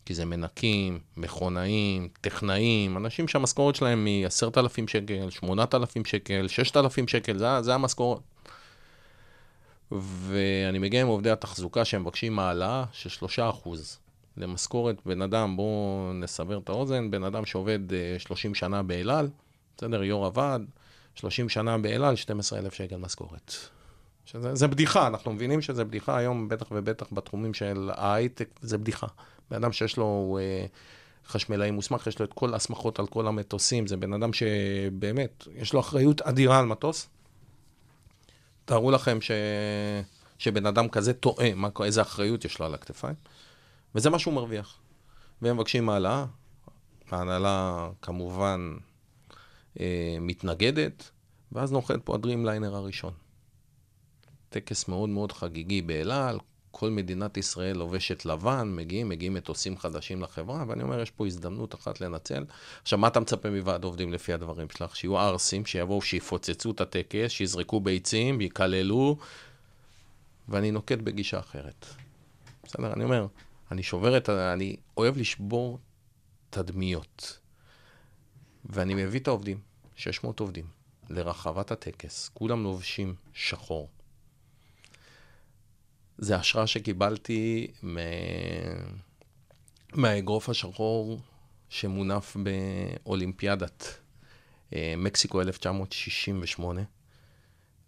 כי 0.06 0.14
זה 0.14 0.26
מנקים, 0.26 1.00
מכונאים, 1.18 2.08
טכנאים, 2.22 2.98
אנשים 2.98 3.28
שהמשכורת 3.28 3.76
שלהם 3.76 4.06
היא 4.06 4.26
10,000 4.26 4.88
שקל, 4.88 5.30
8,000 5.30 6.06
שקל, 6.06 6.48
6,000 6.48 7.08
שקל, 7.08 7.38
זה, 7.38 7.62
זה 7.62 7.76
המשכורת. 7.76 8.20
ואני 9.92 10.80
מגיע 10.80 11.02
עם 11.02 11.08
עובדי 11.08 11.32
התחזוקה 11.32 11.86
שהם 11.86 12.02
מבקשים 12.02 12.40
העלאה 12.40 12.84
של 12.92 13.10
3 13.10 13.40
אחוז. 13.40 14.00
למשכורת 14.38 14.96
בן 15.06 15.22
אדם, 15.22 15.56
בואו 15.56 16.12
נסבר 16.14 16.58
את 16.58 16.70
האוזן, 16.70 17.12
בן 17.12 17.24
אדם 17.24 17.46
שעובד 17.46 17.94
אה, 17.94 18.16
30 18.20 18.56
שנה 18.56 18.84
באל 18.84 19.10
על, 19.10 19.30
בסדר, 19.78 20.04
יו"ר 20.04 20.26
הוועד, 20.26 20.66
30 21.16 21.50
שנה 21.50 21.78
באל 21.78 22.04
על, 22.04 22.16
12,000 22.16 22.74
שקל 22.74 22.98
משכורת. 22.98 23.54
שזה, 24.26 24.56
זה 24.56 24.68
בדיחה, 24.68 25.08
אנחנו 25.08 25.34
מבינים 25.34 25.62
שזה 25.62 25.86
בדיחה 25.86 26.18
היום, 26.18 26.50
בטח 26.50 26.68
ובטח 26.72 27.06
בתחומים 27.12 27.54
של 27.54 27.90
ההייטק, 27.94 28.50
זה 28.62 28.78
בדיחה. 28.78 29.08
בן 29.52 29.58
אדם 29.58 29.72
שיש 29.72 29.98
לו 29.98 30.40
אה, 30.42 30.66
חשמלאי 31.28 31.72
מוסמך, 31.72 32.08
יש 32.08 32.20
לו 32.20 32.26
את 32.26 32.34
כל 32.34 32.54
ההסמכות 32.54 33.00
על 33.00 33.08
כל 33.08 33.28
המטוסים, 33.28 33.88
זה 33.88 33.98
בן 33.98 34.14
אדם 34.14 34.34
שבאמת, 34.34 35.48
יש 35.56 35.74
לו 35.74 35.80
אחריות 35.80 36.22
אדירה 36.22 36.60
על 36.60 36.66
מטוס. 36.66 37.10
תארו 38.70 38.92
לכם 38.92 39.22
ש... 39.22 39.32
שבן 40.38 40.66
אדם 40.66 40.90
כזה 40.90 41.14
טועה, 41.14 41.56
מה, 41.56 41.70
איזה 41.84 42.02
אחריות 42.02 42.46
יש 42.46 42.60
לו 42.60 42.66
על 42.66 42.74
הכתפיים. 42.74 43.16
וזה 43.96 44.10
מה 44.10 44.20
שהוא 44.20 44.34
מרוויח. 44.34 44.80
והם 45.42 45.58
מבקשים 45.58 45.90
העלאה, 45.90 46.26
ההנהלה 47.12 47.90
כמובן 48.02 48.78
אה, 49.80 50.18
מתנגדת, 50.22 51.10
ואז 51.52 51.72
נוחת 51.72 51.96
פה 52.04 52.16
הדרימליינר 52.16 52.76
הראשון. 52.76 53.14
טקס 54.50 54.88
מאוד 54.88 55.10
מאוד 55.10 55.32
חגיגי 55.32 55.82
באל 55.82 56.12
על, 56.12 56.40
כל 56.72 56.90
מדינת 56.90 57.38
ישראל 57.38 57.78
לובשת 57.78 58.26
לבן, 58.26 58.76
מגיעים, 58.76 59.10
מגיעים 59.10 59.34
מטוסים 59.34 59.78
חדשים 59.78 60.22
לחברה, 60.22 60.64
ואני 60.68 60.84
אומר, 60.84 61.02
יש 61.02 61.12
פה 61.12 61.28
הזדמנות 61.28 61.76
אחת 61.76 62.02
לנצל. 62.02 62.46
עכשיו, 62.82 63.00
מה 63.00 63.08
אתה 63.08 63.20
מצפה 63.20 63.50
מוועד 63.50 63.84
עובדים 63.84 64.14
לפי 64.14 64.34
הדברים 64.34 64.68
שלך? 64.78 64.96
שיהיו 64.96 65.18
ערסים, 65.18 65.66
שיבואו, 65.66 66.02
שיפוצצו 66.02 66.72
את 66.72 66.82
הטקס, 66.82 67.30
שיזרקו 67.30 67.80
ביצים, 67.80 68.42
יקללו, 68.42 69.18
ואני 70.50 70.72
נוקט 70.72 70.98
בגישה 70.98 71.40
אחרת. 71.40 71.86
בסדר? 72.64 72.94
אני 72.94 73.04
אומר, 73.04 73.28
אני 73.72 73.84
שובר 73.84 74.18
את 74.18 74.30
ה... 74.30 74.54
אני 74.54 74.76
אוהב 74.98 75.18
לשבור 75.18 75.80
תדמיות. 76.50 77.40
ואני 78.66 78.94
מביא 78.94 79.20
את 79.20 79.28
העובדים, 79.28 79.60
600 79.96 80.40
עובדים, 80.40 80.66
לרחבת 81.10 81.72
הטקס, 81.72 82.30
כולם 82.34 82.64
לובשים 82.64 83.16
שחור. 83.34 83.90
זה 86.22 86.36
השראה 86.36 86.68
שקיבלתי 86.68 87.68
מ... 87.84 87.98
מהאגרוף 89.94 90.50
השחור 90.50 91.20
שמונף 91.70 92.38
באולימפיאדת 92.44 94.00
אה, 94.74 94.94
מקסיקו 94.98 95.42
1968, 95.42 96.82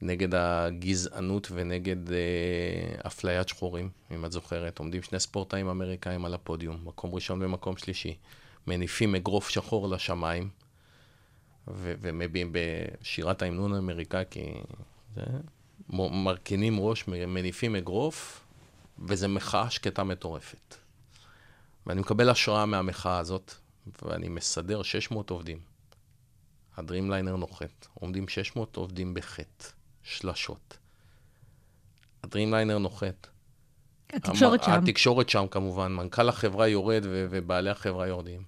נגד 0.01 0.35
הגזענות 0.35 1.47
ונגד 1.51 2.11
אה, 2.11 2.17
אפליית 3.07 3.49
שחורים, 3.49 3.89
אם 4.11 4.25
את 4.25 4.31
זוכרת. 4.31 4.79
עומדים 4.79 5.03
שני 5.03 5.19
ספורטאים 5.19 5.67
אמריקאים 5.67 6.25
על 6.25 6.33
הפודיום, 6.33 6.81
מקום 6.83 7.13
ראשון 7.13 7.43
ומקום 7.43 7.77
שלישי, 7.77 8.17
מניפים 8.67 9.15
אגרוף 9.15 9.49
שחור 9.49 9.89
לשמיים, 9.89 10.49
ו- 11.67 11.93
ומביעים 12.01 12.51
בשירת 12.51 13.41
ההמנון 13.41 13.73
האמריקאי, 13.73 14.23
כי 14.29 14.53
זה... 15.15 15.21
מרכינים 15.91 16.79
ראש, 16.79 17.07
מניפים 17.07 17.75
אגרוף, 17.75 18.41
וזה 18.99 19.27
מחאה 19.27 19.69
שקטה 19.69 20.03
מטורפת. 20.03 20.75
ואני 21.87 22.01
מקבל 22.01 22.29
השראה 22.29 22.65
מהמחאה 22.65 23.17
הזאת, 23.17 23.53
ואני 24.03 24.29
מסדר 24.29 24.81
600 24.83 25.29
עובדים. 25.29 25.59
הדרימליינר 26.77 27.35
נוחת, 27.35 27.87
עומדים 27.93 28.27
600 28.27 28.75
עובדים 28.75 29.13
בחטא, 29.13 29.65
שלשות. 30.03 30.77
הדרימליינר 32.23 32.77
נוחת. 32.77 33.27
התקשורת 34.13 34.63
המ- 34.63 34.65
שם. 34.65 34.83
התקשורת 34.83 35.29
שם 35.29 35.45
כמובן, 35.51 35.93
מנכ"ל 35.93 36.29
החברה 36.29 36.67
יורד 36.67 37.01
ו- 37.05 37.27
ובעלי 37.29 37.69
החברה 37.69 38.07
יורדים. 38.07 38.43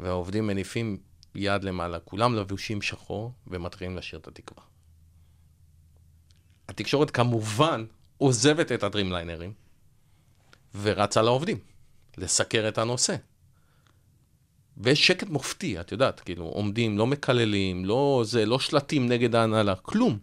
והעובדים 0.00 0.46
מניפים 0.46 0.98
יד 1.34 1.64
למעלה, 1.64 2.00
כולם 2.00 2.34
לבושים 2.34 2.82
שחור 2.82 3.32
ומתחילים 3.46 3.96
לשיר 3.96 4.18
את 4.18 4.28
התקווה. 4.28 4.62
התקשורת 6.68 7.10
כמובן 7.10 7.84
עוזבת 8.18 8.72
את 8.72 8.82
הדרימליינרים 8.82 9.52
ורצה 10.80 11.22
לעובדים, 11.22 11.58
לסקר 12.18 12.68
את 12.68 12.78
הנושא. 12.78 13.16
ויש 14.76 15.06
שקט 15.06 15.28
מופתי, 15.28 15.80
את 15.80 15.92
יודעת, 15.92 16.20
כאילו, 16.20 16.44
עומדים, 16.44 16.98
לא 16.98 17.06
מקללים, 17.06 17.84
לא 17.84 18.22
זה, 18.24 18.46
לא 18.46 18.58
שלטים 18.58 19.06
נגד 19.06 19.34
ההנהלה, 19.34 19.74
כלום. 19.74 20.18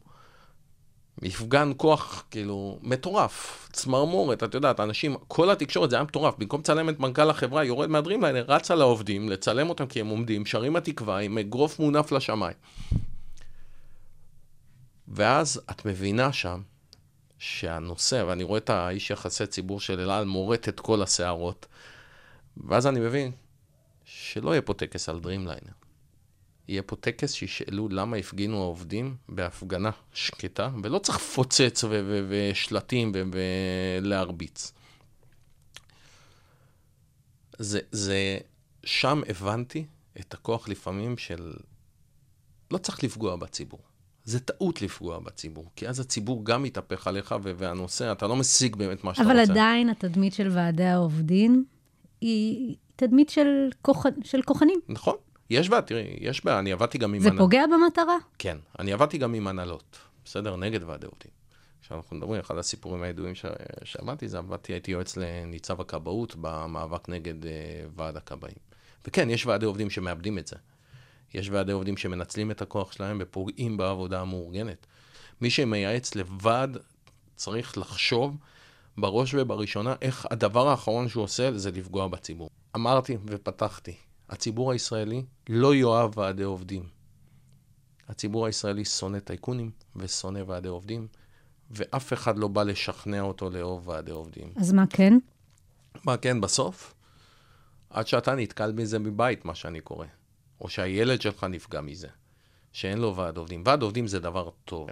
מפגן 1.21 1.71
כוח, 1.77 2.23
כאילו, 2.31 2.79
מטורף, 2.81 3.69
צמרמורת, 3.71 4.43
את 4.43 4.53
יודעת, 4.53 4.79
אנשים, 4.79 5.15
כל 5.27 5.49
התקשורת, 5.49 5.89
זה 5.89 5.95
היה 5.95 6.03
מטורף. 6.03 6.35
במקום 6.37 6.59
לצלם 6.59 6.89
את 6.89 6.99
מנכ"ל 6.99 7.29
החברה, 7.29 7.63
יורד 7.63 7.89
מהדרימליינר, 7.89 8.45
רצה 8.47 8.75
לעובדים, 8.75 9.29
לצלם 9.29 9.69
אותם 9.69 9.85
כי 9.85 9.99
הם 9.99 10.07
עומדים, 10.07 10.45
שרים 10.45 10.75
התקווה 10.75 11.19
עם 11.19 11.37
אגרוף 11.37 11.79
מונף 11.79 12.11
לשמיים. 12.11 12.55
ואז 15.07 15.61
את 15.71 15.85
מבינה 15.85 16.33
שם 16.33 16.61
שהנושא, 17.37 18.23
ואני 18.27 18.43
רואה 18.43 18.57
את 18.57 18.69
האיש 18.69 19.09
יחסי 19.09 19.47
ציבור 19.47 19.79
של 19.79 19.99
אל 19.99 20.09
על 20.11 20.25
מורט 20.25 20.69
את 20.69 20.79
כל 20.79 21.03
השערות, 21.03 21.65
ואז 22.57 22.87
אני 22.87 22.99
מבין 22.99 23.31
שלא 24.05 24.51
יהיה 24.51 24.61
פה 24.61 24.73
טקס 24.73 25.09
על 25.09 25.19
דרימליינר. 25.19 25.71
יהיה 26.67 26.83
פה 26.83 26.95
טקס 26.95 27.33
שישאלו 27.33 27.89
למה 27.89 28.17
הפגינו 28.17 28.61
העובדים 28.61 29.15
בהפגנה 29.29 29.91
שקטה, 30.13 30.69
ולא 30.83 30.99
צריך 30.99 31.17
לפוצץ 31.17 31.83
ושלטים 32.29 33.11
ולהרביץ. 34.01 34.73
זה, 37.57 37.79
זה, 37.91 38.37
שם 38.83 39.21
הבנתי 39.29 39.85
את 40.19 40.33
הכוח 40.33 40.69
לפעמים 40.69 41.17
של... 41.17 41.53
לא 42.71 42.77
צריך 42.77 43.03
לפגוע 43.03 43.35
בציבור. 43.35 43.79
זה 44.25 44.39
טעות 44.39 44.81
לפגוע 44.81 45.19
בציבור, 45.19 45.65
כי 45.75 45.87
אז 45.87 45.99
הציבור 45.99 46.45
גם 46.45 46.63
מתהפך 46.63 47.07
עליך, 47.07 47.35
והנושא, 47.41 48.11
אתה 48.11 48.27
לא 48.27 48.35
משיג 48.35 48.75
באמת 48.75 49.03
מה 49.03 49.13
שאתה 49.13 49.27
אבל 49.29 49.39
רוצה. 49.39 49.51
עדיין 49.51 49.89
התדמית 49.89 50.33
של 50.33 50.47
ועדי 50.51 50.83
העובדים 50.83 51.65
היא 52.21 52.75
תדמית 52.95 53.29
של, 53.29 53.69
כוח... 53.81 54.05
של 54.23 54.41
כוחנים. 54.41 54.79
נכון, 54.89 55.15
יש 55.49 55.69
בעיה, 55.69 55.81
תראי, 55.81 56.17
יש 56.19 56.45
בעיה, 56.45 56.59
אני 56.59 56.71
עבדתי 56.71 56.97
גם 56.97 57.13
עם... 57.13 57.21
זה 57.21 57.29
הנ- 57.29 57.37
פוגע 57.37 57.63
במטרה? 57.67 58.17
כן, 58.39 58.57
אני 58.79 58.93
עבדתי 58.93 59.17
גם 59.17 59.33
עם 59.33 59.47
הנהלות, 59.47 59.97
בסדר? 60.25 60.55
נגד 60.55 60.83
ועדי 60.83 61.05
עובדים. 61.05 61.31
כשאנחנו 61.81 62.17
מדברים, 62.17 62.39
אחד 62.39 62.57
הסיפורים 62.57 63.03
הידועים 63.03 63.35
ש... 63.35 63.45
שעבדתי, 63.83 64.27
זה 64.27 64.37
עבדתי, 64.37 64.73
הייתי 64.73 64.91
יועץ 64.91 65.17
לניצב 65.17 65.81
הכבאות 65.81 66.35
במאבק 66.41 67.09
נגד 67.09 67.43
uh, 67.43 67.47
ועד 67.95 68.17
הכבאים. 68.17 68.55
וכן, 69.07 69.29
יש 69.29 69.45
ועדי 69.45 69.65
עובדים 69.65 69.89
שמאבדים 69.89 70.37
את 70.37 70.47
זה. 70.47 70.55
יש 71.33 71.49
ועדי 71.49 71.71
עובדים 71.71 71.97
שמנצלים 71.97 72.51
את 72.51 72.61
הכוח 72.61 72.91
שלהם 72.91 73.17
ופוגעים 73.21 73.77
בעבודה 73.77 74.21
המאורגנת. 74.21 74.87
מי 75.41 75.49
שמייעץ 75.49 76.15
לבד 76.15 76.67
צריך 77.35 77.77
לחשוב 77.77 78.37
בראש 78.97 79.33
ובראשונה 79.33 79.95
איך 80.01 80.27
הדבר 80.31 80.67
האחרון 80.67 81.07
שהוא 81.07 81.23
עושה 81.23 81.57
זה 81.57 81.71
לפגוע 81.71 82.07
בציבור. 82.07 82.49
אמרתי 82.75 83.17
ופתחתי, 83.25 83.95
הציבור 84.29 84.71
הישראלי 84.71 85.23
לא 85.49 85.75
יאהב 85.75 86.17
ועדי 86.17 86.43
עובדים. 86.43 86.83
הציבור 88.07 88.45
הישראלי 88.45 88.85
שונא 88.85 89.19
טייקונים 89.19 89.71
ושונא 89.95 90.39
ועדי 90.47 90.67
עובדים, 90.67 91.07
ואף 91.71 92.13
אחד 92.13 92.37
לא 92.37 92.47
בא 92.47 92.63
לשכנע 92.63 93.21
אותו 93.21 93.49
לאהוב 93.49 93.87
ועדי 93.87 94.11
עובדים. 94.11 94.53
אז 94.55 94.73
מה 94.73 94.83
כן? 94.89 95.17
מה 96.03 96.17
כן, 96.17 96.41
בסוף? 96.41 96.93
עד 97.89 98.07
שאתה 98.07 98.35
נתקל 98.35 98.71
בזה 98.71 98.99
מבית, 98.99 99.45
מה 99.45 99.55
שאני 99.55 99.81
קורא. 99.81 100.05
או 100.61 100.69
שהילד 100.69 101.21
שלך 101.21 101.43
נפגע 101.43 101.81
מזה, 101.81 102.07
שאין 102.71 102.97
לו 102.97 103.15
ועד 103.15 103.37
עובדים. 103.37 103.63
ועד 103.65 103.81
עובדים 103.81 104.07
זה 104.07 104.19
דבר 104.19 104.49
טוב. 104.65 104.89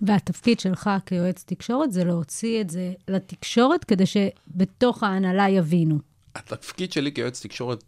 והתפקיד 0.00 0.60
שלך 0.60 0.90
כיועץ 1.06 1.44
תקשורת 1.46 1.92
זה 1.92 2.04
להוציא 2.04 2.60
את 2.60 2.70
זה 2.70 2.92
לתקשורת 3.08 3.84
כדי 3.84 4.04
שבתוך 4.06 5.02
ההנהלה 5.02 5.48
יבינו. 5.48 5.98
התפקיד 6.34 6.92
שלי 6.92 7.12
כיועץ 7.12 7.42
תקשורת 7.42 7.84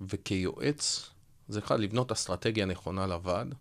וכיועץ, 0.00 1.10
זה 1.48 1.58
אחד, 1.58 1.80
לבנות 1.80 2.12
אסטרטגיה 2.12 2.66
נכונה 2.66 3.06
לוועד, 3.06 3.54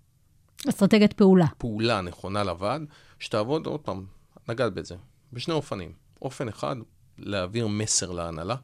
אסטרטגיית 0.70 1.14
פעולה. 1.14 1.48
פעולה 1.58 2.02
נכונה 2.02 2.44
לוועד, 2.44 2.82
שתעבוד, 3.20 3.66
עוד 3.66 3.80
פעם, 3.80 4.06
נגעת 4.50 4.74
בזה, 4.74 4.96
בשני 5.34 5.54
אופנים. 5.54 5.94
אופן 6.22 6.48
אחד, 6.48 6.76
להעביר 7.18 7.68
מסר 7.68 8.12
להנהלה. 8.12 8.56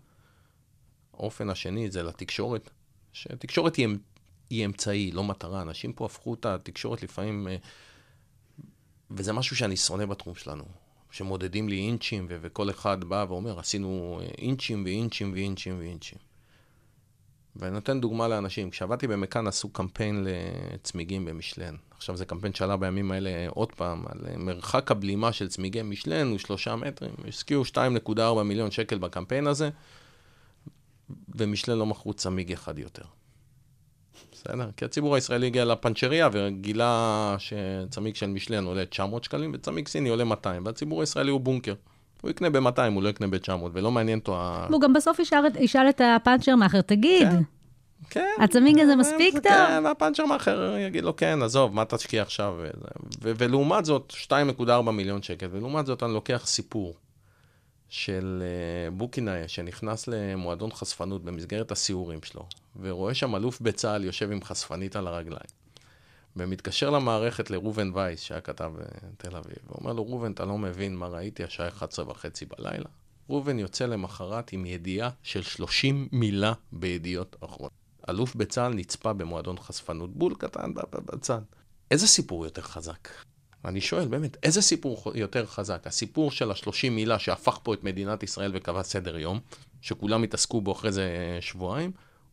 האופן 1.14 1.50
השני 1.50 1.92
זה 1.92 2.04
לתקשורת, 2.04 2.70
שתקשורת 3.14 3.76
היא, 3.76 3.86
אמ- 3.86 3.98
היא 4.50 4.66
אמצעי, 4.66 5.12
לא 5.12 5.24
מטרה. 5.24 5.62
אנשים 5.62 5.94
פה 5.94 6.06
הפכו 6.06 6.34
את 6.34 6.46
התקשורת 6.46 7.04
לפעמים, 7.04 7.48
אה, 7.48 7.56
וזה 9.12 9.34
משהו 9.34 9.56
שאני 9.56 9.78
שונא 9.78 10.06
בתחום 10.06 10.36
שלנו, 10.36 10.64
שמודדים 11.12 11.70
לי 11.70 11.78
אינצ'ים, 11.78 12.26
ו- 12.30 12.38
וכל 12.42 12.70
אחד 12.70 13.04
בא 13.04 13.26
ואומר, 13.30 13.60
עשינו 13.60 14.20
אה, 14.22 14.28
אינצ'ים 14.38 14.84
ואינצ'ים 14.86 15.32
ואינצ'ים 15.34 15.80
ואינצ'ים. 15.80 16.18
ואני 17.56 17.74
נותן 17.74 18.02
דוגמה 18.02 18.28
לאנשים. 18.28 18.70
כשעבדתי 18.70 19.08
במכאן 19.08 19.48
עשו 19.48 19.70
קמפיין 19.70 20.28
לצמיגים 20.28 21.26
במשלן. 21.26 21.76
עכשיו 21.92 22.18
זה 22.18 22.26
קמפיין 22.26 22.54
שעלה 22.54 22.78
בימים 22.78 23.12
האלה 23.12 23.30
עוד 23.50 23.72
פעם, 23.72 24.04
על 24.10 24.28
אה, 24.28 24.38
מרחק 24.38 24.92
הבלימה 24.92 25.34
של 25.34 25.48
צמיגי 25.48 25.82
משלן 25.82 26.28
הוא 26.28 26.38
שלושה 26.38 26.76
מטרים. 26.76 27.14
השקיעו 27.28 27.64
2.4 27.66 28.44
מיליון 28.44 28.72
שקל 28.72 28.98
בקמפיין 28.98 29.48
הזה, 29.48 29.70
ומשלן 31.36 31.78
לא 31.78 31.86
מכרו 31.86 32.14
צמיג 32.14 32.52
אחד 32.52 32.80
יותר. 32.80 33.04
בסדר? 34.32 34.70
כי 34.78 34.86
הציבור 34.86 35.16
הישראלי 35.16 35.48
הגיע 35.48 35.66
לפנצ'ריה 35.66 36.30
וגילה 36.32 37.36
שצמיג 37.40 38.16
של 38.16 38.28
משלן 38.28 38.66
עולה 38.66 38.86
900 38.86 39.24
שקלים 39.24 39.52
וצמיג 39.54 39.88
סיני 39.88 40.10
עולה 40.10 40.24
200, 40.24 40.66
והציבור 40.66 41.02
הישראלי 41.02 41.32
הוא 41.32 41.42
בונקר. 41.42 41.74
הוא 42.22 42.32
יקנה 42.32 42.50
ב-200, 42.50 42.82
הוא 42.94 43.04
לא 43.04 43.10
יקנה 43.10 43.28
ב-900, 43.28 43.52
ולא 43.74 43.92
מעניין 43.92 44.20
אותו 44.20 44.36
ה... 44.38 44.68
הוא 44.72 44.82
גם 44.82 44.94
בסוף 44.94 45.20
ישאל, 45.20 45.46
ישאל 45.60 45.90
את 45.90 46.02
הפאנצ'ר 46.16 46.56
מאחר, 46.56 46.82
תגיד, 46.82 47.28
כן. 47.30 47.44
כן. 48.10 48.44
הצמיג 48.44 48.80
הזה 48.80 48.96
מספיק 48.96 49.34
זה 49.34 49.42
טוב? 49.42 49.52
כן, 49.52 49.82
והפאנצ'ר 49.86 50.26
מאחר 50.26 50.76
יגיד 50.78 51.04
לו, 51.04 51.16
כן, 51.16 51.42
עזוב, 51.42 51.76
מה 51.76 51.86
תשקיע 51.86 52.22
עכשיו? 52.22 52.56
ולעומת 53.22 53.86
זאת, 53.86 54.14
2.4 54.30 54.92
מיליון 54.92 55.22
שקל, 55.22 55.48
ולעומת 55.52 55.86
זאת 55.86 56.04
אני 56.04 56.14
לוקח 56.14 56.42
סיפור 56.46 56.94
של 57.90 58.44
uh, 58.44 58.92
בוקינאי 58.92 59.48
שנכנס 59.48 60.08
למועדון 60.08 60.72
חשפנות 60.72 61.24
במסגרת 61.24 61.72
הסיורים 61.72 62.24
שלו, 62.24 62.46
ורואה 62.82 63.14
שם 63.14 63.36
אלוף 63.36 63.62
בצה"ל 63.62 64.04
יושב 64.04 64.32
עם 64.32 64.44
חשפנית 64.44 64.96
על 64.96 65.08
הרגליים, 65.08 65.50
ומתקשר 66.36 66.90
למערכת 66.90 67.50
לראובן 67.50 67.92
וייס, 67.94 68.22
שהיה 68.22 68.42
כתב 68.42 68.72
בתל 69.14 69.36
אביב, 69.36 69.58
ואומר 69.70 69.94
לו, 69.94 70.08
ראובן, 70.08 70.32
אתה 70.32 70.46
לא 70.46 70.58
מבין 70.58 70.96
מה 70.96 71.08
ראיתי, 71.08 71.44
השעה 71.44 71.68
11 71.68 72.10
וחצי 72.10 72.46
בלילה. 72.46 72.90
ראובן 73.30 73.60
יוצא 73.60 73.86
למחרת 73.86 74.54
עם 74.54 74.66
ידיעה 74.66 75.10
של 75.24 75.42
30 75.42 76.08
מילה 76.12 76.54
בידיעות 76.72 77.36
אחרונות. 77.42 77.72
אלוף 78.10 78.36
בצה"ל 78.36 78.74
נצפה 78.74 79.14
במועדון 79.14 79.58
חשפנות, 79.60 80.14
בול 80.14 80.36
קטן 80.36 80.74
בצד. 80.92 81.42
איזה 81.92 82.08
סיפור 82.08 82.46
יותר 82.46 82.62
חזק? 82.62 83.10
אני 83.66 83.82
שואל, 83.82 84.08
באמת, 84.08 84.38
איזה 84.44 84.62
סיפור 84.62 85.04
יותר 85.16 85.46
חזק? 85.46 85.88
הסיפור 85.88 86.32
של 86.32 86.52
ה-30 86.52 86.90
מילה 86.92 87.20
שהפך 87.20 87.60
פה 87.64 87.74
את 87.74 87.84
מדינת 87.84 88.24
ישראל 88.24 88.52
וקבע 88.56 88.84
סדר 88.84 89.18
יום, 89.18 89.40
שכולם 89.82 90.24
התעסקו 90.24 90.62
בו 90.62 90.72
אחרי 90.72 90.92
זה 90.92 91.02
אה, 91.02 91.42
שבועיים, 91.42 91.92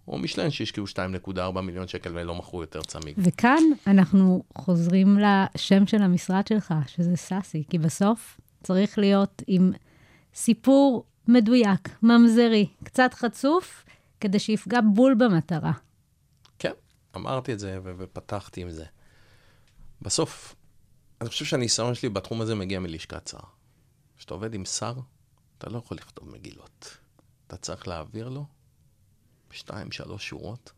או 0.09 0.19
משלן 0.19 0.51
שהשקיעו 0.51 0.87
2.4 0.87 1.61
מיליון 1.61 1.89
שקל 1.89 2.11
ולא 2.15 2.35
מכרו 2.35 2.61
יותר 2.61 2.83
צמיג. 2.83 3.15
וכאן 3.19 3.63
אנחנו 3.87 4.43
חוזרים 4.59 5.19
לשם 5.19 5.87
של 5.87 6.03
המשרד 6.03 6.47
שלך, 6.47 6.75
שזה 6.87 7.17
סאסי, 7.17 7.65
כי 7.71 7.79
בסוף 7.79 8.41
צריך 8.63 8.99
להיות 8.99 9.43
עם 9.47 9.73
סיפור 10.35 11.05
מדויק, 11.29 11.89
ממזרי, 12.03 12.67
קצת 12.85 13.15
חצוף, 13.15 13.85
כדי 14.21 14.39
שיפגע 14.39 14.81
בול 14.95 15.15
במטרה. 15.15 15.73
כן, 16.59 16.73
אמרתי 17.17 17.53
את 17.53 17.59
זה 17.59 17.79
ופתחתי 17.83 18.63
עם 18.63 18.71
זה. 18.71 18.85
בסוף, 20.03 20.55
אני 21.21 21.29
חושב 21.29 21.45
שהניסיון 21.45 21.95
שלי 21.95 22.09
בתחום 22.09 22.41
הזה 22.41 22.55
מגיע 22.55 22.81
מלשכת 22.81 23.29
שר. 23.29 23.39
כשאתה 24.17 24.35
עובד 24.35 24.55
עם 24.55 24.65
שר, 24.65 24.95
אתה 25.59 25.71
לא 25.71 25.79
יכול 25.79 25.97
לכתוב 25.97 26.29
מגילות. 26.29 26.97
אתה 27.47 27.57
צריך 27.57 27.89
להעביר 27.89 28.29
לו 28.29 28.47
שתיים, 29.51 29.93
שלוש 29.93 30.29
שורות, 30.29 30.73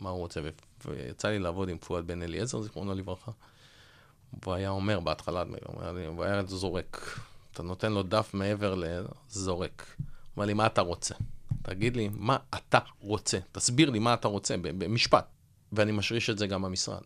מה 0.00 0.10
הוא 0.10 0.18
רוצה. 0.18 0.40
ויצא 0.84 1.28
לי 1.28 1.38
לעבוד 1.38 1.68
עם 1.68 1.78
פואד 1.78 2.06
בן 2.06 2.22
אליעזר, 2.22 2.60
זיכרונו 2.60 2.94
לברכה. 2.94 3.32
והוא 4.42 4.54
היה 4.54 4.70
אומר 4.70 5.00
בהתחלה, 5.00 5.42
הוא 5.66 5.82
הוא 6.06 6.24
היה 6.24 6.42
זורק. 6.46 7.18
אתה 7.52 7.62
נותן 7.62 7.92
לו 7.92 8.02
דף 8.02 8.34
מעבר 8.34 8.74
לזורק. 8.74 9.94
הוא 9.98 10.06
אומר 10.36 10.46
לי, 10.46 10.54
מה 10.54 10.66
אתה 10.66 10.80
רוצה? 10.80 11.14
תגיד 11.62 11.96
לי, 11.96 12.08
מה 12.12 12.36
אתה 12.54 12.78
רוצה? 13.00 13.38
תסביר 13.52 13.90
לי 13.90 13.98
מה 13.98 14.14
אתה 14.14 14.28
רוצה 14.28 14.54
במשפט. 14.62 15.26
ואני 15.72 15.92
משריש 15.92 16.30
את 16.30 16.38
זה 16.38 16.46
גם 16.46 16.62
במשרד. 16.62 17.02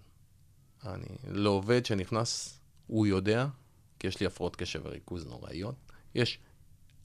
אני 0.94 1.06
לא 1.28 1.50
עובד 1.50 1.86
שנכנס, 1.86 2.60
הוא 2.86 3.06
יודע, 3.06 3.46
כי 3.98 4.06
יש 4.06 4.20
לי 4.20 4.26
הפרעות 4.26 4.56
קשב 4.56 4.80
וריכוז 4.84 5.26
נוראיות. 5.26 5.74
יש 6.14 6.38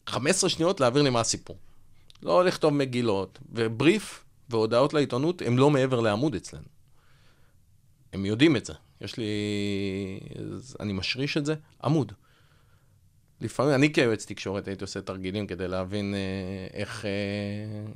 15 0.07 0.49
שניות 0.49 0.79
להעביר 0.79 1.01
לי 1.01 1.09
מה 1.09 1.19
הסיפור. 1.19 1.57
לא 2.23 2.45
לכתוב 2.45 2.73
מגילות, 2.73 3.39
ובריף 3.51 4.25
והודעות 4.49 4.93
לעיתונות 4.93 5.41
הם 5.41 5.57
לא 5.57 5.69
מעבר 5.69 5.99
לעמוד 5.99 6.35
אצלנו. 6.35 6.65
הם 8.13 8.25
יודעים 8.25 8.55
את 8.55 8.65
זה. 8.65 8.73
יש 9.01 9.17
לי... 9.17 9.25
אני 10.79 10.93
משריש 10.93 11.37
את 11.37 11.45
זה, 11.45 11.55
עמוד. 11.83 12.11
לפעמים, 13.41 13.73
אני 13.73 13.93
כיועץ 13.93 14.25
תקשורת 14.25 14.67
הייתי 14.67 14.83
עושה 14.83 15.01
תרגילים 15.01 15.47
כדי 15.47 15.67
להבין 15.67 16.13
אה, 16.13 16.79
איך, 16.79 17.05
אה, 17.05 17.11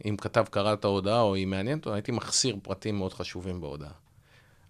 אם 0.10 0.18
כתב 0.18 0.46
קרא 0.52 0.74
את 0.74 0.86
ההודעה 0.86 1.22
או 1.22 1.36
היא 1.36 1.48
מעניינת, 1.48 1.88
הייתי 1.88 2.12
מחסיר 2.12 2.58
פרטים 2.64 2.98
מאוד 2.98 3.14
חשובים 3.14 3.62
בהודעה. 3.62 3.92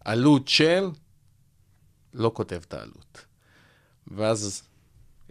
עלות 0.06 0.48
של, 0.48 0.90
לא 2.16 2.32
כותב 2.34 2.62
את 2.68 2.74
העלות. 2.74 3.26
ואז 4.08 4.64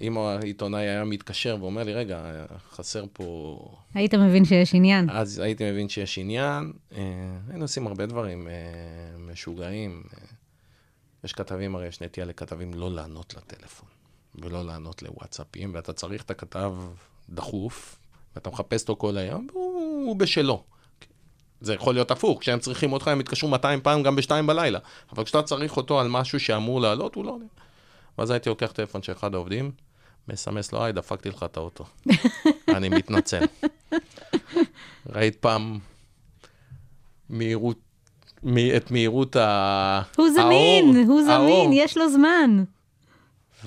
אם 0.00 0.18
העיתונאי 0.18 0.80
היה 0.80 1.04
מתקשר 1.04 1.56
ואומר 1.60 1.82
לי, 1.82 1.94
רגע, 1.94 2.46
חסר 2.70 3.04
פה... 3.12 3.58
היית 3.94 4.14
מבין 4.14 4.44
שיש 4.44 4.74
עניין. 4.74 5.10
אז 5.10 5.38
הייתי 5.38 5.70
מבין 5.70 5.88
שיש 5.88 6.18
עניין. 6.18 6.72
אה, 6.92 7.02
היינו 7.48 7.64
עושים 7.64 7.86
הרבה 7.86 8.06
דברים 8.06 8.48
אה, 8.48 8.52
משוגעים. 9.18 10.02
אה, 10.12 10.26
יש 11.24 11.32
כתבים, 11.32 11.76
הרי 11.76 11.86
יש 11.86 12.00
נטייה 12.00 12.26
לכתבים 12.26 12.74
לא 12.74 12.90
לענות 12.90 13.34
לטלפון, 13.34 13.88
ולא 14.34 14.64
לענות 14.64 15.02
לוואטסאפים, 15.02 15.74
ואתה 15.74 15.92
צריך 15.92 16.22
את 16.22 16.30
הכתב 16.30 16.74
דחוף, 17.30 17.98
ואתה 18.34 18.50
מחפש 18.50 18.82
אותו 18.82 18.96
כל 18.96 19.16
היום, 19.16 19.46
והוא 19.52 20.06
הוא 20.06 20.16
בשלו. 20.16 20.64
זה 21.64 21.74
יכול 21.74 21.94
להיות 21.94 22.10
הפוך, 22.10 22.40
כשהם 22.40 22.58
צריכים 22.58 22.92
אותך, 22.92 23.08
הם 23.08 23.20
יתקשרו 23.20 23.48
200 23.48 23.80
פעם 23.80 24.02
גם 24.02 24.16
בשתיים 24.16 24.46
בלילה. 24.46 24.78
אבל 25.12 25.24
כשאתה 25.24 25.42
צריך 25.42 25.76
אותו 25.76 26.00
על 26.00 26.08
משהו 26.08 26.40
שאמור 26.40 26.80
לעלות, 26.80 27.14
הוא 27.14 27.24
לא 27.24 27.30
עונה. 27.30 27.44
ואז 28.18 28.30
הייתי 28.30 28.48
לוקח 28.48 28.72
טלפון 28.72 29.02
של 29.02 29.12
אחד 29.12 29.34
העובדים, 29.34 29.70
מסמס 30.28 30.72
לו, 30.72 30.84
היי, 30.84 30.92
דפקתי 30.92 31.28
לך 31.28 31.42
את 31.42 31.56
האוטו. 31.56 31.84
אני 32.76 32.88
מתנצל. 32.88 33.44
ראית 35.08 35.36
פעם 35.36 35.78
מהירות, 37.30 37.76
מ- 38.42 38.76
את 38.76 38.90
מהירות 38.90 39.36
ה... 39.36 40.02
הוא 40.16 40.28
זמין, 40.30 40.84
האור, 40.96 41.06
הוא 41.06 41.22
זמין, 41.22 41.30
האור, 41.36 41.70
יש 41.72 41.96
לו 41.96 42.12
זמן. 42.12 42.64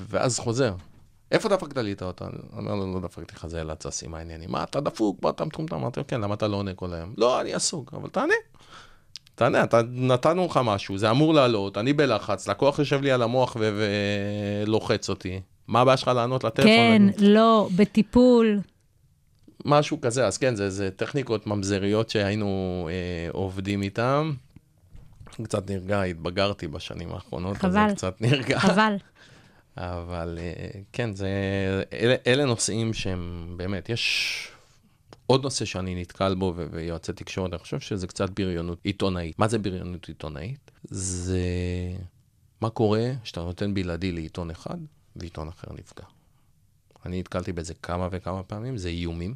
ואז 0.10 0.40
חוזר. 0.40 0.74
איפה 1.32 1.50
דפקת 1.50 1.78
לי 1.78 1.94
את 1.94 2.02
האוטו? 2.02 2.26
אני 2.26 2.36
אומר 2.58 2.76
לו, 2.76 2.94
לא 2.94 3.00
דפקתי 3.00 3.36
לך, 3.36 3.48
זה 3.48 3.64
צסי, 3.80 4.08
מה 4.08 4.18
העניינים? 4.18 4.52
מה, 4.52 4.64
אתה 4.64 4.80
דפוק? 4.80 5.24
מה, 5.24 5.30
אתה 5.30 5.46
מטומטם? 5.46 5.76
אמרתי 5.76 6.00
לו, 6.00 6.08
כן, 6.08 6.22
למה 6.22 6.34
אתה 6.34 6.48
לא 6.48 6.58
עונה 6.58 6.74
כל 6.74 6.94
היום? 6.94 7.14
לא, 7.18 7.42
אני 7.42 7.54
עסוק, 7.54 7.94
אבל 7.94 8.10
תענה. 8.10 8.34
תענה, 9.36 9.64
אתה, 9.64 9.82
נתנו 9.92 10.46
לך 10.46 10.60
משהו, 10.64 10.98
זה 10.98 11.12
אמור 11.12 11.34
לעלות, 11.34 11.78
אני 11.78 11.94
בלחץ, 11.94 12.48
לקוח 12.48 12.80
יושב 12.80 13.02
לי 13.02 13.12
על 13.12 13.22
המוח 13.22 13.58
ולוחץ 13.60 15.10
אותי. 15.10 15.42
מה 15.68 15.82
הבעיה 15.82 15.98
שלך 15.98 16.08
לענות 16.08 16.44
לטלפון? 16.44 16.72
כן, 16.72 17.04
לא, 17.20 17.70
בטיפול. 17.76 18.60
משהו 19.66 20.02
כזה, 20.02 20.28
אז 20.28 20.38
כן, 20.38 20.56
זה, 20.56 20.70
זה 20.70 20.90
טכניקות 20.92 21.48
ממזריות 21.48 22.10
שהיינו 22.10 22.90
אה, 22.92 23.30
עובדים 23.32 23.82
איתן. 23.82 24.32
קצת 25.44 25.70
נרגע, 25.70 26.02
התבגרתי 26.02 26.68
בשנים 26.68 27.14
האחרונות, 27.14 27.56
אז 27.56 27.62
חבל. 27.62 27.90
זה 27.90 27.96
קצת 27.96 28.22
נרגע. 28.22 28.60
חבל. 28.60 28.96
אבל 29.78 30.40
אה, 30.42 30.82
כן, 30.94 31.14
זה, 31.14 31.30
אלה, 31.94 32.16
אלה 32.28 32.46
נושאים 32.46 32.94
שהם 32.94 33.54
באמת, 33.58 33.90
יש 33.90 34.48
עוד 35.26 35.44
נושא 35.44 35.66
שאני 35.66 36.02
נתקל 36.02 36.36
בו 36.36 36.54
ויועצי 36.72 37.14
תקשורת, 37.14 37.54
אני 37.54 37.60
חושב 37.60 37.80
שזה 37.80 38.08
קצת 38.08 38.30
בריונות 38.30 38.80
עיתונאית. 38.84 39.40
מה 39.40 39.48
זה 39.48 39.60
בריונות 39.60 40.08
עיתונאית? 40.08 40.72
זה 40.84 41.42
מה 42.62 42.70
קורה 42.70 43.12
כשאתה 43.24 43.40
נותן 43.40 43.74
בלעדי 43.74 44.12
לעיתון 44.12 44.50
אחד 44.50 44.78
ועיתון 45.16 45.48
אחר 45.48 45.74
נפגע. 45.74 46.06
אני 47.06 47.20
נתקלתי 47.20 47.54
בזה 47.54 47.74
כמה 47.74 48.08
וכמה 48.12 48.44
פעמים, 48.44 48.78
זה 48.78 48.90
איומים, 48.90 49.36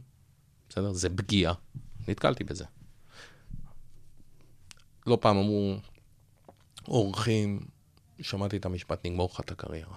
בסדר? 0.69 0.93
זה 0.93 1.09
פגיעה. 1.09 1.53
נתקלתי 2.07 2.43
בזה. 2.43 2.65
לא 5.07 5.17
פעם 5.21 5.37
אמרו, 5.37 5.75
אורחים, 6.87 7.59
שמעתי 8.21 8.57
את 8.57 8.65
המשפט, 8.65 9.05
נגמור 9.05 9.29
לך 9.33 9.39
את 9.39 9.51
הקריירה. 9.51 9.95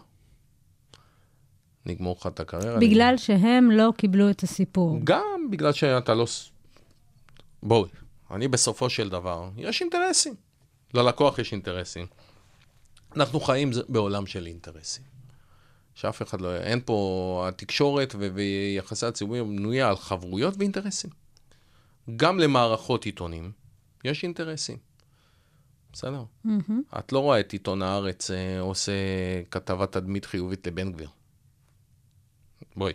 נגמור 1.86 2.16
לך 2.20 2.26
את 2.26 2.40
הקריירה. 2.40 2.78
בגלל 2.78 3.16
שהם 3.16 3.70
לא 3.70 3.92
קיבלו 3.96 4.30
את 4.30 4.42
הסיפור. 4.42 4.98
גם 5.04 5.48
בגלל 5.50 5.72
שאתה 5.72 6.14
לא... 6.14 6.26
בואי, 7.62 7.90
אני 8.30 8.48
בסופו 8.48 8.90
של 8.90 9.08
דבר, 9.08 9.48
יש 9.56 9.82
אינטרסים. 9.82 10.34
ללקוח 10.94 11.38
יש 11.38 11.52
אינטרסים. 11.52 12.06
אנחנו 13.16 13.40
חיים 13.40 13.70
בעולם 13.88 14.26
של 14.26 14.46
אינטרסים. 14.46 15.04
שאף 15.94 16.22
אחד 16.22 16.40
לא... 16.40 16.56
אין 16.56 16.80
פה... 16.84 17.44
התקשורת 17.48 18.14
ו- 18.18 18.28
ויחסי 18.34 19.06
הציבור 19.06 19.42
בנויה 19.42 19.88
על 19.88 19.96
חברויות 19.96 20.54
ואינטרסים. 20.58 21.10
גם 22.16 22.38
למערכות 22.38 23.04
עיתונים 23.04 23.52
יש 24.04 24.22
אינטרסים. 24.22 24.76
בסדר? 25.92 26.24
מהמם. 26.44 26.82
את 26.98 27.12
לא 27.12 27.18
רואה 27.18 27.40
את 27.40 27.52
עיתון 27.52 27.82
הארץ 27.82 28.30
אה, 28.30 28.60
עושה 28.60 28.92
כתבת 29.50 29.92
תדמית 29.92 30.24
חיובית 30.24 30.66
לבן 30.66 30.92
גביר. 30.92 31.08
בואי, 32.76 32.92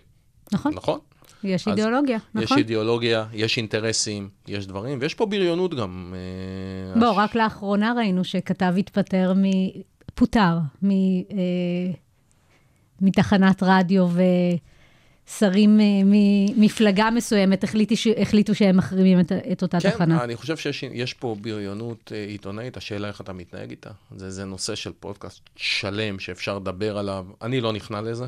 נכון, 0.51 0.73
נכון? 0.73 0.99
יש 1.43 1.67
אידיאולוגיה, 1.67 2.17
יש 2.35 2.43
נכון? 2.43 2.57
אידיאולוגיה, 2.57 3.25
יש 3.33 3.57
אינטרסים, 3.57 4.29
יש 4.47 4.67
דברים, 4.67 4.97
ויש 5.01 5.13
פה 5.13 5.25
בריונות 5.25 5.73
גם. 5.73 6.13
אה, 6.93 6.99
בוא, 6.99 7.07
הש- 7.09 7.17
רק 7.17 7.35
לאחרונה 7.35 7.93
ראינו 7.97 8.23
שכתב 8.23 8.73
התפטר 8.77 9.33
מ... 9.33 9.43
פוטר 10.15 10.57
מ... 10.83 10.91
אה, 10.91 11.91
מתחנת 13.01 13.63
רדיו 13.63 14.07
ושרים 15.27 15.79
אה, 15.79 15.85
ממפלגה 16.05 17.09
מסוימת 17.11 17.63
החליטו, 17.63 17.97
ש... 17.97 18.07
החליטו 18.07 18.55
שהם 18.55 18.77
מחרימים 18.77 19.19
את, 19.19 19.31
את 19.51 19.61
אותה 19.61 19.79
כן, 19.79 19.89
תחנה. 19.89 20.23
אני 20.23 20.35
חושב 20.35 20.57
שיש 20.57 20.83
יש 20.83 21.13
פה 21.13 21.35
בריונות 21.41 22.11
אה, 22.15 22.25
עיתונאית, 22.25 22.77
השאלה 22.77 23.07
איך 23.07 23.21
אתה 23.21 23.33
מתנהג 23.33 23.69
איתה. 23.69 23.89
זה, 24.15 24.31
זה 24.31 24.45
נושא 24.45 24.75
של 24.75 24.91
פודקאסט 24.99 25.41
שלם 25.55 26.19
שאפשר 26.19 26.57
לדבר 26.59 26.97
עליו. 26.97 27.25
אני 27.41 27.61
לא 27.61 27.73
נכנע 27.73 28.01
לזה, 28.01 28.25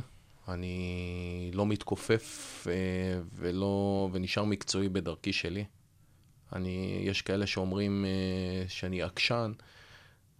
אני 0.47 1.51
לא 1.53 1.65
מתכופף 1.65 2.67
אה, 2.69 3.21
ולא, 3.33 4.09
ונשאר 4.11 4.43
מקצועי 4.43 4.89
בדרכי 4.89 5.33
שלי. 5.33 5.65
אני, 6.53 7.01
יש 7.05 7.21
כאלה 7.21 7.47
שאומרים 7.47 8.05
אה, 8.05 8.67
שאני 8.67 9.01
עקשן. 9.01 9.51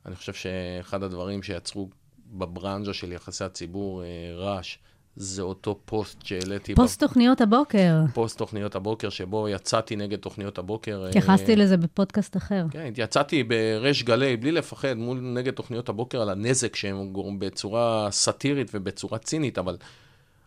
אני 0.06 0.16
חושב 0.16 0.34
שאחד 0.34 1.04
הדברים 1.04 1.44
שיצרו 1.44 1.90
בברנז'ה 2.26 2.94
של 2.94 3.12
יחסי 3.12 3.44
הציבור 3.44 4.04
אה, 4.04 4.08
רעש, 4.36 4.78
זה 5.16 5.42
אותו 5.42 5.80
פוסט 5.86 6.26
שהעליתי. 6.26 6.76
פוסט 6.76 7.00
תוכניות 7.00 7.42
הבוקר, 7.42 8.02
פוסט 8.14 8.38
תוכניות 8.38 8.76
הבוקר, 8.76 9.10
שבו 9.10 9.50
יצאתי 9.50 9.96
נגד 9.96 10.18
תוכניות 10.18 10.58
הבוקר. 10.58 11.02
אה, 11.04 11.10
התייחסתי 11.10 11.56
לזה 11.56 11.78
בפודקאסט 11.78 12.38
אחר. 12.38 12.66
כן, 12.72 12.94
יצאתי 12.98 13.44
בריש 13.44 14.04
גלי, 14.04 14.38
בלי 14.38 14.52
לפחד, 14.52 14.94
מול 14.94 15.20
נגד 15.20 15.54
תוכניות 15.54 15.90
הבוקר, 15.90 16.22
על 16.22 16.30
הנזק 16.30 16.76
שהם 16.76 17.10
גורמים 17.12 17.40
בצורה 17.40 18.08
סאטירית 18.12 18.72
ובצורה 18.74 19.18
צינית, 19.18 19.58
אבל 19.58 19.78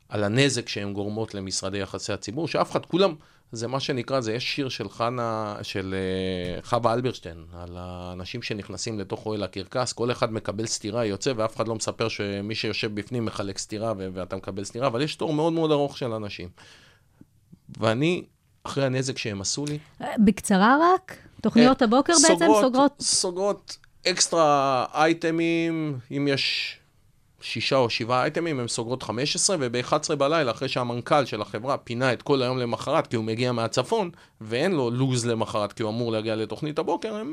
על 0.08 0.24
הנזק 0.24 0.68
שהן 0.68 0.92
גורמות 0.92 1.34
למשרדי 1.34 1.78
יחסי 1.78 2.12
הציבור, 2.12 2.48
שאף 2.48 2.70
אחד, 2.70 2.86
כולם, 2.86 3.14
זה 3.55 3.68
מה 3.68 3.80
שנקרא, 3.80 4.20
זה 4.20 4.32
יש 4.32 4.55
שיר 4.55 4.68
של 4.68 4.88
חנה, 4.88 5.57
של 5.62 5.94
אה, 5.94 6.62
חווה 6.62 6.94
אלברשטיין, 6.94 7.44
על 7.57 7.76
האנשים 7.76 8.42
שנכנסים 8.42 9.00
לתוך 9.00 9.26
אוהל 9.26 9.42
הקרקס, 9.42 9.92
כל 9.92 10.11
אחד 10.11 10.32
מקבל 10.32 10.66
סטירה, 10.66 11.05
יוצא, 11.05 11.32
ואף 11.36 11.57
אחד 11.57 11.68
לא 11.68 11.74
מספר 11.74 12.09
שמי 12.09 12.55
שיושב 12.55 12.94
בפנים 12.94 13.24
מחלק 13.24 13.59
סטירה 13.59 13.92
ו- 13.98 14.09
ואתה 14.14 14.36
מקבל 14.36 14.64
סטירה, 14.64 14.86
אבל 14.86 15.02
יש 15.02 15.16
תור 15.16 15.32
מאוד 15.32 15.52
מאוד 15.52 15.70
ארוך 15.70 15.98
של 15.98 16.12
אנשים. 16.12 16.48
ואני, 17.78 18.24
אחרי 18.64 18.84
הנזק 18.86 19.18
שהם 19.18 19.40
עשו 19.40 19.64
לי, 19.64 19.78
בקצרה 20.18 20.76
רק, 20.94 21.16
תוכניות 21.42 21.82
אה, 21.82 21.86
הבוקר 21.86 22.12
בעצם 22.22 22.46
סוגרות... 22.61 22.92
סוגרות 23.00 23.76
אקסטרה 24.07 24.86
אייטמים, 24.94 25.98
אם 26.16 26.28
יש 26.28 26.78
שישה 27.45 27.76
או 27.76 27.90
שבעה 27.90 28.22
אייטמים, 28.22 28.61
הן 28.61 28.68
סוגרות 28.68 29.03
15, 29.03 29.57
וב-11 29.61 30.14
בלילה, 30.14 30.51
אחרי 30.51 30.68
שהמנכ"ל 30.68 31.24
של 31.24 31.42
החברה 31.42 31.76
פינה 31.78 32.12
את 32.12 32.22
כל 32.22 32.42
היום 32.42 32.59
למחרת, 32.59 33.07
כי 33.07 33.16
הוא 33.16 33.24
מגיע 33.24 33.53
מהצפון, 33.53 34.11
ואין 34.40 34.72
לו 34.72 34.90
לו"ז 34.90 35.26
למחרת, 35.26 35.72
כי 35.72 35.82
הוא 35.82 35.90
אמור 35.90 36.12
להגיע 36.12 36.36
לתוכנית 36.36 36.78
הבוקר, 36.78 37.14
הן 37.14 37.32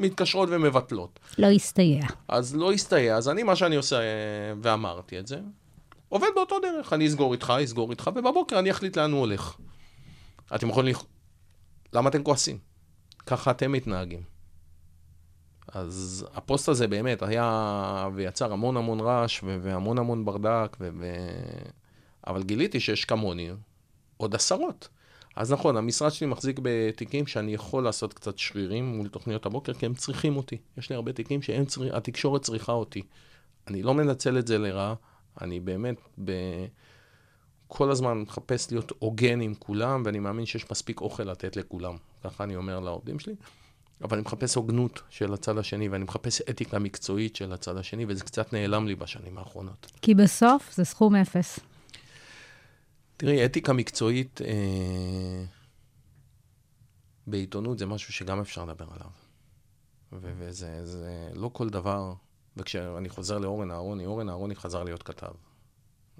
מתקשרות 0.00 0.48
ומבטלות. 0.52 1.20
לא 1.38 1.46
הסתייע. 1.46 2.02
אז 2.28 2.56
לא 2.56 2.72
הסתייע, 2.72 3.16
אז 3.16 3.28
אני, 3.28 3.42
מה 3.42 3.56
שאני 3.56 3.76
עושה, 3.76 3.96
אה, 4.00 4.02
ואמרתי 4.62 5.18
את 5.18 5.26
זה, 5.26 5.38
עובד 6.08 6.28
באותו 6.34 6.56
דרך, 6.60 6.92
אני 6.92 7.06
אסגור 7.06 7.32
איתך, 7.32 7.52
אסגור 7.64 7.90
איתך, 7.90 8.10
ובבוקר 8.14 8.58
אני 8.58 8.70
אחליט 8.70 8.98
לאן 8.98 9.12
הוא 9.12 9.20
הולך. 9.20 9.56
אתם 10.54 10.68
יכולים... 10.68 10.94
לכ- 10.94 11.04
למה 11.92 12.08
אתם 12.08 12.22
כועסים? 12.22 12.58
ככה 13.26 13.50
אתם 13.50 13.72
מתנהגים. 13.72 14.35
אז 15.68 16.26
הפוסט 16.34 16.68
הזה 16.68 16.86
באמת 16.88 17.22
היה 17.22 18.08
ויצר 18.14 18.52
המון 18.52 18.76
המון 18.76 19.00
רעש 19.00 19.40
והמון 19.42 19.98
המון 19.98 20.24
ברדק, 20.24 20.76
ו- 20.80 20.90
ו- 20.98 21.68
אבל 22.26 22.42
גיליתי 22.42 22.80
שיש 22.80 23.04
כמוני 23.04 23.50
עוד 24.16 24.34
עשרות. 24.34 24.88
אז 25.36 25.52
נכון, 25.52 25.76
המשרד 25.76 26.10
שלי 26.10 26.26
מחזיק 26.26 26.60
בתיקים 26.62 27.26
שאני 27.26 27.54
יכול 27.54 27.84
לעשות 27.84 28.14
קצת 28.14 28.38
שרירים 28.38 28.96
מול 28.96 29.08
תוכניות 29.08 29.46
הבוקר, 29.46 29.74
כי 29.74 29.86
הם 29.86 29.94
צריכים 29.94 30.36
אותי. 30.36 30.56
יש 30.78 30.90
לי 30.90 30.96
הרבה 30.96 31.12
תיקים 31.12 31.42
שהתקשורת 31.42 32.42
צריכה 32.42 32.72
אותי. 32.72 33.02
אני 33.68 33.82
לא 33.82 33.94
מנצל 33.94 34.38
את 34.38 34.46
זה 34.46 34.58
לרעה, 34.58 34.94
אני 35.40 35.60
באמת 35.60 35.96
ב... 36.24 36.32
כל 37.68 37.90
הזמן 37.90 38.18
מחפש 38.18 38.72
להיות 38.72 38.92
הוגן 38.98 39.40
עם 39.40 39.54
כולם, 39.54 40.02
ואני 40.04 40.18
מאמין 40.18 40.46
שיש 40.46 40.70
מספיק 40.70 41.00
אוכל 41.00 41.22
לתת 41.22 41.56
לכולם. 41.56 41.96
ככה 42.24 42.44
אני 42.44 42.56
אומר 42.56 42.80
לעובדים 42.80 43.18
שלי. 43.18 43.34
אבל 44.02 44.16
אני 44.16 44.24
מחפש 44.24 44.54
הוגנות 44.54 45.02
של 45.10 45.34
הצד 45.34 45.58
השני, 45.58 45.88
ואני 45.88 46.04
מחפש 46.04 46.40
אתיקה 46.40 46.78
מקצועית 46.78 47.36
של 47.36 47.52
הצד 47.52 47.76
השני, 47.76 48.04
וזה 48.08 48.24
קצת 48.24 48.52
נעלם 48.52 48.86
לי 48.86 48.94
בשנים 48.94 49.38
האחרונות. 49.38 49.92
כי 50.02 50.14
בסוף 50.14 50.74
זה 50.74 50.84
סכום 50.84 51.14
אפס. 51.14 51.58
תראי, 53.16 53.44
אתיקה 53.44 53.72
מקצועית 53.72 54.40
אה, 54.42 55.44
בעיתונות 57.26 57.78
זה 57.78 57.86
משהו 57.86 58.12
שגם 58.12 58.40
אפשר 58.40 58.64
לדבר 58.64 58.86
עליו. 58.94 59.10
ו- 60.12 60.32
וזה 60.38 60.86
זה 60.86 61.30
לא 61.34 61.50
כל 61.52 61.68
דבר, 61.68 62.12
וכשאני 62.56 63.08
חוזר 63.08 63.38
לאורן 63.38 63.70
אהרוני, 63.70 64.06
אורן 64.06 64.28
אהרוני 64.28 64.54
חזר 64.54 64.84
להיות 64.84 65.02
כתב. 65.02 65.32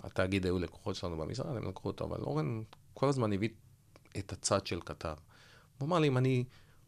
התאגיד 0.03 0.45
היו 0.45 0.59
לקוחות 0.59 0.97
שלנו 0.97 1.17
במשרד, 1.17 1.57
הם 1.57 1.69
לקחו 1.69 1.89
אותו, 1.89 2.05
אבל 2.05 2.21
אורן 2.21 2.63
כל 2.95 3.09
הזמן 3.09 3.33
הביא 3.33 3.49
את 4.19 4.33
הצד 4.33 4.67
של 4.67 4.81
כתב. 4.85 5.15
הוא 5.79 5.87
אמר 5.87 5.99
לי, 5.99 6.09
אם 6.09 6.17
אני 6.17 6.45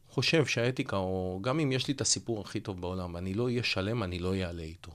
חושב 0.08 0.46
שהאתיקה, 0.46 0.96
או 0.96 1.38
גם 1.42 1.60
אם 1.60 1.72
יש 1.72 1.88
לי 1.88 1.94
את 1.94 2.00
הסיפור 2.00 2.40
הכי 2.40 2.60
טוב 2.60 2.80
בעולם, 2.80 3.14
ואני 3.14 3.34
לא 3.34 3.44
אהיה 3.44 3.62
שלם, 3.62 4.02
אני 4.02 4.18
לא 4.18 4.34
אעלה 4.34 4.62
איתו. 4.62 4.92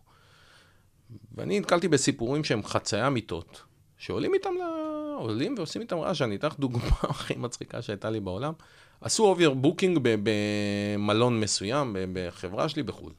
ואני 1.36 1.59
נתקלתי 1.59 1.88
בסיפורים 1.88 2.43
שהם 2.43 2.64
חצאי 2.64 3.07
אמיתות, 3.07 3.61
שעולים 3.97 4.34
איתם, 4.34 4.49
ל... 4.49 4.84
עולים 5.18 5.55
ועושים 5.57 5.82
איתם 5.82 5.97
רעש. 5.97 6.22
אני 6.22 6.36
אתן 6.36 6.47
לך 6.47 6.59
דוגמה 6.59 6.89
הכי 7.09 7.36
מצחיקה 7.36 7.82
שהייתה 7.82 8.09
לי 8.09 8.20
בעולם. 8.20 8.53
עשו 9.01 9.26
overbooking 9.26 9.99
במלון 10.03 11.39
מסוים, 11.39 11.95
בחברה 12.14 12.70
שלי 12.70 12.84
בחו"ל. 12.84 13.14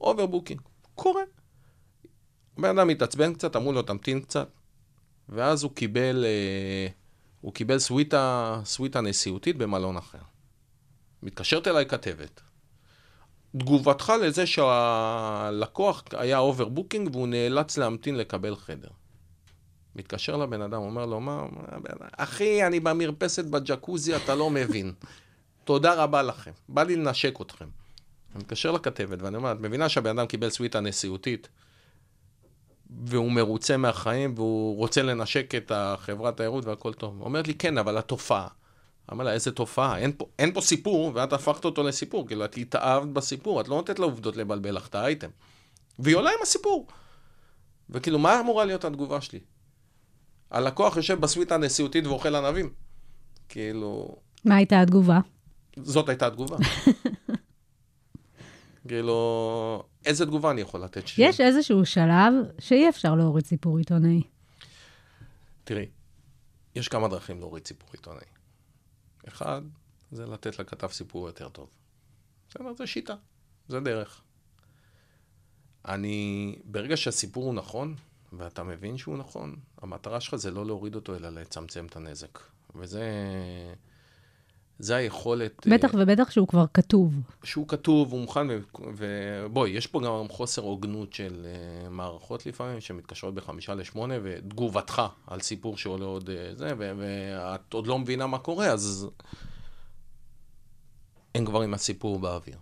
overbooking, 0.00 0.60
קורה. 0.94 1.22
בן 2.58 2.78
אדם 2.78 2.88
התעצבן 2.88 3.34
קצת, 3.34 3.56
אמרו 3.56 3.72
לו, 3.72 3.82
תמתין 3.82 4.20
קצת. 4.20 4.48
ואז 5.28 5.62
הוא 5.62 5.72
קיבל 5.72 6.24
אה, 6.24 6.88
הוא 7.40 7.54
קיבל 7.54 7.78
סוויטה, 7.78 8.60
סוויטה 8.64 9.00
נשיאותית 9.00 9.56
במלון 9.56 9.96
אחר. 9.96 10.18
מתקשרת 11.22 11.68
אליי 11.68 11.86
כתבת. 11.86 12.40
תגובתך 13.56 14.12
לזה 14.22 14.46
שהלקוח 14.46 16.04
היה 16.12 16.38
overbooking 16.38 17.08
והוא 17.12 17.28
נאלץ 17.28 17.78
להמתין 17.78 18.16
לקבל 18.16 18.56
חדר. 18.56 18.88
מתקשר 19.96 20.36
לבן 20.36 20.62
אדם, 20.62 20.82
אומר 20.82 21.06
לו, 21.06 21.20
מה, 21.20 21.46
אחי, 22.16 22.66
אני 22.66 22.80
במרפסת 22.80 23.44
בג'קוזי, 23.44 24.16
אתה 24.16 24.34
לא 24.34 24.50
מבין. 24.50 24.92
תודה 25.64 25.94
רבה 25.94 26.22
לכם, 26.22 26.50
בא 26.68 26.82
לי 26.82 26.96
לנשק 26.96 27.40
אתכם. 27.40 27.68
אני 28.34 28.42
מתקשר 28.42 28.70
לכתבת 28.70 29.22
ואני 29.22 29.36
אומר, 29.36 29.52
את 29.52 29.60
מבינה 29.60 29.88
שהבן 29.88 30.18
אדם 30.18 30.26
קיבל 30.26 30.50
סוויטה 30.50 30.80
נשיאותית 30.80 31.48
והוא 33.04 33.32
מרוצה 33.32 33.76
מהחיים 33.76 34.32
והוא 34.36 34.76
רוצה 34.76 35.02
לנשק 35.02 35.54
את 35.54 35.72
החברת 35.74 36.36
תיירות 36.36 36.64
והכל 36.64 36.92
טוב. 36.92 37.20
אומרת 37.20 37.48
לי, 37.48 37.54
כן, 37.54 37.78
אבל 37.78 37.98
התופעה. 37.98 38.48
אמר 39.12 39.24
לה, 39.24 39.32
איזה 39.32 39.52
תופעה? 39.52 39.98
אין 39.98 40.12
פה, 40.16 40.26
אין 40.38 40.54
פה 40.54 40.60
סיפור, 40.60 41.12
ואת 41.14 41.32
הפכת 41.32 41.64
אותו 41.64 41.82
לסיפור. 41.82 42.26
כאילו, 42.26 42.44
את 42.44 42.56
התאהבת 42.56 43.08
בסיפור, 43.08 43.60
את 43.60 43.68
לא 43.68 43.76
נותנת 43.76 43.98
לעובדות 43.98 44.36
לבלבל 44.36 44.74
לך 44.76 44.88
את 44.88 44.94
האייטם. 44.94 45.28
והיא 45.98 46.16
עולה 46.16 46.30
עם 46.30 46.36
הסיפור. 46.42 46.86
וכאילו, 47.90 48.18
מה 48.18 48.40
אמורה 48.40 48.64
להיות 48.64 48.84
התגובה 48.84 49.20
שלי? 49.20 49.40
הלקוח 50.50 50.96
יושב 50.96 51.20
בסוויטה 51.20 51.54
הנשיאותית 51.54 52.06
ואוכל 52.06 52.34
ענבים. 52.34 52.72
כאילו, 53.48 54.16
מה 54.44 54.56
הייתה 54.56 54.80
התגובה? 54.80 55.20
זאת 55.76 56.08
הייתה 56.08 56.26
התגובה. 56.26 56.56
כאילו, 58.88 59.82
איזה 60.06 60.26
תגובה 60.26 60.50
אני 60.50 60.60
יכול 60.60 60.80
לתת? 60.84 61.06
ש- 61.08 61.18
יש 61.18 61.40
איזשהו 61.40 61.86
שלב 61.86 62.32
שאי 62.58 62.88
אפשר 62.88 63.14
להוריד 63.14 63.46
סיפור 63.46 63.78
עיתונאי. 63.78 64.22
תראי, 65.64 65.86
יש 66.74 66.88
כמה 66.88 67.08
דרכים 67.08 67.40
להוריד 67.40 67.66
סיפור 67.66 67.88
עיתונאי. 67.92 68.24
אחד, 69.28 69.62
זה 70.12 70.26
לתת 70.26 70.58
לכתב 70.58 70.88
סיפור 70.88 71.26
יותר 71.26 71.48
טוב. 71.48 71.68
בסדר, 72.48 72.74
זה 72.74 72.86
שיטה, 72.86 73.14
זה 73.68 73.80
דרך. 73.80 74.22
אני, 75.84 76.56
ברגע 76.64 76.96
שהסיפור 76.96 77.44
הוא 77.44 77.54
נכון, 77.54 77.94
ואתה 78.32 78.62
מבין 78.62 78.98
שהוא 78.98 79.18
נכון, 79.18 79.56
המטרה 79.78 80.20
שלך 80.20 80.36
זה 80.36 80.50
לא 80.50 80.66
להוריד 80.66 80.94
אותו, 80.94 81.16
אלא 81.16 81.28
לצמצם 81.28 81.86
את 81.86 81.96
הנזק. 81.96 82.38
וזה... 82.74 83.04
זה 84.78 84.96
היכולת... 84.96 85.66
אה, 85.66 85.72
בטח 85.74 85.90
ובטח 85.94 86.30
שהוא 86.30 86.48
כבר 86.48 86.64
כתוב. 86.74 87.12
שהוא 87.44 87.68
כתוב, 87.68 88.12
הוא 88.12 88.20
מוכן, 88.20 88.46
ובואי, 88.96 89.70
יש 89.70 89.86
פה 89.86 90.00
גם 90.00 90.28
חוסר 90.28 90.62
הוגנות 90.62 91.12
של 91.12 91.46
uh, 91.46 91.88
מערכות 91.88 92.46
לפעמים, 92.46 92.80
שמתקשרות 92.80 93.34
בחמישה 93.34 93.74
לשמונה, 93.74 94.14
ותגובתך 94.22 95.02
על 95.26 95.40
סיפור 95.40 95.76
שעולה 95.76 96.04
עוד 96.04 96.28
uh, 96.28 96.58
זה, 96.58 96.72
ואת 96.76 97.72
עוד 97.72 97.86
לא 97.86 97.98
מבינה 97.98 98.26
מה 98.26 98.38
קורה, 98.38 98.66
אז 98.66 99.08
הם 101.34 101.44
כבר 101.44 101.62
עם 101.62 101.74
הסיפור 101.74 102.18
באוויר. 102.18 102.56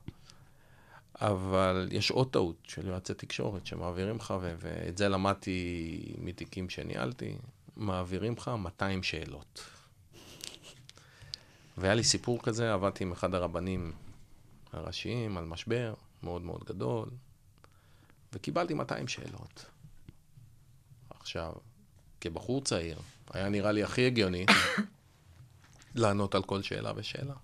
אבל 1.21 1.89
יש 1.91 2.11
עוד 2.11 2.31
טעות 2.31 2.57
של 2.65 2.89
יועצי 2.89 3.15
תקשורת 3.15 3.67
שמעבירים 3.67 4.17
לך, 4.17 4.35
ואת 4.59 4.99
זה 4.99 5.09
למדתי 5.09 6.15
מתיקים 6.19 6.71
שניהלתי, 6.71 7.37
מעבירים 7.77 8.33
לך 8.33 8.51
200 8.59 9.03
שאלות. 9.03 9.63
והיה 11.81 11.95
לי 11.95 12.05
סיפור 12.05 12.43
כזה, 12.43 12.73
עבדתי 12.73 13.05
עם 13.05 13.13
אחד 13.13 13.35
הרבנים 13.35 13.93
הראשיים 14.73 15.37
על 15.37 15.45
משבר 15.45 15.95
מאוד 16.23 16.43
מאוד 16.43 16.65
גדול, 16.65 17.09
וקיבלתי 18.33 18.75
200 18.75 19.09
שאלות. 19.09 19.65
עכשיו, 21.11 21.53
כבחור 22.21 22.65
צעיר, 22.65 22.99
היה 23.31 23.49
נראה 23.49 23.73
לי 23.73 23.83
הכי 23.83 24.07
הגיוני 24.07 24.47
לענות 25.95 26.35
על 26.35 26.43
כל 26.43 26.63
שאלה 26.63 26.93
ושאלה. 26.97 27.35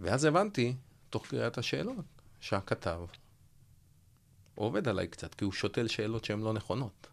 ואז 0.00 0.24
הבנתי, 0.24 0.74
תוך 1.10 1.26
קריאת 1.26 1.58
השאלות, 1.58 2.04
שהכתב 2.40 3.00
עובד 4.54 4.88
עליי 4.88 5.08
קצת, 5.08 5.34
כי 5.34 5.44
הוא 5.44 5.52
שותל 5.52 5.88
שאלות 5.88 6.24
שהן 6.24 6.40
לא 6.40 6.52
נכונות. 6.52 7.06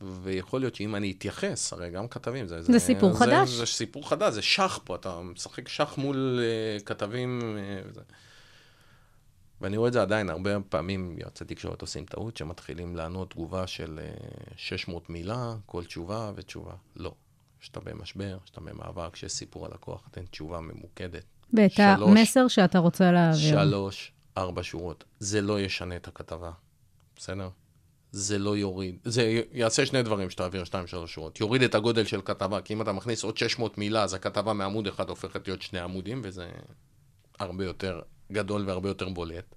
ויכול 0.00 0.60
להיות 0.60 0.74
שאם 0.74 0.96
אני 0.96 1.10
אתייחס, 1.18 1.72
הרי 1.72 1.90
גם 1.90 2.08
כתבים, 2.08 2.46
זה... 2.46 2.62
זה 2.62 2.78
סיפור 2.78 3.18
חדש. 3.18 3.48
זה, 3.48 3.56
זה 3.56 3.66
סיפור 3.66 4.08
חדש, 4.08 4.34
זה 4.34 4.42
שח 4.42 4.80
פה, 4.84 4.94
אתה 4.94 5.20
משחק 5.20 5.68
שח 5.68 5.98
מול 5.98 6.40
uh, 6.40 6.84
כתבים 6.84 7.40
uh, 7.56 7.88
וזה. 7.88 8.00
ואני 9.60 9.76
רואה 9.76 9.88
את 9.88 9.92
זה 9.92 10.02
עדיין, 10.02 10.30
הרבה 10.30 10.50
פעמים 10.68 11.16
יועצי 11.18 11.44
תקשורת 11.44 11.80
עושים 11.80 12.04
טעות, 12.04 12.36
שמתחילים 12.36 12.96
לענות 12.96 13.30
תגובה 13.30 13.66
של 13.66 14.00
uh, 14.50 14.52
600 14.56 15.10
מילה, 15.10 15.54
כל 15.66 15.84
תשובה 15.84 16.32
ותשובה. 16.34 16.74
לא. 16.96 17.14
כשאתה 17.60 17.80
במשבר, 17.80 18.38
כשאתה 18.44 18.60
במאבק, 18.60 19.12
כשיש 19.12 19.32
סיפור 19.32 19.66
על 19.66 19.72
לקוח, 19.74 20.08
תן 20.10 20.24
תשובה 20.24 20.60
ממוקדת. 20.60 21.24
ואת 21.54 21.70
שלוש. 21.70 22.18
המסר 22.18 22.48
שאתה 22.48 22.78
רוצה 22.78 23.12
להעביר. 23.12 23.50
שלוש, 23.50 24.12
ארבע 24.36 24.62
שורות. 24.62 25.04
זה 25.18 25.40
לא 25.40 25.60
ישנה 25.60 25.96
את 25.96 26.08
הכתבה, 26.08 26.50
בסדר? 27.16 27.48
זה 28.12 28.38
לא 28.38 28.56
יוריד, 28.56 28.98
זה 29.04 29.42
יעשה 29.52 29.86
שני 29.86 30.02
דברים 30.02 30.30
שתעביר 30.30 30.64
שתיים, 30.64 30.86
שלוש 30.86 31.14
שורות. 31.14 31.40
יוריד 31.40 31.62
את 31.62 31.74
הגודל 31.74 32.04
של 32.04 32.22
כתבה, 32.22 32.60
כי 32.60 32.74
אם 32.74 32.82
אתה 32.82 32.92
מכניס 32.92 33.24
עוד 33.24 33.36
600 33.36 33.78
מילה, 33.78 34.02
אז 34.02 34.14
הכתבה 34.14 34.52
מעמוד 34.52 34.86
אחד 34.86 35.08
הופכת 35.08 35.48
להיות 35.48 35.62
שני 35.62 35.80
עמודים, 35.80 36.20
וזה 36.24 36.50
הרבה 37.38 37.64
יותר 37.64 38.00
גדול 38.32 38.64
והרבה 38.66 38.88
יותר 38.88 39.08
בולט. 39.08 39.54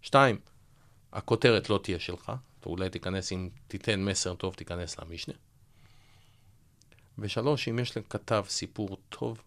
שתיים, 0.00 0.38
הכותרת 1.12 1.70
לא 1.70 1.80
תהיה 1.82 1.98
שלך, 1.98 2.32
אתה 2.60 2.68
אולי 2.68 2.90
תיכנס, 2.90 3.32
אם 3.32 3.48
תיתן 3.68 4.04
מסר 4.04 4.34
טוב, 4.34 4.54
תיכנס 4.54 4.98
למשנה. 4.98 5.34
ושלוש, 7.18 7.68
אם 7.68 7.78
יש 7.78 7.96
לכתב 7.96 8.44
סיפור 8.48 8.96
טוב, 9.08 9.42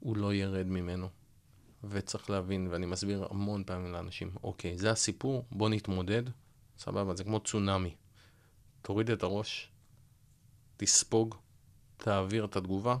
הוא 0.00 0.16
לא 0.16 0.34
ירד 0.34 0.66
ממנו. 0.66 1.08
וצריך 1.90 2.30
להבין, 2.30 2.68
ואני 2.70 2.86
מסביר 2.86 3.26
המון 3.30 3.64
פעמים 3.64 3.92
לאנשים, 3.92 4.30
אוקיי, 4.42 4.78
זה 4.78 4.90
הסיפור, 4.90 5.44
בוא 5.50 5.68
נתמודד, 5.68 6.22
סבבה, 6.78 7.16
זה 7.16 7.24
כמו 7.24 7.40
צונאמי. 7.40 7.94
תוריד 8.82 9.10
את 9.10 9.22
הראש, 9.22 9.70
תספוג, 10.76 11.34
תעביר 11.96 12.44
את 12.44 12.56
התגובה, 12.56 12.96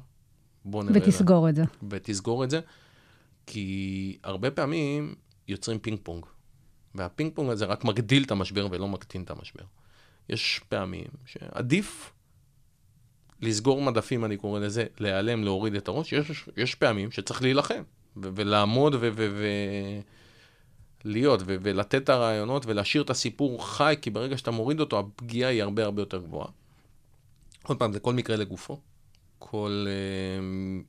בוא 0.64 0.84
נראה. 0.84 0.96
ותסגור 0.96 1.48
את 1.48 1.54
זה. 1.56 1.62
ותסגור 1.90 2.44
את 2.44 2.50
זה, 2.50 2.60
כי 3.46 4.18
הרבה 4.22 4.50
פעמים 4.50 5.14
יוצרים 5.48 5.78
פינג 5.78 5.98
פונג, 6.02 6.26
והפינג 6.94 7.34
פונג 7.34 7.50
הזה 7.50 7.64
רק 7.64 7.84
מגדיל 7.84 8.24
את 8.24 8.30
המשבר 8.30 8.68
ולא 8.70 8.88
מקטין 8.88 9.22
את 9.22 9.30
המשבר. 9.30 9.64
יש 10.28 10.60
פעמים 10.68 11.06
שעדיף 11.26 12.12
לסגור 13.40 13.82
מדפים, 13.82 14.24
אני 14.24 14.36
קורא 14.36 14.60
לזה, 14.60 14.86
להיעלם, 14.98 15.44
להוריד 15.44 15.74
את 15.74 15.88
הראש, 15.88 16.12
יש, 16.12 16.48
יש 16.56 16.74
פעמים 16.74 17.10
שצריך 17.10 17.42
להילחם, 17.42 17.82
ו- 18.16 18.28
ולעמוד 18.34 18.94
ו- 18.94 18.98
ו- 19.00 19.10
ו- 19.16 20.00
להיות, 21.04 21.40
ו- 21.46 21.56
ולתת 21.62 21.94
את 21.94 22.08
הרעיונות 22.08 22.66
ולהשאיר 22.66 23.02
את 23.02 23.10
הסיפור 23.10 23.66
חי, 23.66 23.94
כי 24.02 24.10
ברגע 24.10 24.38
שאתה 24.38 24.50
מוריד 24.50 24.80
אותו, 24.80 24.98
הפגיעה 24.98 25.50
היא 25.50 25.62
הרבה 25.62 25.84
הרבה 25.84 26.02
יותר 26.02 26.18
גבוהה. 26.22 26.48
עוד 27.62 27.78
פעם, 27.78 27.92
זה 27.92 28.00
כל 28.00 28.14
מקרה 28.14 28.36
לגופו. 28.36 28.80
כל... 29.38 29.86
אה, 29.88 30.84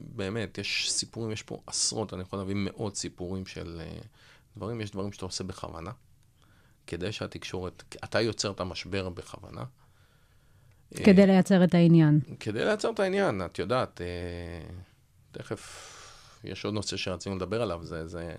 באמת, 0.00 0.58
יש 0.58 0.92
סיפורים, 0.92 1.30
יש 1.30 1.42
פה 1.42 1.62
עשרות, 1.66 2.14
אני 2.14 2.22
יכול 2.22 2.38
להביא 2.38 2.54
מאות 2.58 2.96
סיפורים 2.96 3.46
של 3.46 3.80
אה, 3.80 3.98
דברים, 4.56 4.80
יש 4.80 4.90
דברים 4.90 5.12
שאתה 5.12 5.24
עושה 5.24 5.44
בכוונה, 5.44 5.90
כדי 6.86 7.12
שהתקשורת, 7.12 7.82
אתה 8.04 8.20
יוצר 8.20 8.50
את 8.50 8.60
המשבר 8.60 9.08
בכוונה. 9.08 9.64
אה, 10.98 11.04
כדי 11.04 11.26
לייצר 11.26 11.64
את 11.64 11.74
העניין. 11.74 12.20
כדי 12.40 12.64
לייצר 12.64 12.90
את 12.90 13.00
העניין, 13.00 13.44
את 13.44 13.58
יודעת, 13.58 14.00
אה, 14.00 14.74
תכף 15.32 15.92
יש 16.44 16.64
עוד 16.64 16.74
נושא 16.74 16.96
שרצינו 16.96 17.36
לדבר 17.36 17.62
עליו, 17.62 17.84
זה, 17.84 18.06
זה, 18.06 18.34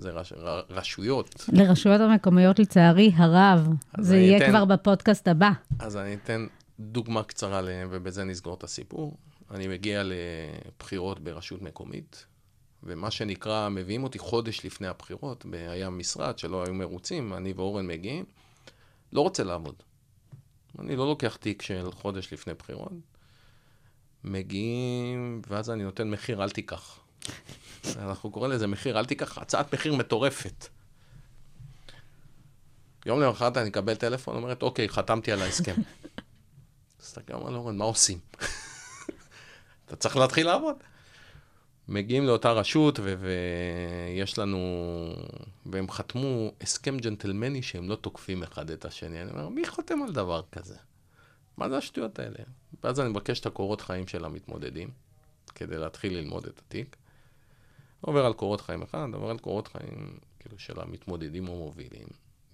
זה 0.00 0.10
רש, 0.10 0.32
ר, 0.32 0.60
רשויות. 0.70 1.44
לרשויות 1.52 2.00
המקומיות, 2.00 2.58
לצערי 2.58 3.12
הרב, 3.16 3.68
זה 4.00 4.16
יהיה 4.16 4.36
אתן- 4.36 4.48
כבר 4.50 4.64
בפודקאסט 4.64 5.28
הבא. 5.28 5.50
אז 5.78 5.96
אני 5.96 6.14
אתן 6.14 6.46
דוגמה 6.80 7.22
קצרה 7.22 7.60
להם, 7.60 7.88
ובזה 7.90 8.24
נסגור 8.24 8.54
את 8.54 8.64
הסיפור. 8.64 9.16
אני 9.50 9.68
מגיע 9.68 10.02
לבחירות 10.04 11.20
ברשות 11.20 11.62
מקומית, 11.62 12.26
ומה 12.82 13.10
שנקרא, 13.10 13.68
מביאים 13.68 14.04
אותי 14.04 14.18
חודש 14.18 14.64
לפני 14.66 14.88
הבחירות, 14.88 15.46
היה 15.52 15.90
משרד 15.90 16.38
שלא 16.38 16.64
היו 16.64 16.74
מרוצים, 16.74 17.34
אני 17.34 17.52
ואורן 17.56 17.86
מגיעים, 17.86 18.24
לא 19.12 19.20
רוצה 19.20 19.44
לעבוד. 19.44 19.74
אני 20.78 20.96
לא 20.96 21.06
לוקח 21.06 21.36
תיק 21.36 21.62
של 21.62 21.88
חודש 21.92 22.32
לפני 22.32 22.54
בחירות. 22.54 22.92
מגיעים, 24.24 25.42
ואז 25.48 25.70
אני 25.70 25.82
נותן 25.84 26.10
מחיר, 26.10 26.42
אל 26.42 26.50
תיקח. 26.50 26.98
אנחנו 27.96 28.30
קוראים 28.30 28.52
לזה 28.52 28.66
מחיר, 28.66 28.98
אל 28.98 29.04
תיקח, 29.04 29.38
הצעת 29.38 29.74
מחיר 29.74 29.94
מטורפת. 29.94 30.68
יום 33.06 33.20
למחרת 33.20 33.56
אני 33.56 33.68
אקבל 33.68 33.94
טלפון, 33.94 34.36
אומרת, 34.36 34.62
אוקיי, 34.62 34.88
חתמתי 34.88 35.32
על 35.32 35.42
ההסכם. 35.42 35.74
מסתכל, 37.00 37.32
אומר 37.32 37.50
לאורן, 37.50 37.76
מה 37.76 37.84
עושים? 37.84 38.18
אתה 39.86 39.96
צריך 39.96 40.16
להתחיל 40.16 40.46
לעבוד. 40.46 40.76
מגיעים 41.88 42.26
לאותה 42.26 42.52
רשות, 42.52 42.98
ויש 42.98 44.38
לנו, 44.38 44.58
והם 45.66 45.90
חתמו 45.90 46.52
הסכם 46.60 46.98
ג'נטלמני 46.98 47.62
שהם 47.62 47.88
לא 47.88 47.96
תוקפים 47.96 48.42
אחד 48.42 48.70
את 48.70 48.84
השני. 48.84 49.22
אני 49.22 49.30
אומר, 49.30 49.48
מי 49.48 49.66
חותם 49.66 50.02
על 50.02 50.12
דבר 50.12 50.42
כזה? 50.52 50.76
מה 51.56 51.68
זה 51.68 51.76
השטויות 51.76 52.18
האלה? 52.18 52.38
ואז 52.84 53.00
אני 53.00 53.08
מבקש 53.08 53.40
את 53.40 53.46
הקורות 53.46 53.80
חיים 53.80 54.06
של 54.06 54.24
המתמודדים, 54.24 54.90
כדי 55.54 55.78
להתחיל 55.78 56.16
ללמוד 56.16 56.46
את 56.46 56.58
התיק. 56.58 56.96
עובר 58.00 58.26
על 58.26 58.32
קורות 58.32 58.60
חיים 58.60 58.82
אחד, 58.82 59.08
עובר 59.12 59.30
על 59.30 59.38
קורות 59.38 59.68
חיים 59.68 60.18
כאילו 60.40 60.58
של 60.58 60.80
המתמודדים 60.80 61.46
המובילים. 61.46 62.06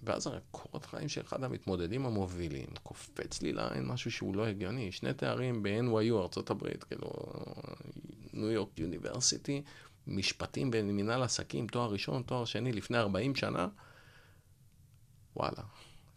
ואז 0.03 0.27
הקורות 0.27 0.85
חיים 0.85 1.09
של 1.09 1.21
אחד 1.21 1.43
המתמודדים 1.43 2.05
המובילים, 2.05 2.67
קופץ 2.83 3.41
לי 3.41 3.53
לעין 3.53 3.85
משהו 3.85 4.11
שהוא 4.11 4.35
לא 4.35 4.45
הגיוני. 4.45 4.91
שני 4.91 5.13
תארים 5.13 5.63
ב-NYU, 5.63 6.13
ארה"ב, 6.13 6.67
כאילו, 6.87 7.09
ניו 8.33 8.51
יורק 8.51 8.79
יוניברסיטי, 8.79 9.61
משפטים 10.07 10.71
במנהל 10.71 11.23
עסקים, 11.23 11.67
תואר 11.67 11.91
ראשון, 11.91 12.21
תואר 12.21 12.45
שני, 12.45 12.71
לפני 12.71 12.97
40 12.97 13.35
שנה. 13.35 13.67
וואלה, 15.35 15.63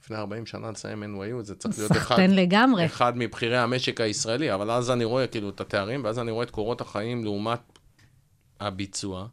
לפני 0.02 0.16
40 0.16 0.46
שנה 0.46 0.70
לסיים 0.70 1.02
NYU, 1.02 1.42
זה 1.42 1.54
צריך 1.54 1.78
להיות 1.78 1.92
אחד, 1.92 2.18
לגמרי. 2.18 2.86
אחד 2.86 3.12
מבכירי 3.16 3.58
המשק 3.58 4.00
הישראלי, 4.00 4.54
אבל 4.54 4.70
אז 4.70 4.90
אני 4.90 5.04
רואה 5.04 5.26
כאילו 5.26 5.48
את 5.48 5.60
התארים, 5.60 6.04
ואז 6.04 6.18
אני 6.18 6.30
רואה 6.30 6.44
את 6.44 6.50
קורות 6.50 6.80
החיים 6.80 7.24
לעומת 7.24 7.69
הביצוע. 8.60 9.26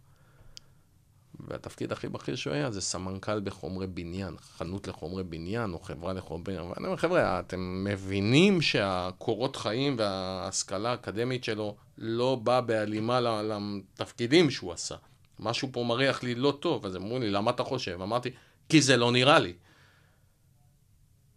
והתפקיד 1.40 1.92
הכי 1.92 2.10
בכיר 2.10 2.36
שהוא 2.36 2.54
היה 2.54 2.72
זה 2.72 2.82
סמנכ"ל 2.82 3.40
בחומרי 3.40 3.88
בניין, 3.88 4.38
חנות 4.38 4.88
לחומרי 4.88 5.24
בניין 5.24 5.74
או 5.74 5.80
חברה 5.80 6.14
לחומרי 6.14 6.44
בניין. 6.44 6.64
ואני 6.64 6.86
אומר, 6.86 6.98
חבר'ה, 6.98 7.40
אתם 7.40 7.84
מבינים 7.88 8.62
שהקורות 8.62 9.56
חיים 9.56 9.96
וההשכלה 10.00 10.92
האקדמית 10.92 11.44
שלו 11.44 11.76
לא 11.98 12.36
בא 12.36 12.62
בהלימה 12.62 13.20
לתפקידים 13.22 14.52
שהוא 14.52 14.74
עשה. 14.74 14.96
משהו 15.40 15.70
פה 15.72 15.84
מריח 15.84 16.24
לי 16.24 16.36
לא 16.36 16.58
טוב, 16.60 16.86
אז 16.86 16.96
אמרו 16.96 17.20
לי, 17.20 17.30
למה 17.30 17.52
אתה 17.52 17.64
חושב? 17.64 18.02
אמרתי, 18.02 18.30
כי 18.70 18.82
זה 18.82 18.98
לא 18.98 19.12
נראה 19.12 19.40
לי. 19.40 19.54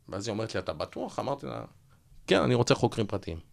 ואז 0.09 0.29
היא 0.29 0.33
אומרת 0.33 0.55
לי, 0.55 0.61
אתה 0.61 0.73
בטוח? 0.73 1.19
אמרתי 1.19 1.47
לה, 1.47 1.65
כן, 2.27 2.43
אני 2.43 2.55
רוצה 2.55 2.75
חוקרים 2.75 3.07
פרטיים. 3.07 3.50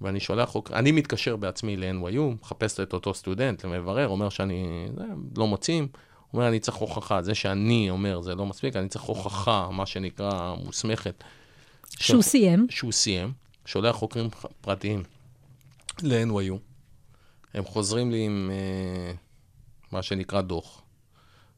ואני 0.00 0.20
שולח 0.20 0.48
חוקרים, 0.48 0.78
אני 0.78 0.92
מתקשר 0.92 1.36
בעצמי 1.36 1.76
ל-NYU, 1.76 2.20
מחפש 2.42 2.80
את 2.80 2.92
אותו 2.92 3.14
סטודנט, 3.14 3.64
למברר, 3.64 4.08
אומר 4.08 4.28
שאני, 4.28 4.86
זה, 4.96 5.02
לא 5.36 5.46
מוצאים, 5.46 5.88
אומר, 6.32 6.48
אני 6.48 6.60
צריך 6.60 6.76
הוכחה, 6.76 7.22
זה 7.22 7.34
שאני 7.34 7.90
אומר 7.90 8.20
זה 8.20 8.34
לא 8.34 8.46
מספיק, 8.46 8.76
אני 8.76 8.88
צריך 8.88 9.04
הוכחה, 9.04 9.68
מה 9.72 9.86
שנקרא, 9.86 10.54
מוסמכת. 10.64 11.24
שהוא 11.98 12.22
של- 12.22 12.28
סיים. 12.28 12.66
שהוא 12.70 12.92
סיים, 12.92 13.32
שולח 13.66 13.96
חוקרים 13.96 14.28
פרטיים 14.60 15.02
ל-NYU, 16.02 16.54
הם 17.54 17.64
חוזרים 17.64 18.10
לי 18.10 18.24
עם 18.26 18.50
אה, 18.52 19.12
מה 19.92 20.02
שנקרא 20.02 20.40
דוח, 20.40 20.82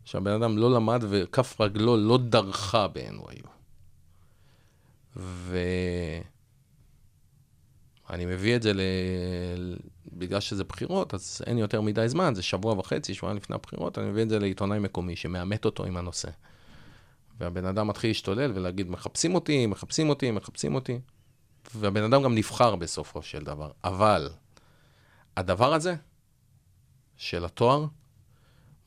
שהבן 0.04 0.30
אדם 0.42 0.58
לא 0.58 0.74
למד 0.74 1.04
וכף 1.08 1.60
רגלו 1.60 1.96
לא 1.96 2.18
דרכה 2.18 2.88
ב-NYU. 2.88 3.46
ואני 8.10 8.26
מביא 8.26 8.56
את 8.56 8.62
זה 8.62 8.72
ל... 8.72 8.80
בגלל 10.12 10.40
שזה 10.40 10.64
בחירות, 10.64 11.14
אז 11.14 11.42
אין 11.46 11.58
יותר 11.58 11.80
מדי 11.80 12.08
זמן, 12.08 12.34
זה 12.34 12.42
שבוע 12.42 12.78
וחצי, 12.78 13.14
שבועיים 13.14 13.36
לפני 13.36 13.56
הבחירות, 13.56 13.98
אני 13.98 14.10
מביא 14.10 14.22
את 14.22 14.28
זה 14.28 14.38
לעיתונאי 14.38 14.78
מקומי 14.78 15.16
שמאמת 15.16 15.64
אותו 15.64 15.84
עם 15.84 15.96
הנושא. 15.96 16.28
והבן 17.38 17.64
אדם 17.66 17.86
מתחיל 17.86 18.10
להשתולל 18.10 18.52
ולהגיד, 18.54 18.90
מחפשים 18.90 19.34
אותי, 19.34 19.66
מחפשים 19.66 20.08
אותי, 20.08 20.30
מחפשים 20.30 20.74
אותי. 20.74 21.00
והבן 21.74 22.02
אדם 22.02 22.22
גם 22.22 22.34
נבחר 22.34 22.76
בסופו 22.76 23.22
של 23.22 23.44
דבר. 23.44 23.70
אבל 23.84 24.28
הדבר 25.36 25.74
הזה, 25.74 25.94
של 27.16 27.44
התואר, 27.44 27.86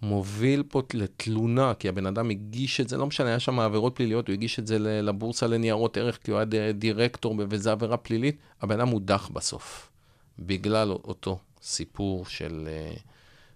מוביל 0.01 0.63
פה 0.63 0.81
לתלונה, 0.93 1.73
כי 1.73 1.89
הבן 1.89 2.05
אדם 2.05 2.29
הגיש 2.29 2.81
את 2.81 2.89
זה, 2.89 2.97
לא 2.97 3.05
משנה, 3.07 3.27
היה 3.27 3.39
שם 3.39 3.59
עבירות 3.59 3.95
פליליות, 3.95 4.27
הוא 4.27 4.33
הגיש 4.33 4.59
את 4.59 4.67
זה 4.67 4.79
לבורסה 4.79 5.47
לניירות 5.47 5.97
ערך, 5.97 6.19
כי 6.23 6.31
הוא 6.31 6.39
היה 6.39 6.71
דירקטור, 6.71 7.35
וזו 7.49 7.71
עבירה 7.71 7.97
פלילית, 7.97 8.37
הבן 8.61 8.79
אדם 8.79 8.87
הודח 8.87 9.29
בסוף, 9.33 9.91
בגלל 10.39 10.91
אותו 10.91 11.39
סיפור 11.61 12.25
של, 12.25 12.67
אה, 12.71 12.93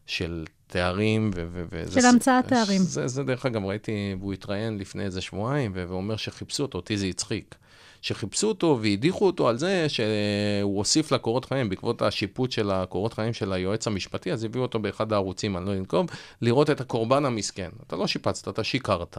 של 0.05 0.45
תארים. 0.73 1.31
ו- 1.35 1.47
ו- 1.51 1.63
וזה 1.69 2.01
של 2.01 2.07
המצאת 2.07 2.47
תארים. 2.47 2.81
זה, 2.81 3.07
זה 3.07 3.23
דרך 3.23 3.45
אגב, 3.45 3.65
ראיתי, 3.65 4.15
והוא 4.19 4.33
התראיין 4.33 4.77
לפני 4.77 5.03
איזה 5.03 5.21
שבועיים, 5.21 5.71
ואומר 5.75 6.15
שחיפשו 6.15 6.63
אותו, 6.63 6.77
אותי 6.77 6.97
זה 6.97 7.05
הצחיק. 7.05 7.55
שחיפשו 8.01 8.47
אותו 8.47 8.79
והדיחו 8.81 9.25
אותו 9.25 9.49
על 9.49 9.57
זה 9.57 9.85
שהוא 9.89 10.77
הוסיף 10.77 11.11
לקורות 11.11 11.45
חיים, 11.45 11.69
בעקבות 11.69 12.01
השיפוט 12.01 12.51
של 12.51 12.71
הקורות 12.71 13.13
חיים 13.13 13.33
של 13.33 13.53
היועץ 13.53 13.87
המשפטי, 13.87 14.33
אז 14.33 14.43
הביאו 14.43 14.63
אותו 14.63 14.79
באחד 14.79 15.13
הערוצים, 15.13 15.57
אני 15.57 15.65
לא 15.65 15.73
אנקוב, 15.73 16.07
לראות 16.41 16.69
את 16.69 16.81
הקורבן 16.81 17.25
המסכן. 17.25 17.69
אתה 17.87 17.95
לא 17.95 18.07
שיפצת, 18.07 18.47
אתה 18.47 18.63
שיקרת. 18.63 19.17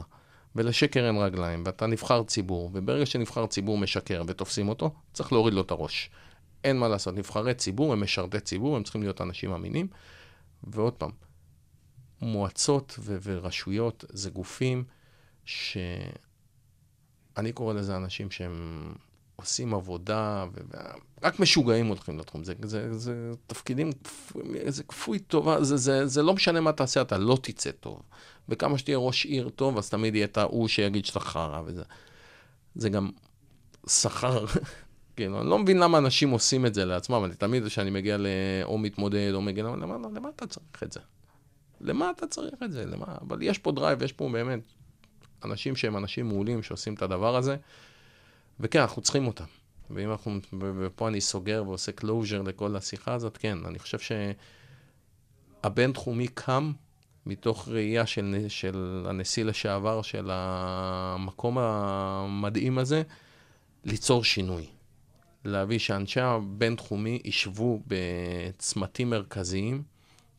ולשקר 0.56 1.06
אין 1.06 1.16
רגליים, 1.16 1.62
ואתה 1.66 1.86
נבחר 1.86 2.22
ציבור, 2.22 2.70
וברגע 2.72 3.06
שנבחר 3.06 3.46
ציבור 3.46 3.78
משקר 3.78 4.22
ותופסים 4.26 4.68
אותו, 4.68 4.90
צריך 5.12 5.32
להוריד 5.32 5.54
לו 5.54 5.60
את 5.60 5.70
הראש. 5.70 6.10
אין 6.64 6.78
מה 6.78 6.88
לעשות, 6.88 7.14
נבחרי 7.14 7.54
ציבור 7.54 7.92
הם 7.92 8.02
משרתי 8.02 8.40
ציבור, 8.40 8.76
הם 8.76 8.82
צריכים 8.82 9.02
להיות 9.02 9.20
אנשים 9.20 9.52
אמינים. 9.52 9.86
ועוד 10.66 10.92
פעם, 10.92 11.10
מועצות 12.20 12.96
ו- 12.98 13.16
ורשויות 13.22 14.04
זה 14.08 14.30
גופים 14.30 14.84
ש... 15.44 15.76
אני 17.36 17.52
קורא 17.52 17.74
לזה 17.74 17.96
אנשים 17.96 18.30
שהם 18.30 18.94
עושים 19.36 19.74
עבודה, 19.74 20.46
ורק 21.22 21.40
משוגעים 21.40 21.86
הולכים 21.86 22.18
לתחום. 22.18 22.44
זה, 22.44 22.54
זה, 22.62 22.98
זה 22.98 23.30
תפקידים, 23.46 23.90
זה 24.66 24.84
כפוי 24.84 25.18
טובה, 25.18 25.64
זה, 25.64 25.76
זה, 25.76 26.06
זה 26.06 26.22
לא 26.22 26.34
משנה 26.34 26.60
מה 26.60 26.72
תעשה, 26.72 27.00
אתה 27.00 27.18
לא 27.18 27.38
תצא 27.42 27.70
טוב. 27.70 28.02
וכמה 28.48 28.78
שתהיה 28.78 28.98
ראש 28.98 29.26
עיר 29.26 29.48
טוב, 29.48 29.78
אז 29.78 29.90
תמיד 29.90 30.14
יהיה 30.14 30.24
את 30.24 30.38
ההוא 30.38 30.68
שיגיד 30.68 31.04
שאתה 31.04 31.20
חרא 31.20 31.62
וזה. 31.66 31.82
זה 32.74 32.88
גם 32.88 33.10
שכר, 33.88 34.44
כאילו, 35.16 35.40
אני 35.40 35.50
לא 35.50 35.58
מבין 35.58 35.78
למה 35.78 35.98
אנשים 35.98 36.30
עושים 36.30 36.66
את 36.66 36.74
זה 36.74 36.84
לעצמם, 36.84 37.24
אני 37.24 37.34
תמיד, 37.34 37.66
כשאני 37.66 37.90
מגיע 37.90 38.16
ל... 38.18 38.26
או 38.64 38.78
מתמודד, 38.78 39.32
או 39.34 39.40
למה, 39.40 39.76
למה, 39.76 40.08
למה 40.14 40.28
אתה 40.36 40.46
צריך 40.46 40.82
את 40.82 40.92
זה? 40.92 41.00
למה 41.80 42.10
אתה 42.10 42.26
צריך 42.26 42.54
את 42.64 42.72
זה? 42.72 42.84
למה? 42.84 43.06
אבל 43.20 43.42
יש 43.42 43.58
פה 43.58 43.72
drive, 43.72 44.02
יש 44.02 44.12
פה 44.12 44.28
באמת 44.32 44.60
אנשים 45.44 45.76
שהם 45.76 45.96
אנשים 45.96 46.28
מעולים 46.28 46.62
שעושים 46.62 46.94
את 46.94 47.02
הדבר 47.02 47.36
הזה, 47.36 47.56
וכן, 48.60 48.80
אנחנו 48.80 49.02
צריכים 49.02 49.26
אותם. 49.26 49.44
ואם 49.90 50.10
אנחנו, 50.10 50.38
ופה 50.60 51.08
אני 51.08 51.20
סוגר 51.20 51.62
ועושה 51.66 51.92
closure 51.92 52.42
לכל 52.42 52.76
השיחה 52.76 53.14
הזאת, 53.14 53.36
כן, 53.36 53.58
אני 53.64 53.78
חושב 53.78 53.98
שהבינתחומי 55.62 56.28
קם 56.28 56.72
מתוך 57.26 57.68
ראייה 57.68 58.06
של, 58.06 58.44
של 58.48 59.06
הנשיא 59.08 59.44
לשעבר 59.44 60.02
של 60.02 60.28
המקום 60.32 61.58
המדהים 61.58 62.78
הזה, 62.78 63.02
ליצור 63.84 64.24
שינוי. 64.24 64.66
להביא 65.44 65.78
שאנשי 65.78 66.20
הבינתחומי 66.20 67.20
ישבו 67.24 67.80
בצמתים 67.86 69.10
מרכזיים 69.10 69.82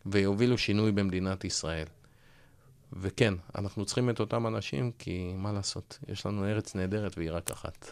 ויובילו 0.06 0.58
שינוי 0.58 0.92
במדינת 0.92 1.46
ישראל. 1.46 1.86
וכן, 2.94 3.34
אנחנו 3.58 3.86
צריכים 3.86 4.10
את 4.10 4.20
אותם 4.20 4.48
אנשים, 4.48 4.92
כי 5.00 5.34
מה 5.38 5.52
לעשות, 5.52 6.00
יש 6.08 6.26
לנו 6.26 6.46
ארץ 6.46 6.76
נהדרת 6.76 7.18
והיא 7.18 7.32
רק 7.32 7.52
אחת. 7.52 7.92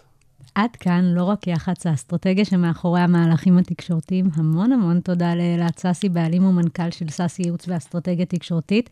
עד 0.55 0.75
כאן 0.75 1.03
לא 1.05 1.23
רק 1.23 1.47
יח"צ 1.47 1.85
האסטרטגיה 1.85 2.45
שמאחורי 2.45 3.01
המהלכים 3.01 3.57
התקשורתיים. 3.57 4.29
המון 4.33 4.71
המון 4.71 4.99
תודה 4.99 5.35
לאלעד 5.35 5.77
סאסי, 5.77 6.09
בעלים 6.09 6.45
ומנכ"ל 6.45 6.91
של 6.91 7.09
סאסי 7.09 7.43
ייעוץ 7.43 7.67
ואסטרטגיה 7.67 8.25
תקשורתית. 8.25 8.89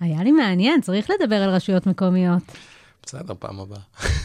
היה 0.00 0.22
לי 0.22 0.32
מעניין, 0.32 0.80
צריך 0.80 1.10
לדבר 1.10 1.42
על 1.42 1.50
רשויות 1.50 1.86
מקומיות. 1.86 2.42
בסדר, 3.02 3.34
פעם 3.38 3.60
הבאה. 3.60 3.80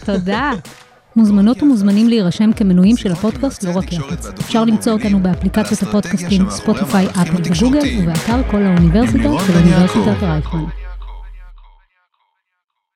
תודה. 0.05 0.51
מוזמנות 1.15 1.63
ומוזמנים 1.63 2.09
להירשם 2.09 2.53
כמנויים 2.53 2.97
של 2.97 3.11
הפודקאסט 3.11 3.63
לא 3.63 3.71
רק 3.77 3.93
יח"צ. 3.93 4.25
אפשר 4.25 4.63
למצוא 4.65 4.93
אותנו 4.93 5.19
באפליקציות 5.19 5.81
הפודקאסטים 5.81 6.49
ספוטיפיי, 6.49 7.07
אפל 7.07 7.41
וגוגל, 7.43 7.87
ובאתר 8.01 8.51
כל 8.51 8.61
האוניברסיטה 8.63 9.29
של 9.47 9.55
אוניברסיטת 9.55 10.23
רייכמן. 10.23 10.82